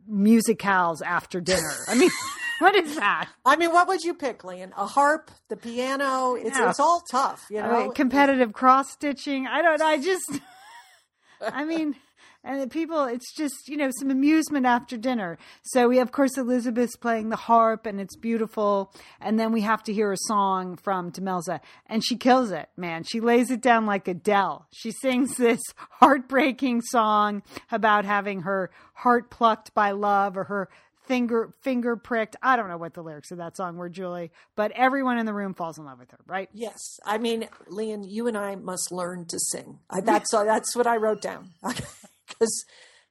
musicals 0.06 1.02
after 1.02 1.40
dinner. 1.40 1.72
I 1.88 1.94
mean, 1.94 2.10
what 2.58 2.74
is 2.76 2.96
that? 2.96 3.28
I 3.44 3.56
mean, 3.56 3.72
what 3.72 3.88
would 3.88 4.02
you 4.02 4.14
pick, 4.14 4.44
Lian? 4.44 4.72
A 4.76 4.86
harp, 4.86 5.30
the 5.48 5.56
piano? 5.56 6.34
It's, 6.34 6.58
Yeah. 6.58 6.70
it's 6.70 6.80
all 6.80 7.02
tough, 7.10 7.46
you 7.50 7.60
I 7.60 7.66
know. 7.68 7.80
mean, 7.84 7.92
competitive 7.92 8.52
cross 8.52 8.90
stitching. 8.92 9.46
I 9.46 9.62
don't. 9.62 9.80
I 9.82 9.98
just. 9.98 10.30
I 11.40 11.64
mean, 11.64 11.94
and 12.44 12.60
the 12.60 12.68
people. 12.68 13.04
It's 13.04 13.34
just 13.34 13.68
you 13.68 13.76
know 13.76 13.90
some 13.98 14.10
amusement 14.10 14.66
after 14.66 14.96
dinner. 14.96 15.38
So 15.62 15.88
we 15.88 15.98
have, 15.98 16.08
of 16.08 16.12
course 16.12 16.36
Elizabeth's 16.36 16.96
playing 16.96 17.28
the 17.28 17.36
harp 17.36 17.86
and 17.86 18.00
it's 18.00 18.16
beautiful, 18.16 18.92
and 19.20 19.38
then 19.38 19.52
we 19.52 19.62
have 19.62 19.82
to 19.84 19.92
hear 19.92 20.12
a 20.12 20.16
song 20.18 20.76
from 20.76 21.12
Demelza, 21.12 21.60
and 21.86 22.04
she 22.04 22.16
kills 22.16 22.50
it. 22.50 22.68
Man, 22.76 23.04
she 23.04 23.20
lays 23.20 23.50
it 23.50 23.60
down 23.60 23.86
like 23.86 24.08
Adele. 24.08 24.66
She 24.72 24.90
sings 24.90 25.36
this 25.36 25.60
heartbreaking 26.00 26.82
song 26.82 27.42
about 27.70 28.04
having 28.04 28.42
her 28.42 28.70
heart 28.94 29.30
plucked 29.30 29.74
by 29.74 29.92
love 29.92 30.36
or 30.36 30.44
her 30.44 30.68
finger 31.10 31.52
finger 31.60 31.96
pricked. 31.96 32.36
I 32.40 32.56
don't 32.56 32.68
know 32.68 32.76
what 32.76 32.94
the 32.94 33.02
lyrics 33.02 33.32
of 33.32 33.38
that 33.38 33.56
song 33.56 33.76
were, 33.76 33.88
Julie, 33.88 34.30
but 34.54 34.70
everyone 34.72 35.18
in 35.18 35.26
the 35.26 35.34
room 35.34 35.54
falls 35.54 35.76
in 35.76 35.84
love 35.84 35.98
with 35.98 36.12
her, 36.12 36.20
right? 36.24 36.48
Yes, 36.52 37.00
I 37.04 37.18
mean, 37.18 37.48
Lian, 37.68 38.04
you 38.04 38.28
and 38.28 38.38
I 38.38 38.54
must 38.54 38.92
learn 38.92 39.26
to 39.26 39.38
sing. 39.38 39.80
That's 40.04 40.30
that's 40.30 40.76
what 40.76 40.86
I 40.86 40.96
wrote 40.96 41.20
down 41.20 41.50
because 42.30 42.64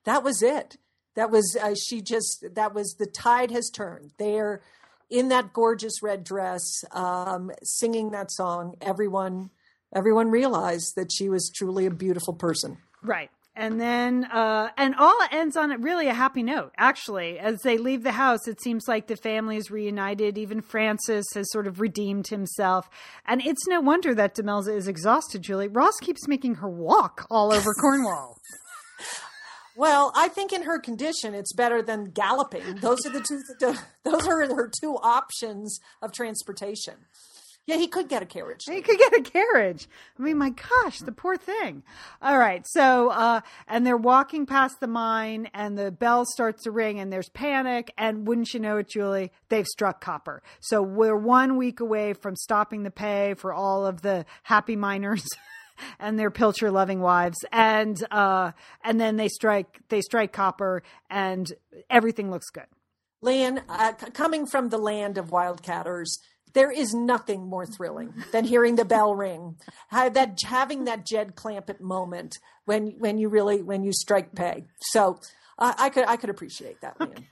that 0.05 0.24
was 0.24 0.41
it. 0.41 0.78
That 1.15 1.32
was 1.32 1.55
uh, 1.61 1.76
she 1.76 2.01
just 2.01 2.45
that 2.55 2.74
was 2.74 2.95
the 2.97 3.05
tide 3.05 3.51
has 3.51 3.70
turned. 3.70 4.11
They're 4.17 4.61
in 5.09 5.30
that 5.30 5.53
gorgeous 5.53 6.01
red 6.03 6.24
dress, 6.24 6.63
um, 6.91 7.51
singing 7.63 8.11
that 8.11 8.32
song. 8.32 8.76
Everyone, 8.82 9.49
everyone 9.93 10.30
realized 10.30 10.95
that 10.95 11.11
she 11.11 11.30
was 11.30 11.51
truly 11.53 11.86
a 11.86 11.91
beautiful 11.91 12.34
person. 12.34 12.78
Right. 13.03 13.32
And 13.55 13.82
then, 13.82 14.24
uh, 14.26 14.70
and 14.78 14.95
all 14.95 15.17
ends 15.32 15.57
on 15.57 15.72
a- 15.72 15.78
really 15.78 16.07
a 16.07 16.13
happy 16.13 16.43
note. 16.43 16.72
Actually, 16.78 17.39
as 17.39 17.59
they 17.61 17.78
leave 17.78 18.03
the 18.03 18.13
house, 18.13 18.47
it 18.47 18.61
seems 18.61 18.88
like 18.88 19.07
the 19.07 19.17
family 19.17 19.57
is 19.57 19.70
reunited. 19.70 20.38
Even 20.38 20.61
Francis 20.61 21.26
has 21.34 21.51
sort 21.51 21.67
of 21.67 21.82
redeemed 21.82 22.28
himself. 22.28 22.89
And 23.26 23.41
it's 23.45 23.67
no 23.67 23.82
wonder 23.82 24.15
that 24.15 24.36
Demelza 24.36 24.74
is 24.74 24.88
exhausted, 24.88 25.41
Julie. 25.41 25.67
Ross 25.67 25.97
keeps 25.99 26.26
making 26.28 26.55
her 26.55 26.70
walk 26.70 27.26
all 27.30 27.51
over 27.51 27.74
Cornwall. 27.82 28.38
Well, 29.76 30.12
I 30.16 30.28
think 30.28 30.52
in 30.52 30.64
her 30.64 30.80
condition, 30.80 31.34
it's 31.34 31.54
better 31.54 31.82
than 31.82 32.12
galloping. 32.12 32.76
Those 32.82 33.06
are 33.06 33.12
the 33.12 33.22
two. 33.22 33.41
Those 34.04 34.28
are 34.28 34.54
her 34.54 34.70
two 34.82 34.95
options 34.95 35.80
of 36.02 36.12
transportation. 36.12 36.95
Yeah, 37.70 37.78
he 37.78 37.88
could 37.88 38.10
get 38.10 38.24
a 38.24 38.26
carriage. 38.26 38.64
He 38.66 38.82
could 38.82 38.97
get 38.97 39.14
a 39.14 39.22
carriage. 39.22 39.88
I 40.18 40.24
mean, 40.24 40.39
my 40.39 40.50
gosh, 40.50 41.00
the 41.00 41.12
poor 41.12 41.38
thing. 41.38 41.84
All 42.20 42.39
right. 42.39 42.66
So, 42.68 43.10
uh, 43.10 43.41
and 43.68 43.86
they're 43.86 43.95
walking 43.95 44.47
past 44.47 44.80
the 44.80 44.88
mine 44.88 45.52
and 45.54 45.78
the 45.78 45.91
bell 45.91 46.26
starts 46.26 46.64
to 46.64 46.72
ring 46.72 47.00
and 47.00 47.14
there's 47.14 47.30
panic. 47.30 47.93
And 47.95 48.28
wouldn't 48.28 48.56
you 48.56 48.60
know 48.60 48.78
it, 48.78 48.89
Julie, 48.89 49.32
they've 49.50 49.68
struck 49.68 50.02
copper. 50.02 50.41
So 50.62 50.82
we're 50.82 51.16
one 51.16 51.58
week 51.58 51.80
away 51.80 52.14
from 52.14 52.36
stopping 52.36 52.82
the 52.82 52.89
pay 52.89 53.36
for 53.36 53.54
all 53.54 53.86
of 53.86 54.02
the 54.02 54.26
happy 54.41 54.76
miners. 54.76 55.28
and 55.99 56.17
their 56.19 56.32
pilcher 56.32 56.71
loving 56.71 57.01
wives 57.01 57.38
and 57.51 58.05
uh 58.11 58.51
and 58.84 58.99
then 58.99 59.15
they 59.15 59.27
strike 59.27 59.80
they 59.89 60.01
strike 60.01 60.34
copper 60.34 60.84
and 61.09 61.53
everything 61.89 62.30
looks 62.32 62.49
good 62.49 62.65
Lian, 63.21 63.61
uh, 63.67 63.93
c- 63.99 64.11
coming 64.11 64.45
from 64.45 64.69
the 64.69 64.77
land 64.77 65.17
of 65.17 65.27
wildcatters, 65.27 66.07
there 66.53 66.71
is 66.71 66.93
nothing 66.93 67.47
more 67.47 67.65
thrilling 67.65 68.13
than 68.32 68.45
hearing 68.45 68.75
the 68.75 68.86
bell 68.86 69.13
ring. 69.13 69.57
How 69.89 70.09
that 70.09 70.39
having 70.43 70.86
that 70.86 71.05
Jed 71.05 71.36
Clampett 71.36 71.80
moment 71.80 72.39
when 72.65 72.95
when 72.97 73.17
you 73.17 73.30
really 73.30 73.61
when 73.61 73.84
you 73.84 73.91
strike 73.93 74.34
pay. 74.36 74.65
So 74.82 75.19
uh, 75.57 75.73
I 75.77 75.89
could 75.89 76.05
I 76.07 76.15
could 76.17 76.30
appreciate 76.30 76.82
that, 76.82 76.97
Lian. 76.99 77.25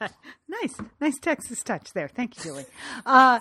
nice, 0.47 0.75
nice 0.99 1.17
Texas 1.19 1.63
touch 1.63 1.93
there. 1.93 2.07
Thank 2.07 2.37
you, 2.37 2.43
Julie. 2.43 2.65
Uh, 3.05 3.39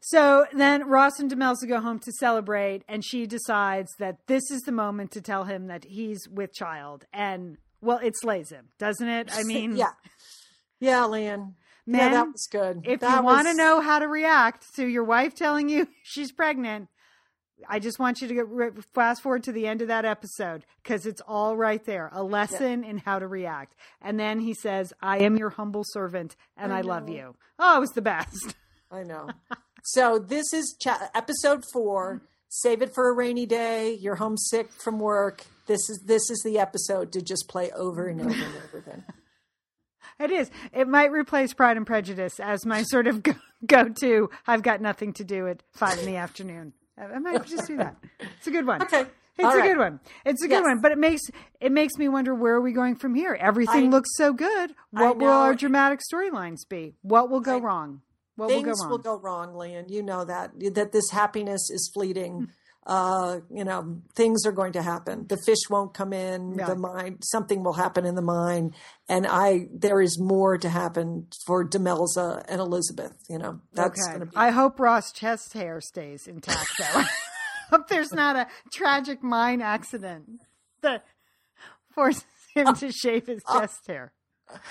so 0.00 0.46
then 0.52 0.88
Ross 0.88 1.18
and 1.18 1.30
Demelza 1.30 1.68
go 1.68 1.80
home 1.80 1.98
to 2.00 2.12
celebrate, 2.12 2.82
and 2.88 3.04
she 3.04 3.26
decides 3.26 3.90
that 3.98 4.26
this 4.26 4.50
is 4.50 4.62
the 4.62 4.72
moment 4.72 5.10
to 5.12 5.20
tell 5.20 5.44
him 5.44 5.66
that 5.66 5.84
he's 5.84 6.28
with 6.28 6.52
child. 6.54 7.04
And 7.12 7.58
well, 7.80 7.98
it 7.98 8.14
slays 8.16 8.50
him, 8.50 8.68
doesn't 8.78 9.08
it? 9.08 9.28
I 9.32 9.42
mean, 9.44 9.76
yeah, 9.76 9.92
yeah, 10.80 11.04
Lian. 11.06 11.54
yeah, 11.86 11.92
Men, 11.96 12.12
that 12.12 12.26
was 12.26 12.48
good. 12.50 12.82
if 12.84 13.00
That 13.00 13.18
you 13.18 13.22
want 13.24 13.48
to 13.48 13.54
know 13.54 13.80
how 13.80 13.98
to 13.98 14.06
react 14.08 14.64
to 14.76 14.86
your 14.86 15.04
wife 15.04 15.34
telling 15.34 15.68
you 15.68 15.88
she's 16.02 16.32
pregnant, 16.32 16.88
I 17.68 17.78
just 17.80 17.98
want 17.98 18.20
you 18.20 18.28
to 18.28 18.34
get 18.34 18.84
fast 18.94 19.22
forward 19.22 19.42
to 19.44 19.52
the 19.52 19.66
end 19.66 19.82
of 19.82 19.88
that 19.88 20.04
episode 20.04 20.64
because 20.82 21.06
it's 21.06 21.20
all 21.26 21.56
right 21.56 21.84
there 21.84 22.08
a 22.12 22.22
lesson 22.22 22.84
in 22.84 22.98
how 22.98 23.18
to 23.18 23.26
react. 23.26 23.74
And 24.00 24.18
then 24.18 24.38
he 24.38 24.54
says, 24.54 24.92
I 25.02 25.18
am 25.18 25.36
your 25.36 25.50
humble 25.50 25.82
servant 25.84 26.36
and 26.56 26.72
I, 26.72 26.82
love 26.82 27.08
you. 27.08 27.34
Oh, 27.58 27.78
it 27.78 27.80
was 27.80 27.90
the 27.90 28.02
best. 28.02 28.54
I 28.92 29.02
know. 29.02 29.28
so 29.92 30.18
this 30.18 30.52
is 30.52 30.76
cha- 30.80 31.08
episode 31.14 31.64
four. 31.72 32.14
Mm-hmm. 32.16 32.24
Save 32.50 32.80
it 32.82 32.94
for 32.94 33.08
a 33.10 33.12
rainy 33.12 33.44
day. 33.44 33.92
You're 33.92 34.14
homesick 34.16 34.70
from 34.72 34.98
work. 34.98 35.44
This 35.66 35.90
is 35.90 36.02
this 36.06 36.30
is 36.30 36.40
the 36.44 36.58
episode 36.58 37.12
to 37.12 37.20
just 37.22 37.46
play 37.48 37.70
over 37.72 38.06
and 38.08 38.20
over 38.20 38.30
and 38.30 38.54
over 38.68 38.78
again. 38.78 39.04
It 40.20 40.32
is. 40.32 40.50
It 40.72 40.88
might 40.88 41.12
replace 41.12 41.54
Pride 41.54 41.76
and 41.76 41.86
Prejudice 41.86 42.40
as 42.40 42.66
my 42.66 42.82
sort 42.82 43.06
of 43.06 43.22
go, 43.66 43.88
to. 44.00 44.30
I've 44.48 44.62
got 44.64 44.80
nothing 44.80 45.12
to 45.12 45.22
do 45.24 45.46
at 45.46 45.62
five 45.74 45.96
in 46.00 46.06
the 46.06 46.16
afternoon. 46.16 46.72
I 46.98 47.04
I 47.04 47.18
might 47.20 47.46
just 47.46 47.68
do 47.68 47.76
that. 47.76 47.94
It's 48.18 48.46
a 48.48 48.50
good 48.50 48.66
one. 48.66 48.82
Okay. 48.82 49.02
It's 49.36 49.44
All 49.44 49.52
a 49.52 49.58
right. 49.58 49.68
good 49.68 49.78
one. 49.78 50.00
It's 50.26 50.42
a 50.42 50.48
good 50.48 50.54
Yes. 50.54 50.64
one, 50.64 50.80
but 50.80 50.90
it 50.90 50.98
makes 50.98 51.22
it 51.60 51.70
makes 51.70 51.94
me 51.98 52.08
wonder 52.08 52.34
where 52.34 52.54
are 52.54 52.60
we 52.60 52.72
going 52.72 52.96
from 52.96 53.14
here? 53.14 53.36
Everything 53.40 53.86
I- 53.86 53.90
looks 53.90 54.08
so 54.16 54.32
good. 54.32 54.74
What 54.90 55.18
will 55.18 55.28
our 55.28 55.54
dramatic 55.54 56.00
storylines 56.12 56.68
be? 56.68 56.96
What 57.02 57.30
will 57.30 57.38
go 57.40 57.58
I- 57.58 57.60
wrong? 57.60 58.00
What 58.38 58.50
Things 58.50 58.78
will 58.88 58.98
go 58.98 59.18
wrong? 59.18 59.52
will 59.52 59.64
go 59.64 59.64
Lian. 59.64 59.88
You 59.88 60.00
know 60.04 60.24
that 60.24 60.52
that 60.74 60.92
this 60.92 61.10
happiness 61.10 61.70
is 61.70 61.90
fleeting. 61.92 62.48
Uh, 62.86 63.40
you 63.50 63.64
know, 63.64 64.00
things 64.14 64.46
are 64.46 64.52
going 64.52 64.72
to 64.74 64.80
happen. 64.80 65.26
The 65.28 65.36
fish 65.44 65.68
won't 65.68 65.92
come 65.92 66.12
in. 66.12 66.54
Yeah. 66.54 66.66
The 66.66 66.76
mine, 66.76 67.18
something 67.20 67.64
will 67.64 67.72
happen 67.72 68.06
in 68.06 68.14
the 68.14 68.22
mine, 68.22 68.74
and 69.08 69.26
I 69.26 69.66
there 69.74 70.00
is 70.00 70.20
more 70.20 70.56
to 70.56 70.68
happen 70.68 71.26
for 71.46 71.68
Demelza 71.68 72.44
and 72.48 72.60
Elizabeth. 72.60 73.16
You 73.28 73.38
know, 73.38 73.60
that's 73.72 74.00
okay. 74.00 74.16
going 74.16 74.20
to 74.20 74.26
be. 74.26 74.36
I 74.36 74.50
hope 74.50 74.78
Ross' 74.78 75.10
chest 75.10 75.52
hair 75.54 75.80
stays 75.80 76.28
intact 76.28 76.70
though. 76.78 77.02
hope 77.70 77.88
there's 77.88 78.12
not 78.12 78.36
a 78.36 78.46
tragic 78.72 79.20
mine 79.20 79.60
accident 79.60 80.40
that 80.82 81.04
forces 81.94 82.24
him 82.54 82.72
to 82.76 82.92
shave 82.92 83.26
his 83.26 83.42
Uh, 83.48 83.60
chest 83.62 83.86
hair. 83.88 84.12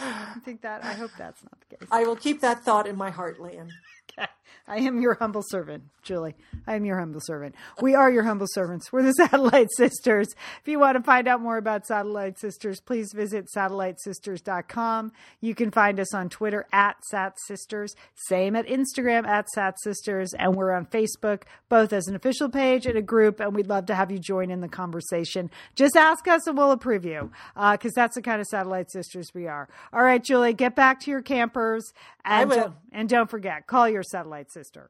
I 0.01 0.39
think 0.45 0.61
that 0.61 0.83
I 0.83 0.93
hope 0.93 1.11
that's 1.17 1.43
not 1.43 1.53
the 1.69 1.77
case. 1.77 1.87
I 1.91 2.03
will 2.03 2.15
keep 2.15 2.41
that 2.41 2.63
thought 2.63 2.87
in 2.87 2.95
my 2.95 3.09
heart, 3.09 3.39
Lian. 3.39 3.69
Okay. 4.19 4.27
I 4.69 4.79
am 4.79 5.01
your 5.01 5.13
humble 5.13 5.43
servant, 5.47 5.85
Julie. 6.03 6.35
I 6.67 6.75
am 6.75 6.83
your 6.83 6.99
humble 6.99 7.21
servant. 7.23 7.55
We 7.81 7.95
are 7.95 8.11
your 8.11 8.23
humble 8.23 8.47
servants. 8.49 8.91
We're 8.91 9.03
the 9.03 9.11
Satellite 9.13 9.69
Sisters. 9.77 10.27
If 10.61 10.67
you 10.67 10.77
want 10.77 10.97
to 10.97 11.03
find 11.03 11.25
out 11.25 11.39
more 11.39 11.55
about 11.55 11.87
Satellite 11.87 12.37
Sisters, 12.37 12.81
please 12.81 13.13
visit 13.15 13.47
satellitesisters.com. 13.55 15.13
You 15.39 15.55
can 15.55 15.71
find 15.71 16.01
us 16.01 16.13
on 16.13 16.27
Twitter 16.27 16.67
at 16.73 16.97
Sat 17.05 17.39
Sisters, 17.47 17.95
same 18.15 18.57
at 18.57 18.67
Instagram 18.67 19.25
at 19.25 19.47
Sat 19.49 19.79
Sisters, 19.79 20.33
and 20.37 20.53
we're 20.53 20.73
on 20.73 20.85
Facebook, 20.85 21.43
both 21.69 21.93
as 21.93 22.07
an 22.07 22.15
official 22.15 22.49
page 22.49 22.85
and 22.85 22.97
a 22.97 23.01
group, 23.01 23.39
and 23.39 23.55
we'd 23.55 23.67
love 23.67 23.85
to 23.85 23.95
have 23.95 24.11
you 24.11 24.19
join 24.19 24.51
in 24.51 24.59
the 24.59 24.67
conversation. 24.67 25.49
Just 25.75 25.95
ask 25.95 26.27
us 26.27 26.45
and 26.45 26.57
we'll 26.57 26.71
approve 26.71 27.05
you, 27.05 27.31
uh, 27.55 27.71
because 27.71 27.93
that's 27.93 28.15
the 28.15 28.21
kind 28.21 28.41
of 28.41 28.47
Satellite 28.47 28.91
Sisters 28.91 29.29
we 29.33 29.47
are. 29.47 29.69
All 29.93 30.03
right, 30.03 30.21
Julie, 30.21 30.51
get 30.51 30.75
back 30.75 30.99
to 31.01 31.11
your 31.11 31.21
campers. 31.21 31.93
And, 32.25 32.49
will. 32.49 32.75
and 32.91 33.07
don't 33.07 33.29
forget, 33.29 33.67
call 33.67 33.87
your 33.87 34.03
satellite 34.03 34.51
sister. 34.57 34.89